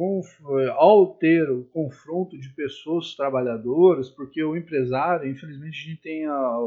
ao 0.75 1.17
ter 1.17 1.49
o 1.49 1.65
confronto 1.65 2.39
de 2.39 2.53
pessoas 2.53 3.15
trabalhadoras, 3.15 4.09
porque 4.09 4.43
o 4.43 4.55
empresário, 4.55 5.29
infelizmente 5.29 5.77
a 5.77 5.89
gente 5.89 6.01
tem 6.01 6.25
a... 6.25 6.57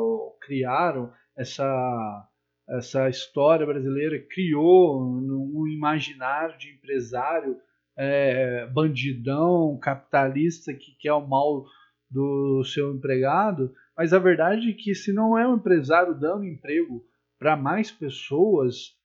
criaram 0.40 1.12
essa 1.36 2.26
essa 2.68 3.08
história 3.08 3.66
brasileira 3.66 4.24
criou 4.30 5.02
um 5.02 5.66
imaginário 5.66 6.56
de 6.56 6.72
empresário 6.72 7.56
é, 8.02 8.66
bandidão, 8.66 9.78
capitalista 9.78 10.72
que 10.72 10.96
quer 10.98 11.12
o 11.12 11.26
mal 11.26 11.66
do 12.10 12.64
seu 12.64 12.94
empregado, 12.94 13.74
mas 13.94 14.14
a 14.14 14.18
verdade 14.18 14.70
é 14.70 14.72
que 14.72 14.94
se 14.94 15.12
não 15.12 15.36
é 15.36 15.46
um 15.46 15.56
empresário 15.56 16.18
dando 16.18 16.46
emprego 16.46 17.04
para 17.38 17.58
mais 17.58 17.90
pessoas, 17.90 18.96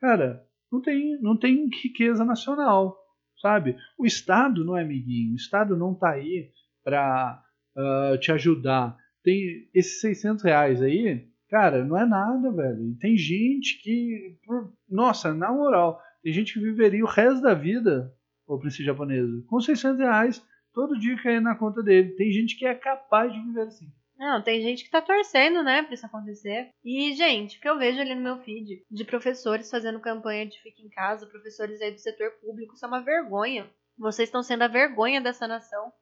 cara, 0.00 0.46
não 0.70 0.80
tem, 0.80 1.20
não 1.20 1.36
tem 1.36 1.68
riqueza 1.82 2.24
nacional, 2.24 2.96
sabe? 3.42 3.76
O 3.98 4.06
Estado 4.06 4.64
não 4.64 4.76
é 4.76 4.82
amiguinho, 4.82 5.32
o 5.32 5.36
Estado 5.36 5.76
não 5.76 5.92
tá 5.92 6.10
aí 6.10 6.52
para 6.84 7.42
uh, 7.76 8.16
te 8.18 8.30
ajudar. 8.30 8.96
Tem 9.24 9.68
esses 9.74 10.00
600 10.00 10.44
reais 10.44 10.80
aí, 10.80 11.26
cara, 11.50 11.84
não 11.84 11.98
é 11.98 12.06
nada, 12.06 12.52
velho. 12.52 12.96
Tem 13.00 13.16
gente 13.16 13.82
que, 13.82 14.38
nossa, 14.88 15.34
na 15.34 15.50
moral, 15.50 16.00
tem 16.22 16.32
gente 16.32 16.54
que 16.54 16.60
viveria 16.60 17.04
o 17.04 17.08
resto 17.08 17.42
da 17.42 17.52
vida, 17.52 18.14
o 18.46 18.58
príncipe 18.58 18.84
japonês, 18.84 19.26
com 19.46 19.60
600 19.60 19.98
reais 19.98 20.46
todo 20.72 20.98
dia 20.98 21.20
caindo 21.22 21.44
na 21.44 21.56
conta 21.56 21.82
dele. 21.82 22.14
Tem 22.16 22.30
gente 22.30 22.56
que 22.56 22.66
é 22.66 22.74
capaz 22.74 23.32
de 23.32 23.40
viver 23.40 23.62
assim. 23.62 23.90
Não, 24.18 24.42
tem 24.42 24.62
gente 24.62 24.84
que 24.84 24.90
tá 24.90 25.02
torcendo, 25.02 25.62
né, 25.62 25.82
pra 25.82 25.92
isso 25.92 26.06
acontecer. 26.06 26.70
E, 26.82 27.12
gente, 27.14 27.58
o 27.58 27.60
que 27.60 27.68
eu 27.68 27.78
vejo 27.78 28.00
ali 28.00 28.14
no 28.14 28.22
meu 28.22 28.38
feed 28.38 28.82
de 28.90 29.04
professores 29.04 29.70
fazendo 29.70 30.00
campanha 30.00 30.46
de 30.46 30.60
fica 30.62 30.80
em 30.80 30.88
casa, 30.88 31.26
professores 31.26 31.82
aí 31.82 31.90
do 31.90 32.00
setor 32.00 32.30
público, 32.40 32.74
isso 32.74 32.84
é 32.84 32.88
uma 32.88 33.02
vergonha. 33.02 33.70
Vocês 33.98 34.28
estão 34.28 34.42
sendo 34.42 34.62
a 34.62 34.68
vergonha 34.68 35.20
dessa 35.20 35.46
nação. 35.46 35.92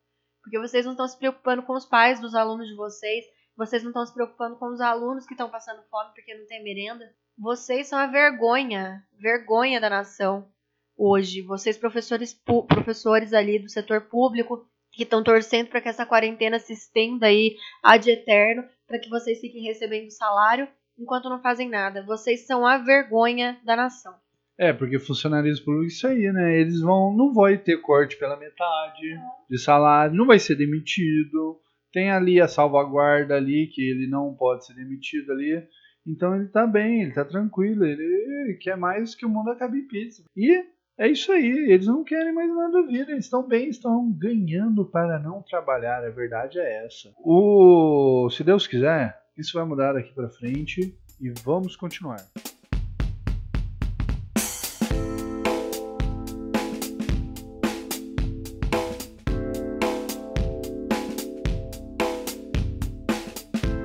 Porque 0.42 0.59
vocês 0.59 0.84
não 0.84 0.92
estão 0.92 1.09
se 1.09 1.18
preocupando 1.18 1.62
com 1.62 1.72
os 1.72 1.86
pais 1.86 2.20
dos 2.20 2.34
alunos 2.34 2.68
de 2.68 2.76
vocês, 2.76 3.24
vocês 3.57 3.82
não 3.82 3.90
estão 3.90 4.05
se 4.05 4.12
preocupando 4.12 4.57
com 4.57 4.66
os 4.66 4.80
alunos 4.80 5.26
que 5.26 5.32
estão 5.32 5.49
passando 5.49 5.82
fome 5.88 6.12
porque 6.14 6.34
não 6.34 6.47
tem 6.47 6.62
merenda. 6.62 7.05
Vocês 7.38 7.88
são 7.88 7.99
a 7.99 8.07
vergonha, 8.07 9.03
vergonha 9.18 9.80
da 9.80 9.88
nação 9.88 10.53
hoje. 10.97 11.42
Vocês, 11.42 11.76
professores, 11.76 12.34
professores 12.68 13.32
ali 13.32 13.59
do 13.59 13.68
setor 13.68 14.03
público, 14.03 14.66
que 14.92 15.03
estão 15.03 15.22
torcendo 15.22 15.68
para 15.68 15.80
que 15.80 15.88
essa 15.88 16.07
quarentena 16.07 16.59
se 16.59 16.72
estenda 16.72 17.26
aí 17.26 17.57
ad 17.82 18.09
eterno, 18.09 18.64
para 18.86 18.99
que 18.99 19.11
vocês 19.11 19.40
fiquem 19.40 19.62
recebendo 19.62 20.11
salário 20.11 20.68
enquanto 20.99 21.28
não 21.28 21.42
fazem 21.42 21.68
nada. 21.68 22.05
Vocês 22.05 22.47
são 22.47 22.66
a 22.66 22.78
vergonha 22.78 23.59
da 23.64 23.76
nação. 23.76 24.14
É, 24.57 24.72
porque 24.72 25.01
funcionários 25.01 25.59
públicos 25.59 25.95
isso 25.95 26.07
aí, 26.07 26.32
né? 26.32 26.61
Eles 26.61 26.80
vão 26.80 27.12
não 27.16 27.32
vai 27.32 27.59
ter 27.59 27.80
corte 27.80 28.16
pela 28.16 28.36
metade 28.36 29.03
de 29.51 29.59
salário, 29.59 30.14
não 30.14 30.26
vai 30.26 30.38
ser 30.38 30.55
demitido. 30.55 31.61
Tem 31.92 32.11
ali 32.11 32.40
a 32.40 32.47
salvaguarda 32.47 33.34
ali 33.34 33.68
que 33.72 33.82
ele 33.82 34.07
não 34.07 34.32
pode 34.34 34.64
ser 34.64 34.74
demitido 34.74 35.32
ali. 35.32 35.61
Então 36.07 36.36
ele 36.36 36.49
tá 36.49 36.66
bem, 36.66 37.03
ele 37.03 37.12
tá 37.12 37.24
tranquilo, 37.24 37.84
ele 37.84 38.57
quer 38.61 38.76
mais 38.76 39.14
que 39.14 39.26
o 39.26 39.28
mundo 39.28 39.51
acabe 39.51 39.78
em 39.78 39.88
pizza. 39.88 40.22
E 40.36 40.64
é 40.97 41.09
isso 41.09 41.32
aí, 41.32 41.72
eles 41.72 41.86
não 41.86 42.05
querem 42.05 42.32
mais 42.32 42.49
nada 42.55 42.70
da 42.70 42.86
vida, 42.86 43.11
eles 43.11 43.24
estão 43.24 43.42
bem, 43.42 43.68
estão 43.68 44.12
ganhando 44.12 44.84
para 44.84 45.18
não 45.18 45.42
trabalhar, 45.42 46.05
a 46.05 46.11
verdade 46.11 46.59
é 46.59 46.86
essa. 46.86 47.12
O, 47.18 48.28
se 48.30 48.45
Deus 48.45 48.66
quiser, 48.66 49.20
isso 49.36 49.59
vai 49.59 49.66
mudar 49.66 49.95
daqui 49.95 50.12
para 50.14 50.28
frente 50.28 50.97
e 51.20 51.30
vamos 51.42 51.74
continuar. 51.74 52.24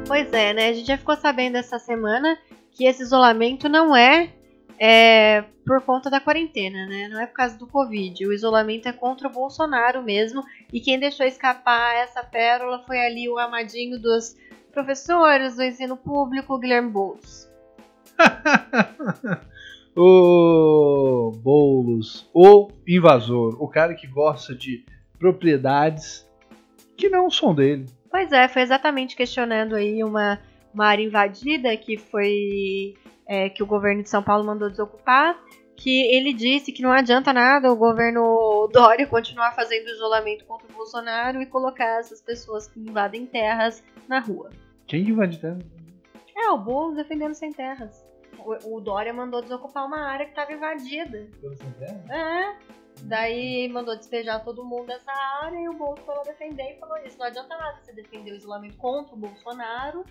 Pois 0.05 0.32
é, 0.34 0.53
né? 0.53 0.70
A 0.70 0.74
gente 0.74 0.88
já 0.88 0.97
ficou 0.97 1.16
sabendo 1.16 1.57
essa 1.57 1.80
semana 1.80 2.38
que 2.72 2.86
esse 2.86 3.01
isolamento 3.01 3.68
não 3.68 3.95
é 3.95 4.30
é 4.80 5.44
por 5.66 5.82
conta 5.82 6.10
da 6.10 6.20
quarentena, 6.20 6.86
né? 6.88 7.08
Não 7.10 7.20
é 7.20 7.28
por 7.28 7.34
causa 7.34 7.58
do 7.58 7.68
Covid. 7.68 8.26
O 8.26 8.34
isolamento 8.34 8.88
é 8.88 8.94
contra 8.94 9.28
o 9.28 9.32
Bolsonaro 9.32 10.02
mesmo. 10.02 10.44
E 10.72 10.80
quem 10.80 11.00
deixou 11.00 11.26
escapar 11.26 11.96
essa 11.96 12.24
pérola 12.24 12.80
foi 12.88 13.00
ali 13.00 13.28
o 13.28 13.38
amadinho 13.38 14.00
dos, 14.00 14.36
professores 14.72 15.56
do 15.56 15.64
ensino 15.64 15.98
público, 15.98 16.58
Guilherme 16.58 16.90
Boulos. 16.90 17.50
o 19.96 21.32
Boulos, 21.38 22.30
o 22.34 22.70
invasor, 22.88 23.62
o 23.62 23.68
cara 23.68 23.94
que 23.94 24.08
gosta 24.08 24.56
de 24.56 24.86
propriedades 25.18 26.28
que 26.96 27.10
não 27.10 27.30
são 27.30 27.54
dele. 27.54 27.86
Pois 28.10 28.32
é, 28.32 28.48
foi 28.48 28.62
exatamente 28.62 29.16
questionando 29.16 29.76
aí 29.76 30.04
uma, 30.04 30.40
uma 30.74 30.88
área 30.88 31.03
invadida 31.03 31.76
que 31.78 31.97
foi 31.97 32.95
é, 33.28 33.49
que 33.49 33.61
o 33.61 33.65
governo 33.65 34.03
de 34.03 34.09
São 34.09 34.24
Paulo 34.24 34.43
mandou 34.43 34.70
desocupar, 34.70 35.39
que 35.76 36.01
ele 36.13 36.34
disse 36.34 36.72
que 36.72 36.82
não 36.82 36.91
adianta 36.91 37.32
nada 37.32 37.72
o 37.72 37.76
governo 37.76 38.67
Dória 38.74 39.07
continuar 39.07 39.53
fazendo 39.53 39.88
isolamento 39.88 40.45
contra 40.45 40.67
o 40.67 40.74
Bolsonaro 40.74 41.41
e 41.41 41.45
colocar 41.45 41.99
essas 41.99 42.22
pessoas 42.22 42.67
que 42.67 42.80
invadem 42.80 43.26
terras 43.26 43.84
na 44.07 44.20
rua. 44.20 44.49
Quem 44.88 45.05
que 45.05 45.11
invade 45.11 45.39
terra? 45.39 45.59
É, 46.36 46.49
o 46.51 46.57
Boulos 46.57 46.95
defendendo 46.95 47.34
sem 47.34 47.51
terras. 47.51 48.05
O, 48.39 48.78
o 48.78 48.82
Dória 48.82 49.13
mandou 49.13 49.41
desocupar 49.41 49.86
uma 49.86 49.99
área 49.99 50.26
que 50.26 50.32
estava 50.32 50.51
invadida. 50.51 51.28
É. 52.09 52.55
Daí 53.04 53.68
mandou 53.70 53.95
despejar 53.97 54.43
todo 54.43 54.64
mundo 54.64 54.88
dessa 54.88 55.12
área 55.43 55.58
e 55.58 55.68
o 55.70 55.74
Bolsonaro 55.74 56.06
foi 56.06 56.16
lá 56.16 56.24
defender 56.24 56.76
e 56.76 56.80
falou 56.80 56.97
isso. 57.06 57.18
Não 57.18 57.26
adianta 57.26 57.58
nada 57.58 57.80
você 57.82 57.91
defender 57.93 58.32
o 58.32 58.36
isolamento 58.36 58.78
contra 58.78 59.16
o 59.16 59.18
Bolsonaro 59.18 60.04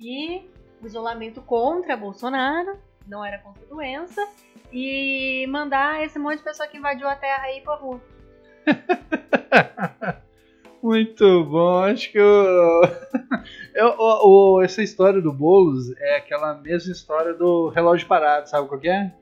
e 0.00 0.48
o 0.82 0.86
isolamento 0.86 1.40
contra 1.42 1.96
Bolsonaro, 1.96 2.78
não 3.06 3.24
era 3.24 3.38
contra 3.38 3.62
a 3.64 3.66
doença, 3.68 4.26
e 4.72 5.46
mandar 5.48 6.02
esse 6.04 6.18
monte 6.18 6.38
de 6.38 6.44
pessoa 6.44 6.66
que 6.68 6.78
invadiu 6.78 7.06
a 7.06 7.14
terra 7.14 7.42
aí 7.44 7.60
pra 7.60 7.74
rua. 7.76 8.00
Muito 10.82 11.44
bom, 11.44 11.82
acho 11.82 12.10
que 12.10 12.16
eu, 12.18 12.24
eu, 13.74 13.88
o- 13.98 14.54
o- 14.56 14.62
essa 14.62 14.82
história 14.82 15.20
do 15.20 15.30
Boulos 15.30 15.90
é 15.98 16.16
aquela 16.16 16.54
mesma 16.54 16.90
história 16.92 17.34
do 17.34 17.68
relógio 17.68 18.08
parado, 18.08 18.48
sabe 18.48 18.66
qual 18.66 18.80
que 18.80 18.88
é? 18.88 19.12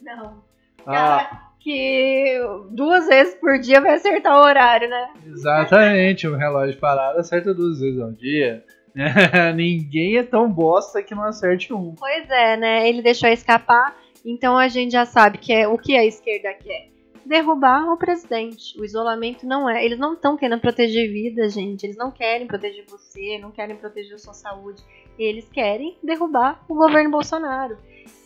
Não. 0.00 0.42
Ah, 0.86 0.92
Cara, 0.92 1.51
que 1.62 2.40
duas 2.70 3.06
vezes 3.06 3.34
por 3.36 3.58
dia 3.58 3.80
vai 3.80 3.94
acertar 3.94 4.36
o 4.36 4.44
horário, 4.44 4.88
né? 4.88 5.10
exatamente, 5.26 6.26
o 6.26 6.36
relógio 6.36 6.78
parado 6.78 7.20
acerta 7.20 7.54
duas 7.54 7.80
vezes 7.80 8.00
ao 8.00 8.12
dia. 8.12 8.64
Ninguém 9.54 10.18
é 10.18 10.22
tão 10.22 10.50
bosta 10.50 11.02
que 11.02 11.14
não 11.14 11.24
acerte 11.24 11.72
um. 11.72 11.94
Pois 11.94 12.28
é, 12.28 12.56
né? 12.56 12.88
Ele 12.88 13.00
deixou 13.00 13.28
escapar, 13.28 13.96
então 14.24 14.58
a 14.58 14.68
gente 14.68 14.92
já 14.92 15.06
sabe 15.06 15.38
que 15.38 15.52
é 15.52 15.66
o 15.66 15.78
que 15.78 15.96
a 15.96 16.04
esquerda 16.04 16.52
quer. 16.54 16.90
Derrubar 17.24 17.90
o 17.92 17.96
presidente. 17.96 18.78
O 18.78 18.84
isolamento 18.84 19.46
não 19.46 19.70
é. 19.70 19.84
Eles 19.84 19.98
não 19.98 20.14
estão 20.14 20.36
querendo 20.36 20.60
proteger 20.60 21.10
vida, 21.10 21.48
gente. 21.48 21.84
Eles 21.84 21.96
não 21.96 22.10
querem 22.10 22.48
proteger 22.48 22.84
você, 22.86 23.38
não 23.38 23.52
querem 23.52 23.76
proteger 23.76 24.16
a 24.16 24.18
sua 24.18 24.34
saúde. 24.34 24.82
Eles 25.16 25.48
querem 25.48 25.96
derrubar 26.02 26.64
o 26.68 26.74
governo 26.74 27.10
Bolsonaro. 27.10 27.78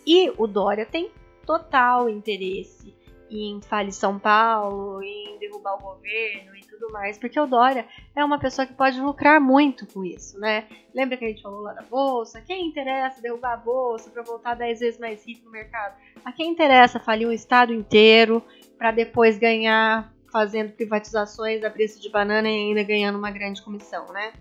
E 0.06 0.32
o 0.38 0.46
Dória 0.46 0.86
tem 0.86 1.10
total 1.44 2.08
interesse 2.08 2.95
em 3.30 3.60
falir 3.62 3.92
São 3.92 4.18
Paulo, 4.18 5.02
em 5.02 5.38
derrubar 5.38 5.74
o 5.74 5.82
governo 5.82 6.56
e 6.56 6.60
tudo 6.66 6.92
mais, 6.92 7.18
porque 7.18 7.38
o 7.38 7.46
Dória 7.46 7.86
é 8.14 8.24
uma 8.24 8.38
pessoa 8.38 8.66
que 8.66 8.74
pode 8.74 9.00
lucrar 9.00 9.40
muito 9.40 9.86
com 9.86 10.04
isso, 10.04 10.38
né? 10.38 10.66
Lembra 10.94 11.16
que 11.16 11.24
a 11.24 11.28
gente 11.28 11.42
falou 11.42 11.60
lá 11.60 11.72
da 11.72 11.82
bolsa? 11.82 12.40
Quem 12.40 12.68
interessa 12.68 13.20
derrubar 13.20 13.54
a 13.54 13.56
bolsa 13.56 14.10
para 14.10 14.22
voltar 14.22 14.54
10 14.54 14.80
vezes 14.80 15.00
mais 15.00 15.26
rico 15.26 15.44
no 15.44 15.50
mercado? 15.50 15.96
A 16.24 16.32
quem 16.32 16.50
interessa 16.50 17.00
falir 17.00 17.28
um 17.28 17.32
estado 17.32 17.72
inteiro 17.72 18.42
para 18.78 18.90
depois 18.90 19.38
ganhar 19.38 20.12
fazendo 20.30 20.72
privatizações 20.72 21.64
a 21.64 21.70
preço 21.70 22.00
de 22.00 22.10
banana 22.10 22.48
e 22.48 22.52
ainda 22.52 22.82
ganhando 22.82 23.18
uma 23.18 23.30
grande 23.30 23.62
comissão, 23.62 24.06
né? 24.12 24.32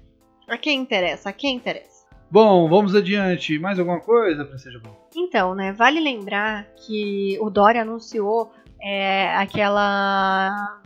A 0.48 0.58
quem 0.58 0.80
interessa? 0.80 1.30
A 1.30 1.34
quem 1.34 1.56
interessa? 1.56 2.06
Bom, 2.30 2.68
vamos 2.68 2.96
adiante. 2.96 3.58
Mais 3.60 3.80
alguma 3.80 4.00
coisa 4.00 4.46
seja 4.58 4.80
bom? 4.80 4.94
Então, 5.16 5.56
né, 5.56 5.72
vale 5.72 6.00
lembrar 6.00 6.66
que 6.76 7.38
o 7.40 7.50
Dória 7.50 7.82
anunciou 7.82 8.52
é, 8.86 9.36
aquela 9.36 10.82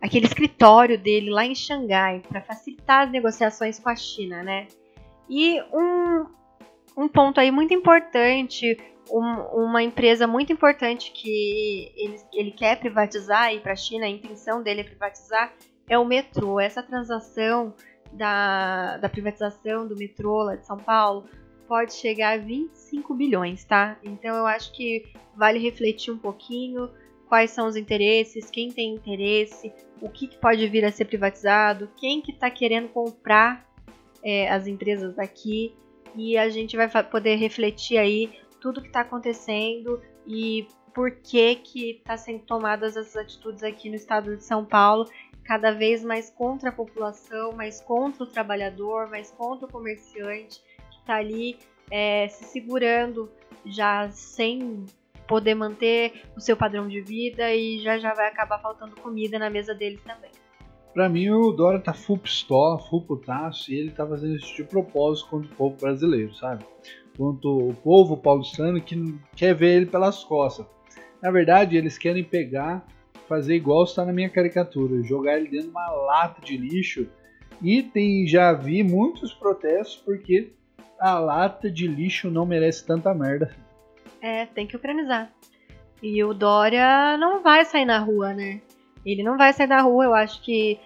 aquele 0.00 0.26
escritório 0.26 0.98
dele 0.98 1.30
lá 1.30 1.44
em 1.44 1.54
Xangai 1.54 2.22
para 2.28 2.40
facilitar 2.40 3.04
as 3.04 3.10
negociações 3.12 3.78
com 3.78 3.88
a 3.88 3.94
China, 3.94 4.42
né? 4.42 4.66
E 5.28 5.60
um, 5.72 6.26
um 6.96 7.06
ponto 7.08 7.38
aí 7.38 7.50
muito 7.52 7.72
importante, 7.72 8.76
um- 9.10 9.64
uma 9.64 9.82
empresa 9.82 10.26
muito 10.26 10.52
importante 10.52 11.12
que 11.12 11.92
ele, 11.96 12.16
ele 12.32 12.50
quer 12.50 12.80
privatizar 12.80 13.54
e 13.54 13.60
para 13.60 13.72
a 13.72 13.76
China 13.76 14.06
a 14.06 14.08
intenção 14.08 14.62
dele 14.62 14.80
é 14.80 14.84
privatizar 14.84 15.52
é 15.88 15.98
o 15.98 16.04
metrô. 16.04 16.58
Essa 16.58 16.82
transação 16.82 17.74
da, 18.12 18.96
da 18.96 19.08
privatização 19.08 19.86
do 19.86 19.94
metrô 19.96 20.42
lá 20.42 20.56
de 20.56 20.66
São 20.66 20.78
Paulo 20.78 21.26
pode 21.68 21.92
chegar 21.94 22.34
a 22.34 22.38
25 22.38 23.14
bilhões, 23.14 23.64
tá? 23.64 23.96
Então 24.02 24.34
eu 24.34 24.46
acho 24.46 24.72
que 24.72 25.04
vale 25.36 25.58
refletir 25.58 26.12
um 26.12 26.18
pouquinho 26.18 26.90
quais 27.32 27.50
são 27.50 27.66
os 27.66 27.76
interesses, 27.76 28.50
quem 28.50 28.70
tem 28.70 28.94
interesse, 28.94 29.72
o 30.02 30.10
que, 30.10 30.26
que 30.26 30.36
pode 30.36 30.68
vir 30.68 30.84
a 30.84 30.92
ser 30.92 31.06
privatizado, 31.06 31.88
quem 31.96 32.20
que 32.20 32.30
está 32.30 32.50
querendo 32.50 32.90
comprar 32.90 33.66
é, 34.22 34.50
as 34.50 34.66
empresas 34.66 35.14
daqui. 35.14 35.74
E 36.14 36.36
a 36.36 36.50
gente 36.50 36.76
vai 36.76 36.90
poder 37.04 37.36
refletir 37.36 37.96
aí 37.96 38.38
tudo 38.60 38.82
que 38.82 38.88
está 38.88 39.00
acontecendo 39.00 39.98
e 40.26 40.68
por 40.92 41.10
que 41.10 41.54
que 41.54 41.92
está 41.92 42.18
sendo 42.18 42.40
tomadas 42.40 42.98
essas 42.98 43.16
atitudes 43.16 43.62
aqui 43.62 43.88
no 43.88 43.96
estado 43.96 44.36
de 44.36 44.44
São 44.44 44.62
Paulo, 44.62 45.08
cada 45.42 45.72
vez 45.72 46.04
mais 46.04 46.28
contra 46.28 46.68
a 46.68 46.72
população, 46.72 47.52
mais 47.52 47.80
contra 47.80 48.24
o 48.24 48.26
trabalhador, 48.26 49.08
mais 49.08 49.30
contra 49.30 49.66
o 49.66 49.72
comerciante 49.72 50.62
que 50.90 50.98
está 50.98 51.14
ali 51.14 51.56
é, 51.90 52.28
se 52.28 52.44
segurando 52.44 53.32
já 53.64 54.10
sem 54.10 54.84
poder 55.26 55.54
manter 55.54 56.22
o 56.36 56.40
seu 56.40 56.56
padrão 56.56 56.88
de 56.88 57.00
vida 57.00 57.54
e 57.54 57.80
já 57.80 57.98
já 57.98 58.14
vai 58.14 58.28
acabar 58.28 58.58
faltando 58.58 58.96
comida 58.96 59.38
na 59.38 59.50
mesa 59.50 59.74
deles 59.74 60.00
também. 60.02 60.30
Pra 60.92 61.08
mim, 61.08 61.30
o 61.30 61.52
Dória 61.52 61.80
tá 61.80 61.94
full 61.94 62.18
pistola, 62.18 62.78
full 62.78 63.02
putaço, 63.02 63.72
e 63.72 63.76
ele 63.76 63.90
tá 63.90 64.06
fazendo 64.06 64.36
isso 64.36 64.54
de 64.54 64.64
propósito 64.64 65.30
contra 65.30 65.50
o 65.50 65.56
povo 65.56 65.76
brasileiro, 65.80 66.34
sabe? 66.34 66.64
Contra 67.16 67.48
o 67.48 67.74
povo 67.82 68.16
paulistano 68.16 68.80
que 68.80 69.18
quer 69.34 69.54
ver 69.54 69.76
ele 69.76 69.86
pelas 69.86 70.22
costas. 70.22 70.66
Na 71.22 71.30
verdade, 71.30 71.76
eles 71.76 71.96
querem 71.96 72.22
pegar, 72.22 72.86
fazer 73.26 73.54
igual 73.54 73.84
está 73.84 74.04
na 74.04 74.12
minha 74.12 74.28
caricatura, 74.28 75.02
jogar 75.02 75.38
ele 75.38 75.48
dentro 75.48 75.68
de 75.68 75.72
uma 75.72 75.90
lata 75.90 76.42
de 76.42 76.58
lixo. 76.58 77.08
E 77.62 77.82
tem, 77.82 78.26
já 78.26 78.52
vi 78.52 78.82
muitos 78.82 79.32
protestos 79.32 79.96
porque 79.96 80.52
a 81.00 81.18
lata 81.18 81.70
de 81.70 81.86
lixo 81.86 82.30
não 82.30 82.44
merece 82.44 82.84
tanta 82.84 83.14
merda. 83.14 83.54
É, 84.22 84.46
tem 84.46 84.66
que 84.66 84.76
ucranizar. 84.76 85.30
E 86.00 86.22
o 86.22 86.32
Dória 86.32 87.16
não 87.18 87.42
vai 87.42 87.64
sair 87.64 87.84
na 87.84 87.98
rua, 87.98 88.32
né? 88.32 88.62
Ele 89.04 89.22
não 89.22 89.36
vai 89.36 89.52
sair 89.52 89.66
na 89.66 89.82
rua, 89.82 90.04
eu 90.04 90.14
acho 90.14 90.40
que 90.42 90.78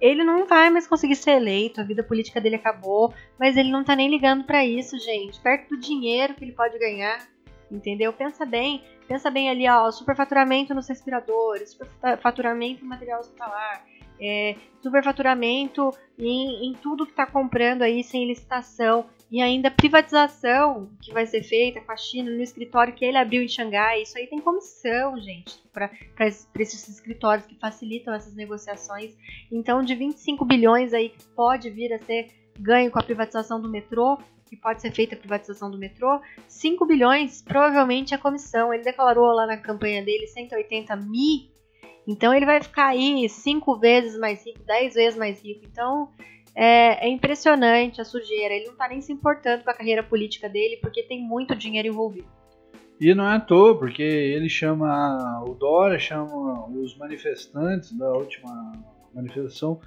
ele 0.00 0.24
não 0.24 0.46
vai 0.46 0.70
mais 0.70 0.88
conseguir 0.88 1.14
ser 1.14 1.32
eleito, 1.32 1.80
a 1.80 1.84
vida 1.84 2.02
política 2.02 2.40
dele 2.40 2.56
acabou, 2.56 3.14
mas 3.38 3.56
ele 3.56 3.70
não 3.70 3.84
tá 3.84 3.94
nem 3.94 4.08
ligando 4.08 4.44
pra 4.44 4.64
isso, 4.64 4.98
gente. 4.98 5.38
Perto 5.40 5.70
do 5.70 5.80
dinheiro 5.80 6.34
que 6.34 6.44
ele 6.44 6.52
pode 6.52 6.78
ganhar, 6.78 7.28
entendeu? 7.70 8.12
Pensa 8.12 8.44
bem, 8.44 8.82
pensa 9.06 9.30
bem 9.30 9.50
ali, 9.50 9.68
ó, 9.68 9.90
superfaturamento 9.90 10.74
nos 10.74 10.88
respiradores, 10.88 11.70
superfaturamento 11.70 12.84
em 12.84 12.88
material 12.88 13.20
hospitalar, 13.20 13.84
é, 14.20 14.56
superfaturamento 14.82 15.90
em, 16.18 16.68
em 16.68 16.74
tudo 16.74 17.06
que 17.06 17.12
tá 17.12 17.26
comprando 17.26 17.82
aí 17.82 18.04
sem 18.04 18.26
licitação 18.26 19.06
e 19.30 19.40
ainda 19.40 19.70
privatização 19.70 20.90
que 21.00 21.12
vai 21.12 21.24
ser 21.24 21.42
feita 21.42 21.80
com 21.80 21.92
a 21.92 21.96
China 21.96 22.30
no 22.30 22.42
escritório 22.42 22.92
que 22.92 23.04
ele 23.04 23.16
abriu 23.16 23.42
em 23.42 23.48
Xangai. 23.48 24.02
Isso 24.02 24.18
aí 24.18 24.26
tem 24.26 24.40
comissão, 24.40 25.20
gente, 25.20 25.62
para 25.72 25.88
esses 26.58 26.88
escritórios 26.88 27.46
que 27.46 27.54
facilitam 27.54 28.12
essas 28.12 28.34
negociações. 28.34 29.16
Então, 29.50 29.84
de 29.84 29.94
25 29.94 30.44
bilhões 30.44 30.92
aí 30.92 31.10
que 31.10 31.24
pode 31.36 31.70
vir 31.70 31.92
a 31.92 31.98
ser 32.00 32.28
ganho 32.58 32.90
com 32.90 32.98
a 32.98 33.02
privatização 33.04 33.60
do 33.60 33.70
metrô, 33.70 34.18
que 34.46 34.56
pode 34.56 34.82
ser 34.82 34.90
feita 34.90 35.14
a 35.14 35.18
privatização 35.18 35.70
do 35.70 35.78
metrô, 35.78 36.20
5 36.48 36.84
bilhões 36.84 37.40
provavelmente 37.40 38.12
é 38.12 38.18
comissão. 38.18 38.74
Ele 38.74 38.82
declarou 38.82 39.32
lá 39.32 39.46
na 39.46 39.56
campanha 39.56 40.04
dele 40.04 40.26
180 40.26 40.96
mil. 40.96 41.48
Então 42.10 42.34
ele 42.34 42.44
vai 42.44 42.60
ficar 42.60 42.88
aí 42.88 43.28
cinco 43.28 43.78
vezes 43.78 44.18
mais 44.18 44.44
rico, 44.44 44.58
10 44.66 44.94
vezes 44.94 45.18
mais 45.18 45.40
rico. 45.40 45.60
Então 45.64 46.08
é, 46.56 47.06
é 47.06 47.08
impressionante 47.08 48.00
a 48.00 48.04
sujeira. 48.04 48.52
Ele 48.52 48.66
não 48.66 48.74
tá 48.74 48.88
nem 48.88 49.00
se 49.00 49.12
importando 49.12 49.62
com 49.62 49.70
a 49.70 49.74
carreira 49.74 50.02
política 50.02 50.48
dele, 50.48 50.78
porque 50.78 51.04
tem 51.04 51.22
muito 51.22 51.54
dinheiro 51.54 51.86
envolvido. 51.86 52.26
E 53.00 53.14
não 53.14 53.26
é 53.26 53.36
à 53.36 53.40
toa, 53.40 53.78
porque 53.78 54.02
ele 54.02 54.48
chama 54.48 55.42
o 55.46 55.54
Dória, 55.54 56.00
chama 56.00 56.68
os 56.68 56.98
manifestantes 56.98 57.92
da 57.92 58.10
última 58.12 58.72
manifestação 59.14 59.80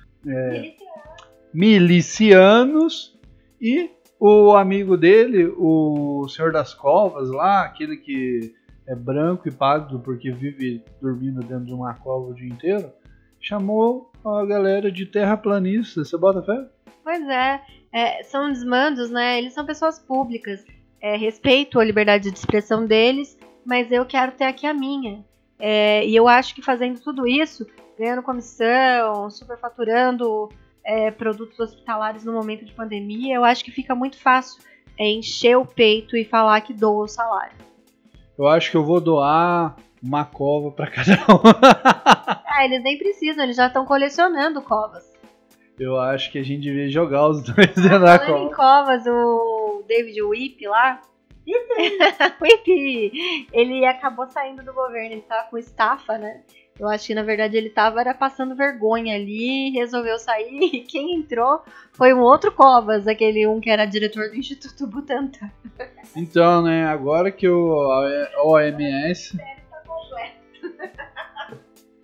milicianos 1.53 3.19
e 3.61 3.91
o 4.17 4.55
amigo 4.55 4.95
dele, 4.95 5.53
o 5.57 6.25
Senhor 6.29 6.53
das 6.53 6.73
Covas 6.73 7.29
lá, 7.29 7.63
aquele 7.63 7.97
que 7.97 8.55
é 8.87 8.95
branco 8.95 9.47
e 9.47 9.51
pálido 9.51 9.99
porque 9.99 10.31
vive 10.31 10.83
dormindo 11.01 11.41
dentro 11.41 11.65
de 11.65 11.73
uma 11.73 11.93
cova 11.93 12.31
o 12.31 12.33
dia 12.33 12.47
inteiro, 12.47 12.91
chamou 13.39 14.11
a 14.25 14.45
galera 14.45 14.91
de 14.91 15.05
terraplanista. 15.05 16.03
Você 16.03 16.17
bota 16.17 16.41
fé? 16.41 16.67
Pois 17.03 17.27
é, 17.27 17.61
é, 17.91 18.23
são 18.23 18.49
desmandos, 18.49 19.09
né? 19.09 19.37
Eles 19.37 19.53
são 19.53 19.65
pessoas 19.65 19.99
públicas. 19.99 20.65
É, 21.01 21.17
respeito 21.17 21.79
a 21.79 21.83
liberdade 21.83 22.31
de 22.31 22.37
expressão 22.37 22.85
deles, 22.85 23.37
mas 23.65 23.91
eu 23.91 24.05
quero 24.05 24.31
ter 24.31 24.45
aqui 24.45 24.65
a 24.65 24.73
minha. 24.73 25.23
É, 25.59 26.05
e 26.05 26.15
eu 26.15 26.27
acho 26.27 26.55
que 26.55 26.61
fazendo 26.61 26.99
tudo 27.01 27.27
isso, 27.27 27.67
ganhando 27.97 28.23
comissão, 28.23 29.29
superfaturando 29.29 30.49
é, 30.83 31.11
produtos 31.11 31.59
hospitalares 31.59 32.23
no 32.23 32.33
momento 32.33 32.65
de 32.65 32.73
pandemia, 32.73 33.35
eu 33.35 33.43
acho 33.43 33.63
que 33.63 33.71
fica 33.71 33.93
muito 33.93 34.17
fácil 34.17 34.63
é, 34.97 35.09
encher 35.09 35.57
o 35.57 35.65
peito 35.65 36.15
e 36.15 36.23
falar 36.23 36.61
que 36.61 36.73
doa 36.73 37.03
o 37.03 37.07
salário. 37.07 37.55
Eu 38.37 38.47
acho 38.47 38.71
que 38.71 38.77
eu 38.77 38.83
vou 38.83 38.99
doar 38.99 39.75
uma 40.01 40.25
cova 40.25 40.71
pra 40.71 40.87
cada 40.89 41.13
um. 41.13 41.41
Ah, 42.55 42.65
eles 42.65 42.83
nem 42.83 42.99
precisam, 42.99 43.43
eles 43.43 43.55
já 43.55 43.65
estão 43.65 43.83
colecionando 43.83 44.61
covas. 44.61 45.11
Eu 45.79 45.99
acho 45.99 46.31
que 46.31 46.37
a 46.37 46.43
gente 46.43 46.61
devia 46.61 46.87
jogar 46.87 47.27
os 47.27 47.41
dois 47.41 47.73
dentro 47.73 47.99
da 47.99 48.19
Falando 48.19 48.45
em 48.45 48.51
cova. 48.51 48.85
covas, 48.85 49.07
o 49.07 49.83
David 49.87 50.21
Whip 50.21 50.67
lá. 50.67 51.01
Whip! 52.39 53.47
Ele 53.51 53.83
acabou 53.87 54.27
saindo 54.27 54.63
do 54.63 54.71
governo, 54.71 55.13
ele 55.13 55.21
tava 55.21 55.49
com 55.49 55.57
estafa, 55.57 56.15
né? 56.19 56.43
Eu 56.79 56.87
acho 56.87 57.07
que 57.07 57.13
na 57.13 57.23
verdade 57.23 57.55
ele 57.55 57.69
tava 57.69 58.01
era 58.01 58.13
passando 58.13 58.55
vergonha 58.55 59.15
ali, 59.15 59.69
resolveu 59.71 60.17
sair 60.17 60.59
e 60.73 60.81
quem 60.81 61.15
entrou 61.15 61.61
foi 61.91 62.13
um 62.13 62.21
outro 62.21 62.51
Covas, 62.51 63.07
aquele 63.07 63.45
um 63.47 63.59
que 63.59 63.69
era 63.69 63.85
diretor 63.85 64.29
do 64.29 64.35
Instituto 64.35 64.87
Butantan. 64.87 65.51
Então, 66.15 66.63
né, 66.63 66.85
agora 66.85 67.31
que 67.31 67.47
o 67.47 67.91
a 67.91 68.43
OMS. 68.43 69.37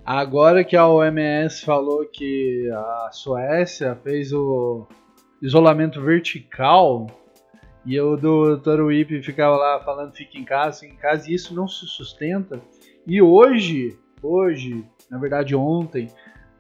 Agora 0.05 0.63
que 0.63 0.75
a 0.75 0.87
OMS 0.87 1.63
falou 1.63 2.05
que 2.05 2.67
a 2.71 3.09
Suécia 3.11 3.95
fez 4.03 4.33
o 4.33 4.87
isolamento 5.41 6.01
vertical 6.01 7.07
e 7.85 7.99
o 7.99 8.15
Dr. 8.15 8.81
Wip 8.81 9.21
ficava 9.23 9.55
lá 9.55 9.79
falando 9.83 10.13
fica 10.13 10.37
em 10.37 10.43
casa, 10.43 10.81
fica 10.81 10.93
em 10.93 10.97
casa, 10.97 11.29
e 11.29 11.33
isso 11.33 11.55
não 11.55 11.67
se 11.67 11.85
sustenta. 11.87 12.61
E 13.05 13.21
hoje, 13.21 13.97
hoje, 14.21 14.85
na 15.09 15.17
verdade 15.17 15.55
ontem, 15.55 16.07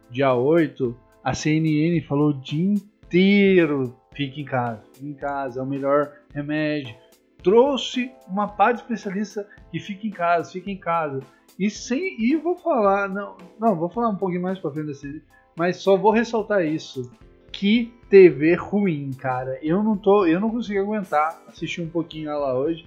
dia 0.09 0.33
8, 0.33 0.95
a 1.23 1.33
CNN 1.33 2.01
falou 2.01 2.29
o 2.29 2.41
dia 2.41 2.73
inteiro 2.73 3.95
fica 4.13 4.39
em 4.41 4.45
casa, 4.45 4.81
fica 4.93 5.07
em 5.07 5.13
casa, 5.13 5.59
é 5.59 5.63
o 5.63 5.65
melhor 5.65 6.11
remédio. 6.33 6.95
Trouxe 7.41 8.11
uma 8.27 8.47
pá 8.47 8.71
de 8.71 8.81
especialista 8.81 9.47
que 9.71 9.79
fica 9.79 10.05
em 10.05 10.11
casa, 10.11 10.51
fica 10.51 10.69
em 10.69 10.77
casa. 10.77 11.21
E 11.57 11.69
sem 11.69 12.21
e 12.21 12.35
vou 12.35 12.55
falar, 12.57 13.07
não, 13.07 13.37
não, 13.59 13.75
vou 13.75 13.89
falar 13.89 14.09
um 14.09 14.15
pouquinho 14.15 14.41
mais 14.41 14.59
pra 14.59 14.71
frente 14.71 14.87
desse, 14.87 15.23
mas 15.55 15.77
só 15.77 15.95
vou 15.95 16.11
ressaltar 16.11 16.65
isso. 16.65 17.11
Que 17.51 17.93
TV 18.09 18.55
ruim, 18.55 19.11
cara. 19.11 19.57
Eu 19.61 19.81
não 19.81 19.97
tô, 19.97 20.25
eu 20.25 20.39
não 20.39 20.49
consegui 20.49 20.79
aguentar 20.79 21.41
assistir 21.47 21.81
um 21.81 21.89
pouquinho 21.89 22.29
ela 22.29 22.57
hoje. 22.57 22.85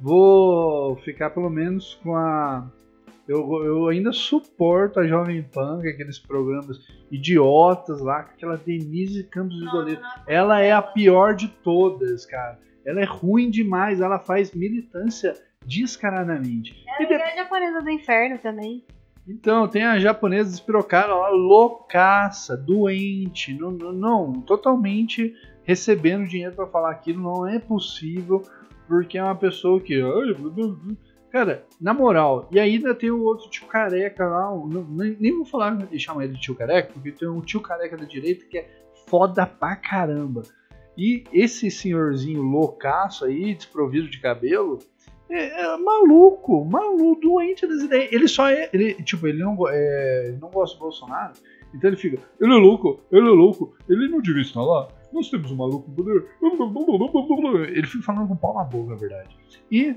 Vou 0.00 0.96
ficar 0.96 1.30
pelo 1.30 1.50
menos 1.50 1.94
com 2.02 2.16
a 2.16 2.70
eu, 3.28 3.64
eu 3.64 3.88
ainda 3.88 4.12
suporto 4.12 4.98
a 4.98 5.06
Jovem 5.06 5.42
Pan, 5.42 5.80
é 5.84 5.90
aqueles 5.90 6.18
programas 6.18 6.78
idiotas 7.10 8.00
lá, 8.00 8.20
aquela 8.20 8.56
Denise 8.56 9.22
Campos 9.24 9.56
de 9.58 9.70
Toledo. 9.70 10.00
Ela 10.26 10.60
é 10.60 10.72
a 10.72 10.80
pior 10.82 11.34
de 11.34 11.48
todas, 11.48 12.24
cara. 12.26 12.58
Ela 12.86 13.00
é 13.02 13.04
ruim 13.04 13.50
demais, 13.50 14.00
ela 14.00 14.18
faz 14.18 14.52
militância 14.52 15.34
descaradamente. 15.66 16.74
E 17.00 17.06
de- 17.06 17.12
Ela 17.14 17.24
é 17.24 17.32
a 17.32 17.36
japonesa 17.36 17.82
do 17.82 17.90
inferno 17.90 18.38
também. 18.38 18.84
Então, 19.26 19.68
tem 19.68 19.84
a 19.84 19.98
japonesa 19.98 20.50
despirocada 20.50 21.14
lá, 21.14 21.28
loucaça, 21.28 22.56
doente, 22.56 23.52
não, 23.52 23.70
não, 23.70 23.92
não, 23.92 24.32
totalmente 24.40 25.34
recebendo 25.64 26.26
dinheiro 26.26 26.54
pra 26.56 26.66
falar 26.66 26.90
aquilo, 26.92 27.22
não 27.22 27.46
é 27.46 27.58
possível, 27.58 28.42
porque 28.86 29.18
é 29.18 29.22
uma 29.22 29.34
pessoa 29.34 29.78
que. 29.80 30.00
Cara, 31.30 31.66
na 31.80 31.92
moral, 31.92 32.48
e 32.50 32.58
ainda 32.58 32.94
tem 32.94 33.10
o 33.10 33.22
outro 33.22 33.50
tio 33.50 33.66
careca 33.66 34.26
lá, 34.26 34.50
não- 34.50 34.86
nem, 34.88 35.16
nem 35.20 35.36
vou 35.36 35.44
falar 35.44 35.86
e 35.92 35.98
chamar 35.98 36.24
ele 36.24 36.34
de 36.34 36.40
tio 36.40 36.54
careca, 36.54 36.90
porque 36.92 37.12
tem 37.12 37.28
um 37.28 37.40
tio 37.42 37.60
careca 37.60 37.96
da 37.96 38.04
direita 38.04 38.46
que 38.46 38.58
é 38.58 38.70
foda 39.06 39.44
pra 39.46 39.76
caramba. 39.76 40.42
E 40.96 41.24
esse 41.32 41.70
senhorzinho 41.70 42.42
loucaço 42.42 43.24
aí, 43.24 43.54
desprovido 43.54 44.08
de 44.08 44.20
cabelo, 44.20 44.78
é, 45.30 45.60
é 45.60 45.76
maluco, 45.76 46.64
maluco, 46.64 47.20
doente 47.20 47.66
das 47.66 47.82
ideias. 47.82 48.10
Ele 48.12 48.26
só 48.26 48.48
é. 48.48 48.68
Ele, 48.72 48.94
tipo, 48.94 49.26
ele 49.26 49.38
não, 49.42 49.56
é, 49.68 50.34
não 50.40 50.50
gosta 50.50 50.76
do 50.76 50.80
Bolsonaro. 50.80 51.34
Então 51.74 51.90
ele 51.90 51.96
fica, 51.98 52.18
ele 52.40 52.52
é 52.52 52.56
louco, 52.56 53.00
ele 53.12 53.28
é 53.28 53.30
louco, 53.30 53.76
ele 53.88 54.08
não 54.08 54.20
devia 54.22 54.40
estar 54.42 54.62
lá. 54.62 54.88
Nós 55.12 55.30
temos 55.30 55.50
um 55.52 55.56
maluco 55.56 55.88
no 55.88 55.94
poder. 55.96 56.26
Ele 57.70 57.86
fica 57.86 58.04
falando 58.04 58.28
com 58.28 58.34
o 58.34 58.36
pau 58.36 58.54
na 58.54 58.64
boca, 58.64 58.90
na 58.90 58.96
verdade. 58.96 59.34
E 59.70 59.96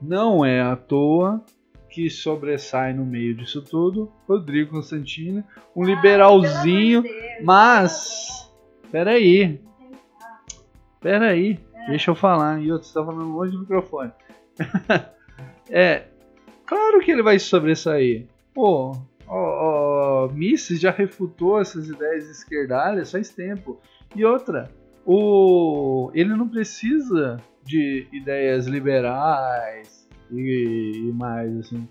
não 0.00 0.44
é 0.44 0.60
à 0.60 0.76
toa 0.76 1.44
que 1.90 2.08
sobressai 2.08 2.92
no 2.92 3.04
meio 3.04 3.34
disso 3.34 3.62
tudo 3.62 4.10
Rodrigo 4.28 4.70
Constantino, 4.70 5.44
um 5.74 5.84
liberalzinho, 5.84 7.02
mas. 7.42 8.48
Peraí, 8.90 9.60
peraí, 11.00 11.58
deixa 11.88 12.10
eu 12.10 12.14
falar. 12.14 12.60
E 12.60 12.72
outro, 12.72 12.86
você 12.88 12.94
tá 12.94 13.04
falando 13.04 13.32
longe 13.32 13.52
do 13.52 13.60
microfone. 13.60 14.12
é, 15.68 16.04
claro 16.66 17.00
que 17.00 17.10
ele 17.10 17.22
vai 17.22 17.38
se 17.38 17.46
sobressair. 17.46 18.26
Pô, 18.54 18.92
ó, 19.26 20.26
ó, 20.26 20.28
Mises 20.32 20.80
já 20.80 20.90
refutou 20.90 21.60
essas 21.60 21.88
ideias 21.88 22.28
esquerdárias 22.28 23.12
faz 23.12 23.30
tempo. 23.30 23.80
E 24.14 24.24
outra, 24.24 24.70
o, 25.06 26.10
ele 26.14 26.34
não 26.34 26.48
precisa 26.48 27.36
de 27.70 28.06
ideias 28.12 28.66
liberais 28.66 30.08
e, 30.30 31.08
e 31.08 31.12
mais 31.12 31.56
assim. 31.58 31.88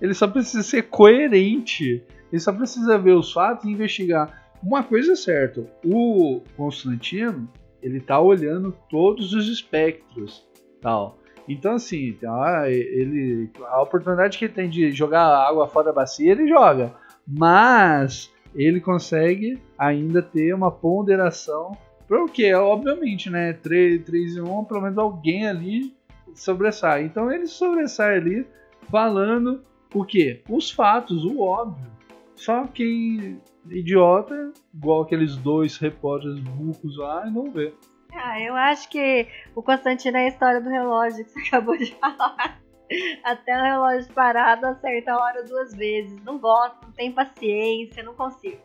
Ele 0.00 0.12
só 0.12 0.28
precisa 0.28 0.62
ser 0.62 0.82
coerente. 0.82 2.02
Ele 2.30 2.40
só 2.40 2.52
precisa 2.52 2.98
ver 2.98 3.12
os 3.12 3.32
fatos 3.32 3.64
e 3.64 3.70
investigar. 3.70 4.42
Uma 4.62 4.82
coisa 4.82 5.12
é 5.12 5.16
certa, 5.16 5.66
o 5.84 6.40
Constantino, 6.56 7.48
ele 7.82 8.00
tá 8.00 8.20
olhando 8.20 8.72
todos 8.88 9.32
os 9.32 9.48
espectros, 9.48 10.46
tal. 10.80 11.18
Então 11.48 11.74
assim, 11.74 12.12
tá, 12.20 12.70
ele 12.70 13.50
a 13.66 13.82
oportunidade 13.82 14.38
que 14.38 14.44
ele 14.44 14.52
tem 14.52 14.70
de 14.70 14.92
jogar 14.92 15.24
água 15.24 15.66
fora 15.66 15.86
da 15.86 15.92
bacia, 15.92 16.30
ele 16.30 16.46
joga. 16.46 16.94
Mas 17.26 18.32
ele 18.54 18.80
consegue 18.80 19.58
ainda 19.76 20.22
ter 20.22 20.54
uma 20.54 20.70
ponderação 20.70 21.76
porque, 22.08 22.52
obviamente, 22.54 23.30
né, 23.30 23.52
3, 23.52 24.04
3 24.04 24.36
e 24.36 24.40
1, 24.40 24.64
pelo 24.64 24.82
menos 24.82 24.98
alguém 24.98 25.46
ali 25.46 25.94
sobressai. 26.34 27.04
Então 27.04 27.30
ele 27.30 27.46
sobressai 27.46 28.16
ali 28.16 28.46
falando 28.90 29.64
o 29.94 30.04
quê? 30.04 30.42
Os 30.48 30.70
fatos, 30.70 31.24
o 31.24 31.40
óbvio. 31.40 31.90
Só 32.34 32.66
quem 32.66 33.40
idiota, 33.70 34.52
igual 34.74 35.02
aqueles 35.02 35.36
dois 35.36 35.76
repórteres 35.76 36.40
burros 36.40 36.96
lá, 36.96 37.26
não 37.26 37.50
vê. 37.50 37.72
Ah, 38.12 38.40
eu 38.40 38.54
acho 38.54 38.90
que 38.90 39.26
o 39.54 39.62
Constantino 39.62 40.18
é 40.18 40.26
a 40.26 40.28
história 40.28 40.60
do 40.60 40.68
relógio 40.68 41.24
que 41.24 41.30
você 41.30 41.40
acabou 41.48 41.76
de 41.76 41.94
falar. 41.94 42.60
Até 43.24 43.56
o 43.56 43.62
relógio 43.62 44.12
parado 44.12 44.66
acerta 44.66 45.12
a 45.12 45.18
hora 45.18 45.44
duas 45.44 45.74
vezes. 45.74 46.22
Não 46.24 46.38
gosto, 46.38 46.76
não 46.82 46.92
tenho 46.92 47.14
paciência, 47.14 48.02
não 48.02 48.14
consigo. 48.14 48.60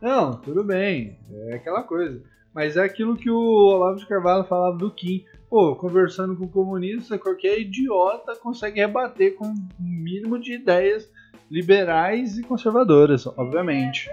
Não, 0.00 0.32
tudo 0.32 0.64
bem, 0.64 1.18
é 1.48 1.54
aquela 1.54 1.82
coisa. 1.82 2.22
Mas 2.54 2.76
é 2.76 2.82
aquilo 2.82 3.16
que 3.16 3.30
o 3.30 3.38
Olavo 3.38 3.98
de 3.98 4.06
Carvalho 4.06 4.44
falava 4.44 4.76
do 4.76 4.90
Kim. 4.90 5.24
Pô, 5.48 5.74
conversando 5.74 6.36
com 6.36 6.48
comunista, 6.48 7.18
qualquer 7.18 7.58
idiota 7.60 8.36
consegue 8.36 8.80
rebater 8.80 9.34
com 9.34 9.46
um 9.46 9.54
mínimo 9.78 10.38
de 10.38 10.54
ideias 10.54 11.10
liberais 11.50 12.38
e 12.38 12.42
conservadoras, 12.42 13.26
obviamente. 13.26 14.08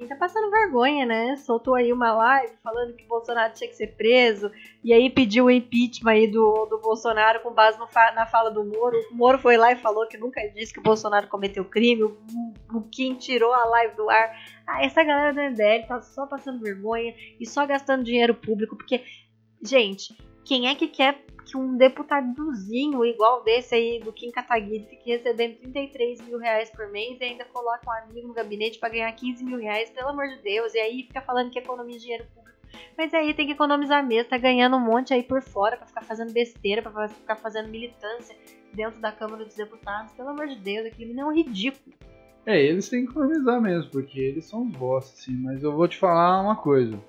Quem 0.00 0.08
tá 0.08 0.16
passando 0.16 0.50
vergonha, 0.50 1.04
né? 1.04 1.36
Soltou 1.36 1.74
aí 1.74 1.92
uma 1.92 2.10
live 2.10 2.54
falando 2.64 2.94
que 2.94 3.04
Bolsonaro 3.04 3.52
tinha 3.52 3.68
que 3.68 3.76
ser 3.76 3.88
preso. 3.88 4.50
E 4.82 4.94
aí 4.94 5.10
pediu 5.10 5.44
o 5.44 5.50
impeachment 5.50 6.10
aí 6.12 6.26
do, 6.26 6.64
do 6.70 6.78
Bolsonaro 6.78 7.40
com 7.40 7.52
base 7.52 7.76
fa- 7.90 8.10
na 8.12 8.24
fala 8.24 8.50
do 8.50 8.64
Moro. 8.64 8.96
O 9.12 9.14
Moro 9.14 9.38
foi 9.38 9.58
lá 9.58 9.72
e 9.72 9.76
falou 9.76 10.06
que 10.08 10.16
nunca 10.16 10.40
disse 10.54 10.72
que 10.72 10.80
o 10.80 10.82
Bolsonaro 10.82 11.28
cometeu 11.28 11.66
crime. 11.66 12.04
O, 12.04 12.16
o 12.72 12.80
Kim 12.90 13.14
tirou 13.16 13.52
a 13.52 13.62
live 13.66 13.94
do 13.94 14.08
ar. 14.08 14.34
Ah, 14.66 14.82
essa 14.82 15.04
galera 15.04 15.34
do 15.34 15.40
MBL 15.42 15.86
tá 15.86 16.00
só 16.00 16.26
passando 16.26 16.60
vergonha 16.64 17.14
e 17.38 17.44
só 17.46 17.66
gastando 17.66 18.02
dinheiro 18.02 18.34
público. 18.34 18.76
Porque, 18.76 19.04
gente, 19.62 20.16
quem 20.50 20.66
é 20.66 20.74
que 20.74 20.88
quer 20.88 21.16
que 21.46 21.56
um 21.56 21.76
deputadozinho 21.76 23.04
igual 23.04 23.44
desse 23.44 23.72
aí 23.72 24.00
do 24.00 24.12
Kim 24.12 24.32
Kataguiri 24.32 24.84
fique 24.90 25.08
recebendo 25.08 25.58
33 25.58 26.22
mil 26.22 26.38
reais 26.38 26.68
por 26.70 26.90
mês 26.90 27.20
e 27.20 27.24
ainda 27.24 27.44
coloca 27.44 27.88
um 27.88 27.92
amigo 27.92 28.26
no 28.26 28.34
gabinete 28.34 28.76
pra 28.80 28.88
ganhar 28.88 29.12
15 29.12 29.44
mil 29.44 29.60
reais, 29.60 29.90
pelo 29.90 30.08
amor 30.08 30.26
de 30.26 30.42
Deus, 30.42 30.74
e 30.74 30.80
aí 30.80 31.04
fica 31.04 31.20
falando 31.20 31.50
que 31.50 31.58
economiza 31.60 32.00
dinheiro 32.00 32.26
público. 32.34 32.58
Mas 32.98 33.14
aí 33.14 33.32
tem 33.32 33.46
que 33.46 33.52
economizar 33.52 34.04
mesmo, 34.04 34.28
tá 34.28 34.38
ganhando 34.38 34.74
um 34.74 34.80
monte 34.80 35.14
aí 35.14 35.22
por 35.22 35.40
fora 35.40 35.76
pra 35.76 35.86
ficar 35.86 36.02
fazendo 36.02 36.32
besteira, 36.32 36.82
pra 36.82 37.06
ficar 37.06 37.36
fazendo 37.36 37.68
militância 37.68 38.36
dentro 38.74 39.00
da 39.00 39.12
Câmara 39.12 39.44
dos 39.44 39.54
Deputados. 39.54 40.12
Pelo 40.14 40.30
amor 40.30 40.48
de 40.48 40.56
Deus, 40.56 40.84
aquele 40.84 41.10
menino 41.10 41.28
é 41.28 41.30
um 41.30 41.32
ridículo. 41.32 41.94
É, 42.44 42.60
eles 42.60 42.88
têm 42.88 43.04
que 43.04 43.12
economizar 43.12 43.60
mesmo, 43.60 43.88
porque 43.92 44.18
eles 44.18 44.46
são 44.46 44.66
os 44.66 44.72
boss, 44.72 45.14
assim. 45.16 45.36
Mas 45.36 45.62
eu 45.62 45.72
vou 45.72 45.86
te 45.86 45.96
falar 45.96 46.42
uma 46.42 46.56
coisa. 46.56 47.00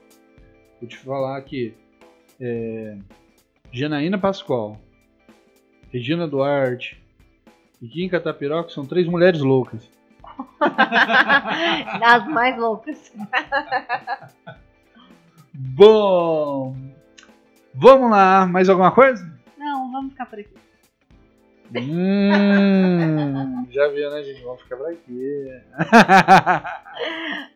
Vou 0.79 0.87
te 0.87 0.97
falar 0.97 1.37
aqui. 1.37 1.73
É, 2.39 2.97
Janaína 3.71 4.17
Pascoal, 4.17 4.77
Regina 5.91 6.27
Duarte 6.27 7.01
e 7.81 7.87
Kim 7.87 8.09
Catapiroca 8.09 8.69
são 8.69 8.85
três 8.85 9.07
mulheres 9.07 9.41
loucas. 9.41 9.89
Das 11.99 12.27
mais 12.27 12.57
loucas. 12.57 13.13
Bom, 15.53 16.75
vamos 17.73 18.09
lá. 18.11 18.45
Mais 18.45 18.69
alguma 18.69 18.91
coisa? 18.91 19.29
Não, 19.57 19.91
vamos 19.91 20.11
ficar 20.11 20.25
por 20.25 20.39
aqui. 20.39 20.55
Hum, 21.73 23.65
já 23.69 23.87
viu, 23.87 24.09
né, 24.09 24.23
gente? 24.23 24.43
Vamos 24.43 24.61
ficar 24.61 24.77
por 24.77 24.87
aqui. 24.91 25.47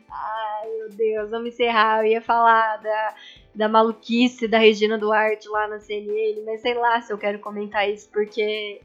Ai, 0.09 0.67
meu 0.77 0.89
Deus, 0.91 1.29
vamos 1.29 1.49
encerrar. 1.49 1.99
Eu 1.99 2.11
ia 2.11 2.21
falar 2.21 2.77
da, 2.77 3.13
da 3.55 3.69
maluquice 3.69 4.47
da 4.47 4.57
Regina 4.57 4.97
Duarte 4.97 5.47
lá 5.47 5.67
na 5.67 5.79
CNN, 5.79 6.41
mas 6.45 6.61
sei 6.61 6.73
lá 6.73 7.01
se 7.01 7.11
eu 7.11 7.17
quero 7.17 7.39
comentar 7.39 7.89
isso, 7.89 8.09
porque 8.11 8.81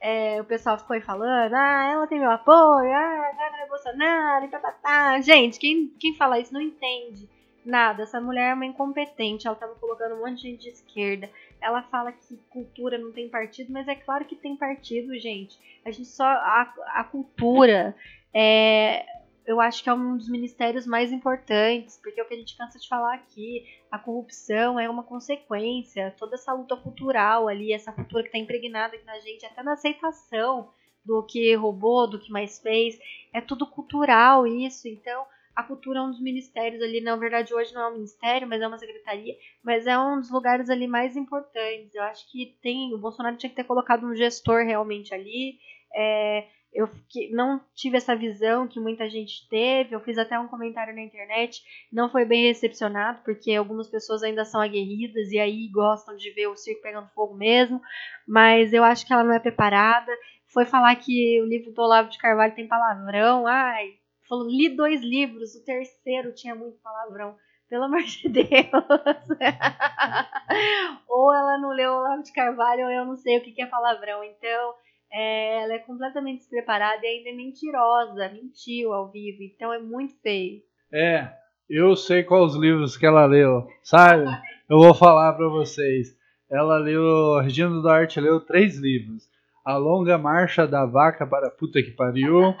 é, 0.00 0.40
o 0.40 0.44
pessoal 0.44 0.78
ficou 0.78 0.94
aí 0.94 1.00
falando, 1.00 1.54
ah, 1.54 1.90
ela 1.92 2.06
tem 2.06 2.18
meu 2.18 2.30
apoio, 2.30 2.90
ah, 2.90 3.30
agora 3.32 3.62
é 3.62 3.68
Bolsonaro, 3.68 4.44
e 4.46 4.48
tá, 4.48 4.58
tá, 4.58 4.72
tá. 4.72 5.20
Gente, 5.20 5.58
quem, 5.58 5.88
quem 5.98 6.16
fala 6.16 6.38
isso 6.38 6.52
não 6.52 6.60
entende 6.60 7.28
nada. 7.64 8.02
Essa 8.02 8.20
mulher 8.20 8.50
é 8.50 8.54
uma 8.54 8.66
incompetente, 8.66 9.46
ela 9.46 9.56
tava 9.56 9.74
colocando 9.74 10.14
um 10.14 10.20
monte 10.20 10.42
de 10.42 10.50
gente 10.50 10.62
de 10.62 10.68
esquerda. 10.68 11.30
Ela 11.60 11.82
fala 11.82 12.12
que 12.12 12.36
cultura 12.50 12.98
não 12.98 13.12
tem 13.12 13.28
partido, 13.28 13.72
mas 13.72 13.88
é 13.88 13.94
claro 13.94 14.24
que 14.24 14.36
tem 14.36 14.56
partido, 14.56 15.18
gente. 15.18 15.58
A 15.84 15.90
gente 15.90 16.08
só. 16.08 16.24
A, 16.24 16.74
a 16.94 17.04
cultura 17.04 17.96
é. 18.32 19.04
Eu 19.46 19.60
acho 19.60 19.82
que 19.82 19.90
é 19.90 19.94
um 19.94 20.16
dos 20.16 20.28
ministérios 20.28 20.86
mais 20.86 21.12
importantes, 21.12 21.98
porque 22.02 22.18
é 22.18 22.22
o 22.24 22.26
que 22.26 22.34
a 22.34 22.38
gente 22.38 22.56
cansa 22.56 22.78
de 22.78 22.88
falar 22.88 23.14
aqui. 23.14 23.64
A 23.90 23.98
corrupção 23.98 24.80
é 24.80 24.88
uma 24.88 25.02
consequência, 25.02 26.14
toda 26.18 26.34
essa 26.34 26.52
luta 26.52 26.76
cultural 26.76 27.46
ali, 27.46 27.72
essa 27.72 27.92
cultura 27.92 28.22
que 28.22 28.28
está 28.28 28.38
impregnada 28.38 28.96
aqui 28.96 29.04
na 29.04 29.20
gente, 29.20 29.44
até 29.44 29.62
na 29.62 29.74
aceitação 29.74 30.70
do 31.04 31.22
que 31.22 31.54
roubou, 31.54 32.08
do 32.08 32.18
que 32.18 32.32
mais 32.32 32.58
fez, 32.58 32.98
é 33.32 33.40
tudo 33.40 33.66
cultural 33.66 34.46
isso. 34.46 34.88
Então, 34.88 35.26
a 35.54 35.62
cultura 35.62 36.00
é 36.00 36.02
um 36.02 36.10
dos 36.10 36.20
ministérios 36.20 36.82
ali, 36.82 37.00
na 37.00 37.14
verdade 37.14 37.54
hoje 37.54 37.72
não 37.74 37.82
é 37.82 37.88
um 37.90 37.94
ministério, 37.94 38.48
mas 38.48 38.60
é 38.60 38.66
uma 38.66 38.78
secretaria, 38.78 39.34
mas 39.62 39.86
é 39.86 39.96
um 39.96 40.18
dos 40.18 40.30
lugares 40.30 40.68
ali 40.68 40.88
mais 40.88 41.16
importantes. 41.16 41.94
Eu 41.94 42.02
acho 42.02 42.30
que 42.32 42.56
tem, 42.60 42.92
o 42.92 42.98
Bolsonaro 42.98 43.36
tinha 43.36 43.50
que 43.50 43.56
ter 43.56 43.64
colocado 43.64 44.04
um 44.04 44.16
gestor 44.16 44.64
realmente 44.64 45.14
ali. 45.14 45.58
É, 45.94 46.48
eu 46.74 46.88
fiquei- 46.88 47.30
não 47.30 47.60
tive 47.74 47.96
essa 47.96 48.16
visão 48.16 48.66
que 48.66 48.80
muita 48.80 49.08
gente 49.08 49.48
teve. 49.48 49.94
Eu 49.94 50.00
fiz 50.00 50.18
até 50.18 50.38
um 50.38 50.48
comentário 50.48 50.94
na 50.94 51.02
internet, 51.02 51.62
não 51.92 52.10
foi 52.10 52.24
bem 52.24 52.48
recepcionado, 52.48 53.20
porque 53.24 53.54
algumas 53.54 53.88
pessoas 53.88 54.22
ainda 54.22 54.44
são 54.44 54.60
aguerridas 54.60 55.30
e 55.30 55.38
aí 55.38 55.68
gostam 55.68 56.16
de 56.16 56.30
ver 56.32 56.48
o 56.48 56.56
circo 56.56 56.82
pegando 56.82 57.08
fogo 57.14 57.34
mesmo. 57.34 57.80
Mas 58.26 58.72
eu 58.72 58.82
acho 58.82 59.06
que 59.06 59.12
ela 59.12 59.24
não 59.24 59.34
é 59.34 59.38
preparada. 59.38 60.12
Foi 60.52 60.64
falar 60.66 60.94
que 60.96 61.40
o 61.42 61.46
livro 61.46 61.72
do 61.72 61.82
Olavo 61.82 62.10
de 62.10 62.18
Carvalho 62.18 62.54
tem 62.54 62.66
palavrão. 62.66 63.46
Ai, 63.46 63.92
falou, 64.28 64.48
li 64.48 64.68
dois 64.68 65.00
livros, 65.00 65.54
o 65.54 65.64
terceiro 65.64 66.34
tinha 66.34 66.54
muito 66.54 66.78
palavrão. 66.82 67.36
Pelo 67.68 67.84
amor 67.84 68.02
de 68.02 68.28
Deus. 68.28 68.46
ou 71.08 71.32
ela 71.32 71.58
não 71.58 71.70
leu 71.70 71.92
o 71.92 71.98
Olavo 71.98 72.22
de 72.22 72.32
Carvalho, 72.32 72.84
ou 72.84 72.90
eu 72.90 73.04
não 73.04 73.16
sei 73.16 73.38
o 73.38 73.42
que 73.42 73.62
é 73.62 73.66
palavrão. 73.66 74.22
Então, 74.22 74.74
é, 75.12 75.62
ela 75.62 75.74
é 75.74 75.78
completamente 75.78 76.38
despreparada 76.38 77.00
e 77.04 77.06
ainda 77.06 77.30
é 77.30 77.32
mentirosa. 77.32 78.28
Mentiu 78.30 78.92
ao 78.92 79.10
vivo. 79.10 79.42
Então 79.42 79.72
é 79.72 79.78
muito 79.78 80.14
feio. 80.20 80.60
É, 80.92 81.30
eu 81.68 81.96
sei 81.96 82.22
quais 82.22 82.52
os 82.52 82.60
livros 82.60 82.96
que 82.96 83.06
ela 83.06 83.24
leu, 83.26 83.66
sabe? 83.82 84.26
Eu 84.68 84.78
vou 84.78 84.94
falar 84.94 85.32
pra 85.34 85.48
vocês. 85.48 86.16
Ela 86.50 86.78
leu, 86.78 87.40
Regina 87.40 87.80
Duarte 87.80 88.20
leu 88.20 88.40
três 88.40 88.78
livros: 88.78 89.28
A 89.64 89.76
Longa 89.76 90.18
Marcha 90.18 90.66
da 90.66 90.84
Vaca 90.84 91.26
para 91.26 91.50
Puta 91.50 91.82
que 91.82 91.90
Pariu, 91.90 92.54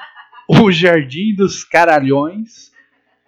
O 0.48 0.70
Jardim 0.72 1.34
dos 1.34 1.64
Caralhões 1.64 2.72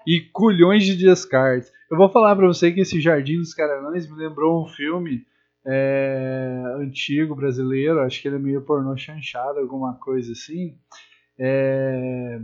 e 0.06 0.20
Culhões 0.20 0.84
de 0.84 0.96
Descartes. 0.96 1.72
Eu 1.90 1.96
vou 1.96 2.08
falar 2.08 2.34
pra 2.36 2.46
você 2.46 2.72
que 2.72 2.80
esse 2.80 3.00
Jardim 3.00 3.38
dos 3.38 3.54
Caralhões 3.54 4.10
me 4.10 4.16
lembrou 4.16 4.62
um 4.62 4.66
filme 4.66 5.26
é, 5.66 6.62
antigo 6.78 7.34
brasileiro, 7.34 8.00
acho 8.00 8.22
que 8.22 8.28
ele 8.28 8.36
é 8.36 8.38
meio 8.40 8.62
pornô 8.62 8.96
chanchado, 8.96 9.58
alguma 9.58 9.94
coisa 9.94 10.32
assim. 10.32 10.78
É, 11.38 12.40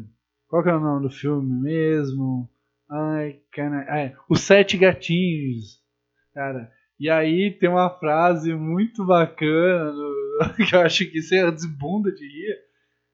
qual 0.48 0.62
que 0.62 0.68
é 0.68 0.74
o 0.74 0.80
nome 0.80 1.02
do 1.02 1.10
filme 1.10 1.62
mesmo? 1.62 2.48
Ai, 2.90 3.40
é, 3.88 4.14
Os 4.28 4.40
Sete 4.40 4.76
Gatinhos. 4.76 5.80
Cara. 6.34 6.70
E 6.98 7.08
aí 7.10 7.50
tem 7.50 7.68
uma 7.68 7.90
frase 7.90 8.54
muito 8.54 9.04
bacana 9.04 9.92
que 10.68 10.74
eu 10.74 10.80
acho 10.80 11.06
que 11.10 11.22
você 11.22 11.50
desbunda 11.50 12.12
de 12.12 12.24
rir. 12.24 12.58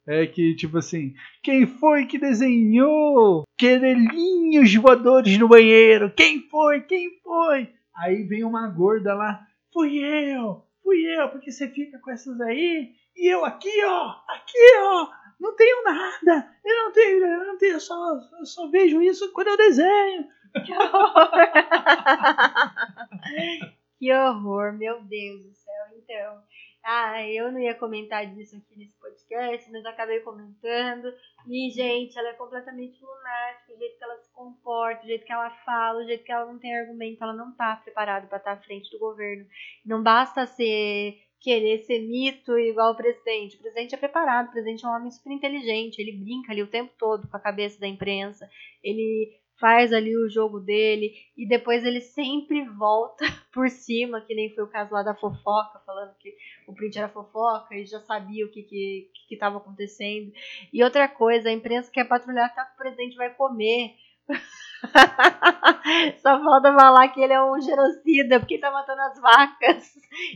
É 0.07 0.27
que, 0.27 0.55
tipo 0.55 0.79
assim, 0.79 1.13
quem 1.43 1.67
foi 1.67 2.07
que 2.07 2.19
desenhou 2.19 3.45
querelinhos 3.59 4.75
voadores 4.75 5.37
no 5.37 5.47
banheiro? 5.47 6.11
Quem 6.17 6.49
foi? 6.49 6.81
Quem 6.81 7.11
foi? 7.23 7.69
Aí 7.95 8.23
vem 8.25 8.43
uma 8.43 8.69
gorda 8.69 9.13
lá, 9.13 9.41
fui 9.73 9.99
eu, 9.99 10.64
fui 10.83 11.03
eu, 11.16 11.29
porque 11.31 11.51
você 11.51 11.69
fica 11.69 11.99
com 11.99 12.11
essas 12.11 12.41
aí, 12.41 12.95
e 13.16 13.33
eu 13.33 13.45
aqui, 13.45 13.85
ó, 13.85 14.14
aqui, 14.29 14.59
ó, 14.81 15.09
não 15.41 15.57
tenho 15.57 15.85
nada, 15.85 16.55
eu 16.64 16.77
não 16.77 16.93
tenho, 16.93 17.27
eu 17.27 17.47
não 17.47 17.59
tenho, 17.59 17.75
eu 17.75 17.81
só, 17.81 17.95
eu 18.39 18.47
só 18.47 18.69
vejo 18.69 19.03
isso 19.03 19.33
quando 19.33 19.49
eu 19.49 19.57
desenho. 19.57 20.29
Que 20.64 20.73
horror! 20.73 21.31
que 23.99 24.12
horror, 24.12 24.73
meu 24.73 25.03
Deus 25.03 25.45
do 25.45 25.55
céu. 25.55 25.85
Então, 25.97 26.43
ah, 26.91 27.22
eu 27.22 27.53
não 27.53 27.61
ia 27.61 27.74
comentar 27.74 28.24
disso 28.24 28.57
aqui 28.57 28.78
nesse 28.78 28.97
podcast, 28.99 29.70
mas 29.70 29.84
acabei 29.84 30.20
comentando. 30.20 31.12
E, 31.47 31.70
gente, 31.70 32.18
ela 32.18 32.30
é 32.30 32.32
completamente 32.32 32.99
lunática, 33.05 33.74
o 33.74 33.78
jeito 33.78 33.99
que 33.99 34.05
ela 34.05 34.16
se 34.16 34.32
comporta, 34.32 35.05
o 35.05 35.07
jeito 35.07 35.26
que 35.26 35.32
ela 35.32 35.51
fala, 35.66 36.01
o 36.01 36.07
jeito 36.07 36.24
que 36.24 36.32
ela 36.32 36.51
não 36.51 36.59
tem 36.59 36.74
argumento, 36.74 37.22
ela 37.22 37.34
não 37.34 37.55
tá 37.55 37.76
preparada 37.76 38.26
para 38.26 38.39
estar 38.39 38.53
à 38.53 38.62
frente 38.62 38.91
do 38.91 38.99
governo. 38.99 39.45
Não 39.84 40.03
basta 40.03 40.47
ser 40.47 41.18
querer 41.41 41.80
ser 41.80 41.99
mito 42.09 42.59
igual 42.59 42.93
o 42.93 42.97
presidente. 42.97 43.57
O 43.57 43.61
presidente 43.61 43.95
é 43.95 43.99
preparado, 43.99 44.49
o 44.49 44.53
presidente 44.53 44.86
é 44.86 44.89
um 44.89 44.93
homem 44.93 45.11
super 45.11 45.30
inteligente, 45.30 45.99
ele 45.99 46.12
brinca 46.12 46.53
ali 46.53 46.62
o 46.62 46.70
tempo 46.70 46.95
todo 46.99 47.28
com 47.28 47.36
a 47.36 47.41
cabeça 47.41 47.78
da 47.78 47.86
imprensa, 47.86 48.49
ele 48.82 49.39
faz 49.59 49.93
ali 49.93 50.17
o 50.17 50.29
jogo 50.29 50.61
dele 50.61 51.13
e 51.37 51.47
depois 51.47 51.85
ele 51.85 52.01
sempre 52.01 52.65
volta 52.69 53.25
por 53.53 53.69
cima, 53.69 54.21
que 54.21 54.35
nem 54.35 54.55
foi 54.55 54.65
o 54.65 54.69
caso 54.69 54.93
lá 54.93 55.03
da 55.03 55.15
fofoca, 55.15 55.81
falando 55.85 56.15
que 56.19 56.35
o 56.67 56.75
print 56.75 56.99
era 56.99 57.09
fofoca 57.09 57.75
e 57.75 57.85
já 57.85 58.01
sabia 58.01 58.47
o 58.47 58.51
que 58.51 58.63
que 58.63 59.11
estava 59.31 59.59
acontecendo. 59.59 60.33
E 60.73 60.83
outra 60.83 61.09
coisa, 61.09 61.49
a 61.49 61.53
imprensa 61.53 61.91
quer 61.91 62.05
patrulhar 62.05 62.47
até 62.47 62.63
o 62.63 62.67
que 62.67 62.73
o 62.73 62.77
presidente 62.77 63.17
vai 63.17 63.35
comer. 63.35 63.95
Só 66.23 66.43
falta 66.43 66.73
falar 66.75 67.09
que 67.09 67.21
ele 67.21 67.33
é 67.33 67.43
um 67.43 67.61
genocida 67.61 68.39
porque 68.39 68.59
tá 68.59 68.71
matando 68.71 69.01
as 69.03 69.21
vacas. 69.21 69.93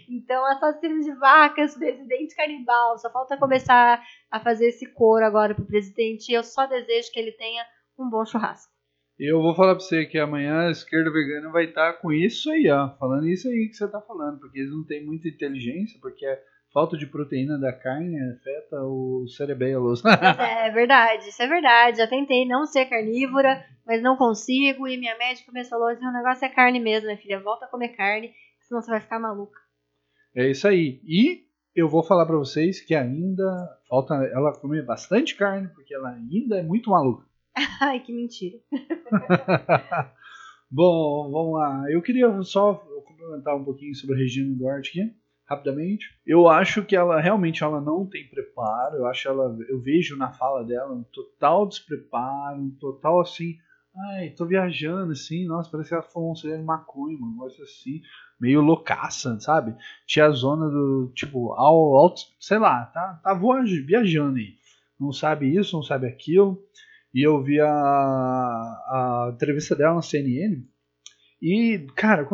Então, 0.09 0.45
assassino 0.47 1.01
de 1.01 1.13
vacas, 1.15 1.77
presidente 1.77 2.35
canibal. 2.35 2.99
Só 2.99 3.11
falta 3.11 3.37
começar 3.37 4.03
a 4.31 4.41
fazer 4.41 4.69
esse 4.69 4.87
coro 4.93 5.25
agora 5.25 5.55
pro 5.55 5.65
presidente. 5.67 6.31
E 6.31 6.35
eu 6.35 6.43
só 6.43 6.67
desejo 6.67 7.13
que 7.13 7.21
ele 7.21 7.33
tenha 7.33 7.65
um 7.99 8.09
bom 8.09 8.25
churrasco. 8.25 8.72
Eu 9.19 9.41
vou 9.41 9.55
falar 9.55 9.75
pra 9.75 9.85
você 9.85 10.05
que 10.07 10.19
amanhã 10.19 10.67
a 10.67 10.71
esquerda 10.71 11.13
vegana 11.13 11.51
vai 11.51 11.65
estar 11.65 11.93
com 11.95 12.13
isso 12.13 12.51
aí, 12.51 12.69
ó. 12.71 12.91
Falando 12.99 13.29
isso 13.29 13.49
aí 13.49 13.69
que 13.69 13.75
você 13.75 13.87
tá 13.89 14.01
falando, 14.01 14.41
porque 14.41 14.59
eles 14.59 14.73
não 14.73 14.85
têm 14.85 15.05
muita 15.05 15.29
inteligência, 15.29 15.99
porque 16.01 16.27
a 16.27 16.39
falta 16.73 16.97
de 16.97 17.07
proteína 17.07 17.59
da 17.59 17.73
carne 17.73 18.19
afeta 18.33 18.83
o 18.83 19.27
cerebelos. 19.29 20.03
É 20.05 20.71
verdade, 20.71 21.29
isso 21.29 21.43
é 21.43 21.47
verdade. 21.47 21.99
Já 21.99 22.07
tentei 22.07 22.47
não 22.47 22.65
ser 22.67 22.87
carnívora, 22.87 23.65
mas 23.87 24.03
não 24.03 24.17
consigo. 24.17 24.89
E 24.89 24.97
minha 24.97 25.17
médica 25.19 25.53
me 25.53 25.65
falou 25.65 25.89
assim: 25.89 26.07
o 26.07 26.13
negócio 26.13 26.45
é 26.45 26.49
carne 26.49 26.81
mesmo, 26.81 27.07
minha 27.07 27.19
filha. 27.19 27.39
Volta 27.41 27.67
a 27.67 27.69
comer 27.69 27.91
carne, 27.91 28.33
senão 28.61 28.81
você 28.81 28.91
vai 28.91 29.01
ficar 29.01 29.21
maluca. 29.21 29.59
é 30.35 30.51
isso 30.51 30.67
aí. 30.67 31.01
E 31.05 31.45
eu 31.77 31.89
vou 31.89 32.03
falar 32.03 32.27
pra 32.27 32.37
vocês 32.37 32.81
que 32.81 32.95
ainda 32.95 33.45
falta 33.89 34.15
ela 34.15 34.53
comer 34.59 34.85
bastante 34.85 35.37
carne, 35.37 35.69
porque 35.69 35.95
ela 35.95 36.11
ainda 36.11 36.59
é 36.59 36.63
muito 36.63 36.91
maluca. 36.91 37.25
Ai, 37.81 38.01
que 38.01 38.13
mentira. 38.13 38.59
Bom, 40.71 41.31
vamos 41.31 41.55
lá. 41.55 41.85
Eu 41.91 42.01
queria 42.01 42.43
só 42.43 42.75
complementar 43.07 43.57
um 43.57 43.65
pouquinho 43.65 43.95
sobre 43.95 44.17
a 44.17 44.19
Regina 44.19 44.55
Duarte 44.57 44.89
aqui, 44.91 45.15
rapidamente. 45.47 46.07
Eu 46.27 46.49
acho 46.49 46.83
que 46.85 46.97
ela 46.97 47.21
realmente 47.21 47.63
ela 47.63 47.81
não 47.81 48.07
tem 48.07 48.27
preparo. 48.29 48.97
Eu 48.97 49.07
acho 49.07 49.29
ela, 49.29 49.57
eu 49.69 49.81
vejo 49.81 50.17
na 50.17 50.33
fala 50.33 50.65
dela 50.65 50.93
um 50.95 51.03
total 51.05 51.67
despreparo, 51.67 52.59
um 52.61 52.71
total 52.71 53.21
assim. 53.21 53.57
Ai, 54.15 54.31
tô 54.31 54.47
viajando 54.47 55.13
assim, 55.13 55.47
nossa, 55.47 55.71
parece 55.71 55.91
que 55.91 55.95
ela 55.95 56.03
foi 56.03 56.23
um 56.23 56.33
de 56.33 56.63
maconha, 56.63 57.19
um 57.19 57.33
negócio 57.33 57.63
assim, 57.63 58.01
meio 58.41 58.63
loucaça, 58.63 59.39
sabe? 59.39 59.77
Tinha 60.07 60.25
a 60.25 60.31
zona 60.31 60.67
do, 60.71 61.13
tipo, 61.15 61.53
ao, 61.53 62.15
sei 62.41 62.59
lá, 62.59 62.87
tá, 62.87 63.21
tá 63.23 63.35
voa- 63.35 63.63
viajando 63.63 64.39
aí. 64.39 64.55
Não 64.99 65.13
sabe 65.13 65.55
isso, 65.55 65.77
não 65.77 65.83
sabe 65.83 66.07
aquilo. 66.07 66.59
E 67.15 67.27
eu 67.27 67.43
vi 67.43 67.61
a, 67.61 67.69
a 67.69 69.31
entrevista 69.35 69.75
dela 69.77 69.95
na 69.97 70.03
CNN. 70.03 70.65
E, 71.41 71.87
cara, 71.97 72.27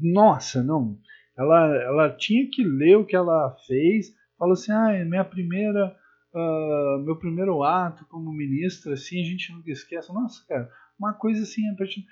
nossa, 0.00 0.62
não. 0.62 0.98
Ela, 1.36 1.74
ela 1.82 2.10
tinha 2.16 2.48
que 2.50 2.62
ler 2.64 2.96
o 2.96 3.04
que 3.06 3.16
ela 3.16 3.56
fez. 3.66 4.14
Falou 4.38 4.54
assim: 4.54 4.72
ah, 4.72 4.92
é 4.92 5.04
minha 5.04 5.24
primeira. 5.24 5.96
ah, 6.34 7.02
meu 7.04 7.16
primeiro 7.16 7.62
ato 7.62 8.04
como 8.06 8.32
ministra, 8.32 8.94
assim, 8.94 9.20
a 9.22 9.24
gente 9.24 9.52
nunca 9.52 9.70
esquece. 9.70 10.12
Nossa, 10.12 10.44
cara, 10.46 10.70
uma 10.98 11.12
coisa 11.14 11.42
assim. 11.42 11.62
partir- 11.76 12.04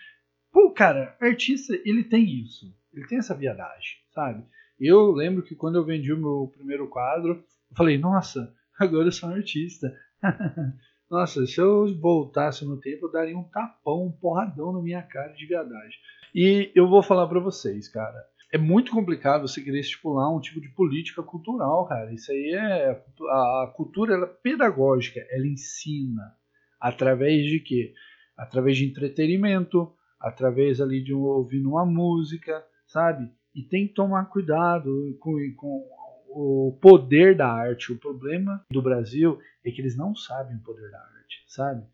Pô, 0.53 0.71
cara, 0.71 1.17
artista, 1.21 1.75
ele 1.85 2.05
tem 2.05 2.25
isso. 2.43 2.75
Ele 2.93 3.07
tem 3.07 3.19
essa 3.19 3.35
viadagem, 3.35 3.97
sabe? 4.15 4.45
Eu 4.79 5.13
lembro 5.13 5.43
que 5.43 5.55
quando 5.55 5.77
eu 5.77 5.85
vendi 5.85 6.13
o 6.13 6.19
meu 6.19 6.51
primeiro 6.55 6.89
quadro, 6.89 7.33
eu 7.71 7.77
falei: 7.77 7.99
nossa, 7.99 8.53
agora 8.79 9.09
eu 9.09 9.13
sou 9.13 9.29
um 9.29 9.35
artista. 9.35 9.93
Nossa, 11.13 11.45
se 11.45 11.61
eu 11.61 11.95
voltasse 12.01 12.65
no 12.65 12.81
tempo, 12.81 13.05
eu 13.05 13.13
daria 13.13 13.37
um 13.37 13.45
tapão, 13.45 14.07
um 14.07 14.11
porradão 14.11 14.73
na 14.73 14.81
minha 14.81 15.03
cara 15.03 15.35
de 15.35 15.45
viadagem. 15.45 15.99
E 16.35 16.73
eu 16.75 16.89
vou 16.89 17.03
falar 17.03 17.27
pra 17.27 17.39
vocês, 17.39 17.87
cara. 17.87 18.17
É 18.51 18.57
muito 18.57 18.91
complicado 18.91 19.47
você 19.47 19.61
querer 19.61 19.81
estipular 19.81 20.35
um 20.35 20.41
tipo 20.41 20.59
de 20.59 20.71
política 20.71 21.23
cultural, 21.23 21.87
cara. 21.87 22.11
Isso 22.15 22.33
aí 22.33 22.55
é. 22.55 23.05
A, 23.29 23.73
cultura 23.77 24.15
ela 24.15 24.25
é 24.25 24.35
pedagógica, 24.43 25.21
ela 25.31 25.47
ensina. 25.47 26.35
Através 26.81 27.45
de 27.45 27.61
quê? 27.61 27.93
Através 28.35 28.79
de 28.79 28.87
entretenimento, 28.87 29.93
através 30.19 30.81
ali 30.81 31.05
de 31.05 31.15
um, 31.15 31.21
ouvindo 31.21 31.69
uma 31.69 31.85
música, 31.85 32.65
sabe? 32.87 33.31
E 33.55 33.63
tem 33.63 33.87
que 33.87 33.93
tomar 33.93 34.31
cuidado 34.31 35.15
com, 35.21 35.35
com 35.59 35.87
o 36.35 36.79
poder 36.81 37.37
da 37.37 37.49
arte. 37.49 37.93
O 37.93 37.99
problema 37.99 38.65
do 38.71 38.83
Brasil 38.83 39.39
é 39.65 39.71
que 39.71 39.81
eles 39.81 39.97
não 39.97 40.15
sabem 40.15 40.57
o 40.57 40.63
poder 40.63 40.91
da 40.91 40.99
arte, 40.99 41.45
sabe? 41.47 41.87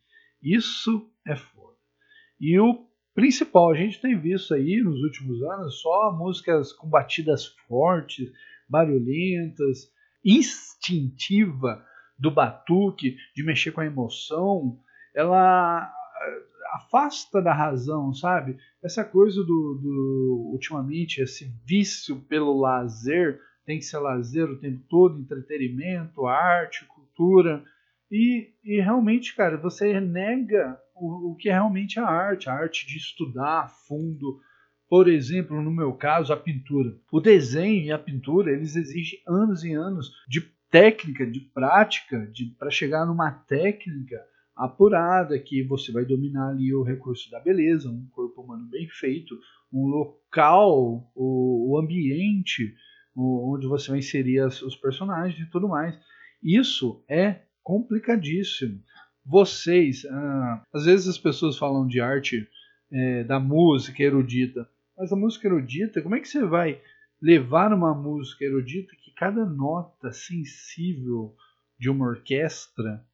Isso 0.43 1.11
é 1.27 1.37
foda. 1.37 1.77
E 2.41 2.59
o 2.59 2.87
principal, 3.15 3.71
a 3.71 3.75
gente 3.75 4.01
tem 4.01 4.19
visto 4.19 4.55
aí 4.55 4.81
nos 4.83 5.03
últimos 5.03 5.43
anos 5.43 5.81
só 5.81 6.13
músicas 6.17 6.73
com 6.73 6.89
batidas 6.89 7.47
fortes, 7.67 8.31
barulhentas, 8.69 9.93
instintiva 10.25 11.85
do 12.19 12.31
batuque, 12.31 13.17
de 13.35 13.43
mexer 13.45 13.73
com 13.73 13.81
a 13.81 13.87
emoção, 13.87 14.79
ela 15.15 15.93
afasta 16.75 17.41
da 17.41 17.53
razão, 17.53 18.13
sabe? 18.13 18.57
Essa 18.83 19.05
coisa 19.05 19.41
do, 19.43 19.79
do 19.83 20.51
ultimamente, 20.53 21.21
esse 21.21 21.53
vício 21.65 22.21
pelo 22.29 22.61
lazer, 22.61 23.41
tem 23.69 23.79
que 23.79 23.85
ser 23.85 23.99
lazer 23.99 24.51
o 24.51 24.59
tempo 24.59 24.83
todo, 24.89 25.21
entretenimento, 25.21 26.27
arte, 26.27 26.87
cultura. 26.87 27.63
E, 28.11 28.49
e 28.65 28.81
realmente, 28.81 29.37
cara, 29.37 29.59
você 29.59 29.93
renega 29.93 30.81
o, 30.95 31.33
o 31.33 31.37
que 31.37 31.51
é 31.51 31.53
realmente 31.53 32.01
a 32.01 32.07
arte, 32.07 32.49
a 32.49 32.55
arte 32.55 32.87
de 32.87 32.97
estudar 32.97 33.65
a 33.65 33.69
fundo. 33.69 34.41
Por 34.89 35.07
exemplo, 35.07 35.61
no 35.61 35.71
meu 35.71 35.93
caso, 35.93 36.33
a 36.33 36.37
pintura. 36.37 36.97
O 37.13 37.21
desenho 37.21 37.85
e 37.85 37.93
a 37.93 37.99
pintura, 37.99 38.51
eles 38.51 38.75
exigem 38.75 39.21
anos 39.29 39.63
e 39.63 39.75
anos 39.75 40.13
de 40.27 40.41
técnica, 40.71 41.27
de 41.27 41.41
prática, 41.41 42.33
para 42.59 42.71
chegar 42.71 43.05
numa 43.05 43.31
técnica 43.31 44.19
apurada 44.57 45.39
que 45.39 45.63
você 45.63 45.93
vai 45.93 46.07
dominar 46.07 46.53
ali 46.53 46.75
o 46.75 46.83
recurso 46.83 47.31
da 47.31 47.39
beleza, 47.39 47.91
um 47.91 48.07
corpo 48.13 48.41
humano 48.41 48.67
bem 48.71 48.89
feito, 48.89 49.39
um 49.71 49.87
local, 49.87 51.13
o, 51.15 51.73
o 51.73 51.79
ambiente 51.79 52.75
onde 53.19 53.67
você 53.67 53.91
vai 53.91 53.99
inserir 53.99 54.41
as, 54.41 54.63
os 54.63 54.77
personagens 54.77 55.41
e 55.41 55.51
tudo 55.51 55.69
mais. 55.69 55.99
Isso 56.43 57.03
é 57.09 57.41
complicadíssimo. 57.63 58.81
Vocês, 59.25 60.05
ah, 60.07 60.63
às 60.73 60.85
vezes 60.85 61.09
as 61.09 61.19
pessoas 61.19 61.59
falam 61.59 61.87
de 61.87 62.01
arte 62.01 62.49
é, 62.91 63.25
da 63.25 63.39
música 63.39 64.03
erudita, 64.03 64.69
mas 64.97 65.13
a 65.13 65.17
música 65.17 65.47
erudita, 65.47 66.01
como 66.01 66.15
é 66.15 66.21
que 66.21 66.29
você 66.29 66.45
vai 66.45 66.81
levar 67.21 67.73
uma 67.73 67.95
música 67.95 68.45
erudita 68.45 68.95
que 68.97 69.13
cada 69.13 69.45
nota 69.45 70.13
sensível 70.13 71.35
de 71.79 71.91
uma 71.91 72.07
orquestra 72.07 73.05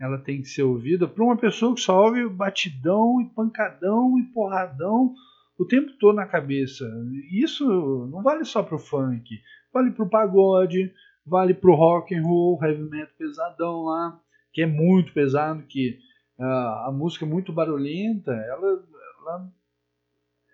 ela 0.00 0.18
tem 0.18 0.42
que 0.42 0.48
ser 0.48 0.64
ouvida 0.64 1.06
para 1.06 1.22
uma 1.22 1.36
pessoa 1.36 1.74
que 1.74 1.80
só 1.80 2.04
ouve 2.04 2.28
batidão 2.28 3.20
e 3.20 3.26
pancadão 3.26 4.18
e 4.18 4.24
porradão 4.32 5.14
o 5.62 5.66
tempo 5.66 5.92
todo 5.98 6.16
na 6.16 6.26
cabeça. 6.26 6.84
Isso 7.30 7.64
não 8.10 8.22
vale 8.22 8.44
só 8.44 8.62
pro 8.62 8.78
funk, 8.78 9.40
vale 9.72 9.92
pro 9.92 10.08
pagode, 10.08 10.92
vale 11.24 11.54
pro 11.54 11.74
rock 11.74 12.14
and 12.14 12.22
roll, 12.22 12.58
heavy 12.62 12.82
metal 12.82 13.14
pesadão 13.16 13.84
lá, 13.84 14.20
que 14.52 14.62
é 14.62 14.66
muito 14.66 15.12
pesado, 15.12 15.62
que 15.62 15.98
uh, 16.38 16.86
a 16.86 16.92
música 16.92 17.24
é 17.24 17.28
muito 17.28 17.52
barulhenta, 17.52 18.32
ela, 18.32 18.84
ela, 19.20 19.52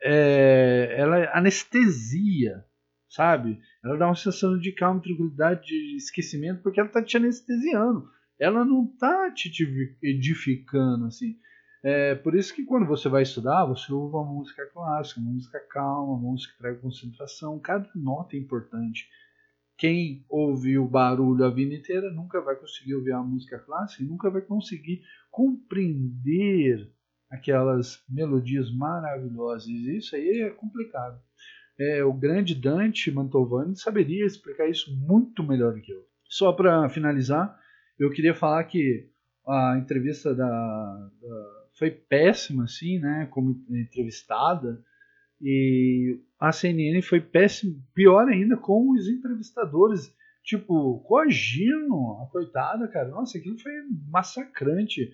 é, 0.03 0.95
ela 0.99 1.31
anestesia, 1.33 2.65
sabe? 3.09 3.59
Ela 3.83 3.97
dá 3.97 4.07
uma 4.07 4.15
sensação 4.15 4.59
de 4.59 4.73
calma, 4.73 5.01
tranquilidade, 5.01 5.63
de 5.67 5.97
esquecimento, 5.97 6.63
porque 6.63 6.79
ela 6.79 6.89
tá 6.89 7.03
te 7.03 7.17
anestesiando. 7.17 8.09
Ela 8.39 8.65
não 8.65 8.87
tá 8.87 9.33
te 9.33 9.51
edificando, 10.03 11.07
assim. 11.07 11.37
É 11.83 12.15
por 12.17 12.35
isso 12.35 12.55
que 12.55 12.65
quando 12.65 12.87
você 12.87 13.09
vai 13.09 13.23
estudar, 13.23 13.65
você 13.65 13.93
ouve 13.93 14.15
uma 14.15 14.25
música 14.25 14.67
clássica, 14.67 15.21
uma 15.21 15.31
música 15.31 15.61
calma, 15.71 16.15
uma 16.15 16.31
música 16.31 16.53
que 16.53 16.59
traz 16.59 16.81
concentração. 16.81 17.59
Cada 17.61 17.89
nota 17.95 18.37
é 18.37 18.39
importante. 18.39 19.09
Quem 19.77 20.25
ouviu 20.29 20.89
barulho 20.89 21.45
a 21.45 21.51
vida 21.51 21.73
inteira 21.73 22.11
nunca 22.11 22.41
vai 22.41 22.57
conseguir 22.57 22.95
ouvir 22.97 23.13
a 23.13 23.23
música 23.23 23.61
clássica 23.61 24.03
e 24.03 24.07
nunca 24.07 24.29
vai 24.29 24.43
conseguir 24.43 25.03
compreender 25.31 26.91
aquelas 27.31 28.03
melodias 28.09 28.75
maravilhosas. 28.75 29.69
Isso 29.69 30.17
aí 30.17 30.41
é 30.41 30.51
complicado. 30.51 31.21
É, 31.79 32.03
o 32.03 32.13
grande 32.13 32.57
Dante 32.57 33.09
Mantovani 33.13 33.77
saberia 33.77 34.27
explicar 34.27 34.69
isso 34.69 34.93
muito 34.97 35.45
melhor 35.45 35.81
que 35.81 35.93
eu. 35.93 36.05
Só 36.25 36.53
para 36.53 36.89
finalizar, 36.89 37.57
eu 37.97 38.11
queria 38.11 38.35
falar 38.35 38.65
que 38.65 39.09
a 39.47 39.79
entrevista 39.79 40.35
da, 40.35 40.45
da 40.45 41.58
foi 41.79 41.91
péssima, 41.91 42.65
assim, 42.65 42.99
né, 42.99 43.29
como 43.31 43.65
entrevistada, 43.71 44.83
e 45.41 46.19
a 46.39 46.51
CNN 46.51 47.01
foi 47.03 47.21
péssima, 47.21 47.77
pior 47.95 48.29
ainda 48.29 48.57
com 48.57 48.91
os 48.91 49.09
entrevistadores, 49.09 50.13
tipo, 50.43 50.99
coagindo 51.01 51.95
a 52.23 52.27
coitada, 52.31 52.89
cara, 52.89 53.09
nossa, 53.09 53.39
aquilo 53.39 53.59
foi 53.59 53.73
massacrante, 54.11 55.11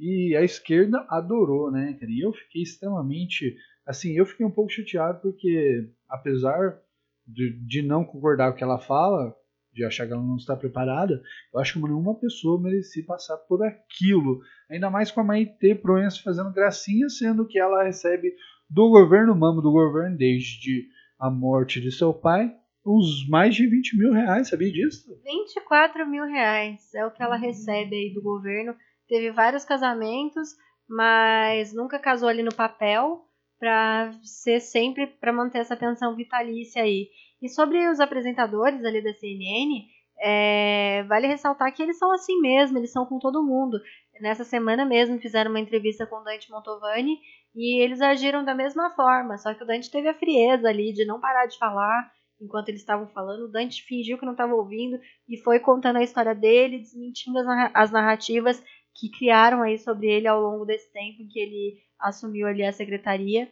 e 0.00 0.34
a 0.36 0.42
esquerda 0.42 1.04
adorou, 1.08 1.70
né, 1.70 1.94
cara, 2.00 2.10
e 2.10 2.20
eu 2.20 2.32
fiquei 2.32 2.62
extremamente, 2.62 3.56
assim, 3.86 4.12
eu 4.16 4.24
fiquei 4.24 4.46
um 4.46 4.50
pouco 4.50 4.72
chateado 4.72 5.20
porque, 5.20 5.90
apesar 6.08 6.80
de, 7.26 7.50
de 7.66 7.82
não 7.82 8.04
concordar 8.04 8.50
com 8.50 8.54
o 8.54 8.58
que 8.58 8.64
ela 8.64 8.78
fala, 8.78 9.36
de 9.76 9.84
achar 9.84 10.06
que 10.06 10.12
ela 10.12 10.22
não 10.22 10.36
está 10.36 10.56
preparada, 10.56 11.22
eu 11.52 11.60
acho 11.60 11.74
que 11.74 11.82
nenhuma 11.82 12.14
pessoa 12.18 12.60
merecia 12.60 13.04
passar 13.04 13.36
por 13.36 13.62
aquilo. 13.62 14.40
Ainda 14.70 14.88
mais 14.88 15.10
com 15.10 15.20
a 15.20 15.24
Maite 15.24 15.74
Proença 15.74 16.22
fazendo 16.24 16.50
gracinha, 16.50 17.08
sendo 17.10 17.46
que 17.46 17.58
ela 17.58 17.84
recebe 17.84 18.34
do 18.68 18.88
governo, 18.88 19.36
mamo 19.36 19.60
do 19.60 19.70
governo, 19.70 20.16
desde 20.16 20.88
a 21.20 21.30
morte 21.30 21.78
de 21.80 21.92
seu 21.92 22.12
pai, 22.12 22.50
uns 22.84 23.28
mais 23.28 23.54
de 23.54 23.66
20 23.66 23.98
mil 23.98 24.12
reais, 24.12 24.48
sabia 24.48 24.72
disso? 24.72 25.14
24 25.22 26.08
mil 26.08 26.24
reais 26.24 26.92
é 26.94 27.04
o 27.04 27.10
que 27.10 27.22
ela 27.22 27.36
recebe 27.36 27.94
aí 27.94 28.14
do 28.14 28.22
governo. 28.22 28.74
Teve 29.06 29.30
vários 29.30 29.64
casamentos, 29.64 30.48
mas 30.88 31.74
nunca 31.74 31.98
casou 31.98 32.28
ali 32.28 32.42
no 32.42 32.54
papel 32.54 33.26
para 33.58 34.12
ser 34.22 34.60
sempre 34.60 35.06
para 35.06 35.32
manter 35.32 35.58
essa 35.58 35.76
pensão 35.76 36.16
vitalícia 36.16 36.82
aí. 36.82 37.08
E 37.46 37.48
sobre 37.48 37.88
os 37.88 38.00
apresentadores 38.00 38.84
ali 38.84 39.00
da 39.00 39.14
CNN, 39.14 39.84
é, 40.20 41.04
vale 41.04 41.28
ressaltar 41.28 41.72
que 41.72 41.80
eles 41.80 41.96
são 41.96 42.12
assim 42.12 42.40
mesmo, 42.40 42.76
eles 42.76 42.90
são 42.90 43.06
com 43.06 43.20
todo 43.20 43.46
mundo. 43.46 43.78
Nessa 44.20 44.42
semana 44.42 44.84
mesmo 44.84 45.20
fizeram 45.20 45.52
uma 45.52 45.60
entrevista 45.60 46.04
com 46.04 46.16
o 46.16 46.24
Dante 46.24 46.50
Mantovani 46.50 47.20
e 47.54 47.80
eles 47.80 48.00
agiram 48.00 48.44
da 48.44 48.52
mesma 48.52 48.90
forma, 48.90 49.38
só 49.38 49.54
que 49.54 49.62
o 49.62 49.66
Dante 49.66 49.92
teve 49.92 50.08
a 50.08 50.14
frieza 50.14 50.68
ali 50.68 50.92
de 50.92 51.04
não 51.04 51.20
parar 51.20 51.46
de 51.46 51.56
falar 51.56 52.10
enquanto 52.40 52.68
eles 52.68 52.80
estavam 52.80 53.06
falando. 53.10 53.44
O 53.44 53.52
Dante 53.52 53.84
fingiu 53.84 54.18
que 54.18 54.26
não 54.26 54.32
estava 54.32 54.52
ouvindo 54.52 54.98
e 55.28 55.36
foi 55.36 55.60
contando 55.60 55.98
a 55.98 56.02
história 56.02 56.34
dele, 56.34 56.80
desmentindo 56.80 57.38
as 57.72 57.92
narrativas 57.92 58.60
que 58.92 59.08
criaram 59.16 59.62
aí 59.62 59.78
sobre 59.78 60.08
ele 60.08 60.26
ao 60.26 60.40
longo 60.40 60.64
desse 60.64 60.92
tempo 60.92 61.22
em 61.22 61.28
que 61.28 61.38
ele 61.38 61.78
assumiu 62.00 62.48
ali 62.48 62.64
a 62.64 62.72
secretaria 62.72 63.48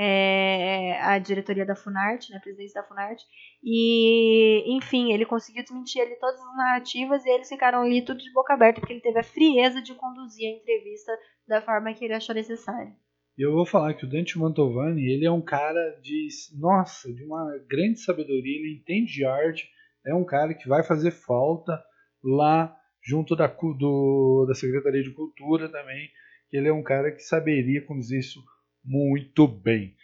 é, 0.00 0.96
a 1.00 1.18
diretoria 1.18 1.66
da 1.66 1.74
Funarte, 1.74 2.30
né, 2.30 2.36
a 2.36 2.40
presidência 2.40 2.80
da 2.80 2.86
Funarte, 2.86 3.24
e 3.64 4.76
enfim, 4.76 5.12
ele 5.12 5.26
conseguiu 5.26 5.64
desmentir 5.64 6.00
ali 6.00 6.14
todas 6.20 6.40
as 6.40 6.56
narrativas 6.56 7.24
e 7.24 7.28
eles 7.28 7.48
ficaram 7.48 7.82
ali 7.82 8.04
tudo 8.04 8.22
de 8.22 8.32
boca 8.32 8.54
aberta 8.54 8.80
porque 8.80 8.92
ele 8.92 9.02
teve 9.02 9.18
a 9.18 9.24
frieza 9.24 9.82
de 9.82 9.94
conduzir 9.96 10.46
a 10.46 10.56
entrevista 10.56 11.12
da 11.48 11.60
forma 11.60 11.92
que 11.92 12.04
ele 12.04 12.14
achou 12.14 12.32
necessária. 12.32 12.92
Eu 13.36 13.52
vou 13.52 13.66
falar 13.66 13.94
que 13.94 14.04
o 14.04 14.08
Dante 14.08 14.38
Mantovani, 14.38 15.02
ele 15.02 15.26
é 15.26 15.30
um 15.30 15.42
cara 15.42 15.98
de, 16.00 16.28
nossa, 16.56 17.12
de 17.12 17.24
uma 17.24 17.58
grande 17.68 18.00
sabedoria, 18.00 18.56
ele 18.56 18.78
entende 18.80 19.12
de 19.12 19.24
arte, 19.24 19.68
é 20.06 20.14
um 20.14 20.24
cara 20.24 20.54
que 20.54 20.68
vai 20.68 20.84
fazer 20.84 21.10
falta 21.10 21.76
lá 22.22 22.72
junto 23.02 23.34
da, 23.34 23.46
do, 23.46 24.44
da 24.46 24.54
Secretaria 24.54 25.02
de 25.02 25.10
Cultura 25.10 25.68
também, 25.68 26.08
que 26.50 26.56
ele 26.56 26.68
é 26.68 26.72
um 26.72 26.82
cara 26.82 27.10
que 27.10 27.20
saberia 27.20 27.84
conduzir 27.84 28.20
isso 28.20 28.40
muito 28.84 29.46
bem. 29.46 29.94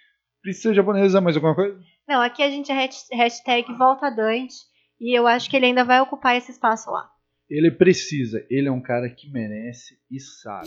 Precisa 0.43 0.75
japonesa, 0.75 1.21
mais 1.21 1.37
alguma 1.37 1.55
coisa? 1.55 1.79
Não, 2.07 2.21
aqui 2.21 2.43
a 2.43 2.51
gente 2.51 2.71
é 2.71 2.75
hasht- 2.75 3.09
hashtag 3.13 3.73
volta 3.79 4.11
Dante 4.11 4.55
e 5.01 5.19
eu 5.19 5.27
acho 5.27 5.49
que 5.49 5.57
ele 5.57 5.67
ainda 5.67 5.85
vai 5.85 6.01
ocupar 6.01 6.37
esse 6.37 6.51
espaço 6.51 6.91
lá. 6.91 7.09
Ele 7.49 7.71
precisa, 7.71 8.45
ele 8.51 8.69
é 8.69 8.73
um 8.73 8.81
cara 8.83 9.09
que 9.09 9.31
merece 9.31 9.99
e 10.11 10.19
sabe. 10.21 10.67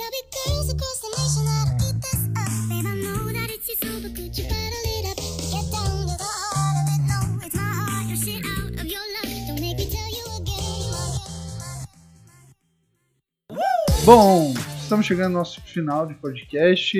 Bom, 14.06 14.54
estamos 14.88 15.06
chegando 15.06 15.34
ao 15.34 15.40
nosso 15.40 15.60
final 15.62 16.08
de 16.08 16.14
podcast. 16.16 16.98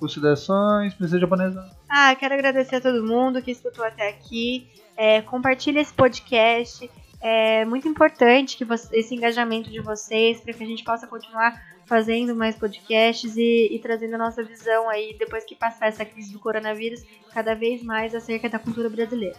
Considerações, 0.00 0.94
precisa 0.94 1.20
japonesa? 1.20 1.70
Ah, 1.88 2.14
quero 2.16 2.32
agradecer 2.34 2.76
a 2.76 2.80
todo 2.80 3.04
mundo 3.06 3.42
que 3.42 3.50
escutou 3.50 3.84
até 3.84 4.08
aqui. 4.08 4.66
É, 4.96 5.20
compartilhe 5.20 5.78
esse 5.78 5.92
podcast. 5.92 6.90
É 7.20 7.64
muito 7.66 7.86
importante 7.86 8.56
que 8.56 8.64
você- 8.64 8.96
esse 8.96 9.14
engajamento 9.14 9.70
de 9.70 9.80
vocês 9.80 10.40
para 10.40 10.54
que 10.54 10.64
a 10.64 10.66
gente 10.66 10.82
possa 10.84 11.06
continuar 11.06 11.60
fazendo 11.86 12.34
mais 12.34 12.56
podcasts 12.56 13.36
e, 13.36 13.68
e 13.72 13.78
trazendo 13.78 14.14
a 14.14 14.18
nossa 14.18 14.42
visão 14.42 14.88
aí 14.88 15.14
depois 15.18 15.44
que 15.44 15.54
passar 15.54 15.88
essa 15.88 16.04
crise 16.04 16.32
do 16.32 16.38
coronavírus 16.38 17.02
cada 17.32 17.54
vez 17.54 17.82
mais 17.82 18.14
acerca 18.14 18.48
da 18.48 18.58
cultura 18.58 18.88
brasileira. 18.88 19.36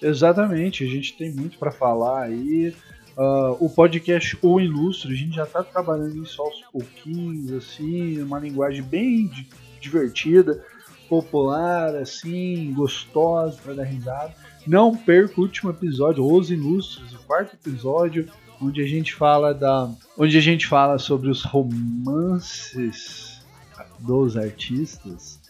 Exatamente, 0.00 0.84
a 0.84 0.86
gente 0.86 1.16
tem 1.16 1.30
muito 1.32 1.58
para 1.58 1.72
falar 1.72 2.22
aí. 2.22 2.74
Ah, 3.18 3.56
o 3.58 3.68
podcast 3.68 4.38
O 4.40 4.60
Ilustre, 4.60 5.12
a 5.12 5.16
gente 5.16 5.34
já 5.34 5.44
tá 5.44 5.62
trabalhando 5.64 6.22
isso 6.22 6.40
aos 6.40 6.60
pouquinhos, 6.72 7.52
assim, 7.52 8.22
uma 8.22 8.38
linguagem 8.38 8.82
bem 8.82 9.26
di- 9.26 9.48
divertida, 9.80 10.64
popular, 11.08 11.96
assim, 11.96 12.72
gostosa 12.74 13.58
para 13.62 13.74
dar 13.74 13.84
risada. 13.84 14.32
Não 14.66 14.94
perca 14.96 15.40
o 15.40 15.44
último 15.44 15.70
episódio, 15.70 16.24
Os 16.24 16.50
Ilustres, 16.50 17.12
o 17.12 17.18
quarto 17.26 17.54
episódio, 17.54 18.28
onde 18.60 18.82
a 18.82 18.86
gente 18.86 19.14
fala 19.14 19.52
da, 19.54 19.90
onde 20.16 20.36
a 20.36 20.40
gente 20.40 20.66
fala 20.66 20.98
sobre 20.98 21.28
os 21.30 21.42
romances 21.42 23.40
dos 24.00 24.36
artistas 24.36 25.40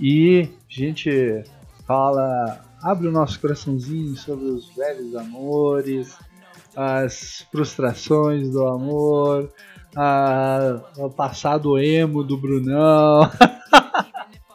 e 0.00 0.48
a 0.68 0.72
gente 0.72 1.44
fala, 1.86 2.62
abre 2.82 3.06
o 3.08 3.12
nosso 3.12 3.40
coraçãozinho 3.40 4.16
sobre 4.16 4.46
os 4.46 4.68
velhos 4.74 5.14
amores, 5.14 6.14
as 6.76 7.46
frustrações 7.50 8.50
do 8.50 8.66
amor, 8.66 9.50
a- 9.96 10.80
o 10.98 11.08
passado 11.10 11.78
emo 11.78 12.22
do 12.22 12.36
Brunão. 12.36 13.22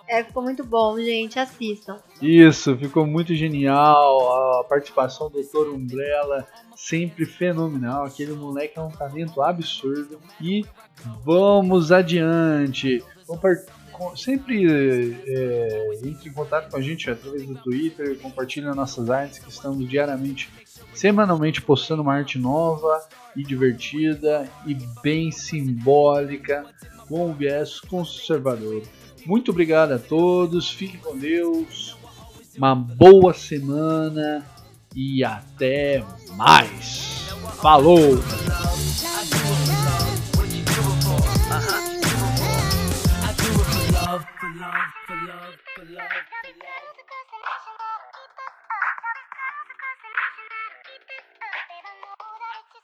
É, 0.07 0.23
ficou 0.25 0.43
muito 0.43 0.63
bom, 0.65 0.99
gente. 0.99 1.39
Assistam. 1.39 1.97
Isso, 2.21 2.75
ficou 2.77 3.07
muito 3.07 3.33
genial. 3.33 4.59
A 4.59 4.63
participação 4.65 5.29
do 5.31 5.41
Dr. 5.41 5.69
Umbrella 5.73 6.45
sempre 6.75 7.25
fenomenal. 7.25 8.03
Aquele 8.03 8.33
moleque 8.33 8.77
é 8.77 8.81
um 8.81 8.89
talento 8.91 9.41
absurdo. 9.41 10.19
E 10.41 10.65
vamos 11.23 11.93
adiante. 11.93 13.01
Sempre 14.15 14.65
é, 14.69 15.91
entre 16.03 16.29
em 16.29 16.33
contato 16.33 16.69
com 16.71 16.77
a 16.77 16.81
gente 16.81 17.09
através 17.09 17.45
do 17.45 17.55
Twitter, 17.55 18.17
compartilhe 18.19 18.65
nossas 18.73 19.09
artes 19.09 19.39
que 19.39 19.49
estamos 19.49 19.87
diariamente, 19.87 20.49
semanalmente 20.93 21.61
postando 21.61 22.01
uma 22.01 22.13
arte 22.13 22.37
nova 22.37 23.07
e 23.35 23.43
divertida 23.43 24.49
e 24.65 24.75
bem 25.01 25.31
simbólica 25.31 26.65
com 27.07 27.29
um 27.29 27.33
viés 27.33 27.79
conservador. 27.79 28.83
Muito 29.25 29.51
obrigado 29.51 29.91
a 29.91 29.99
todos, 29.99 30.69
fiquem 30.69 30.99
com 30.99 31.17
Deus, 31.17 31.97
uma 32.57 32.75
boa 32.75 33.33
semana 33.33 34.45
e 34.95 35.23
até 35.23 36.03
mais. 36.35 37.29
Falou! 37.61 38.19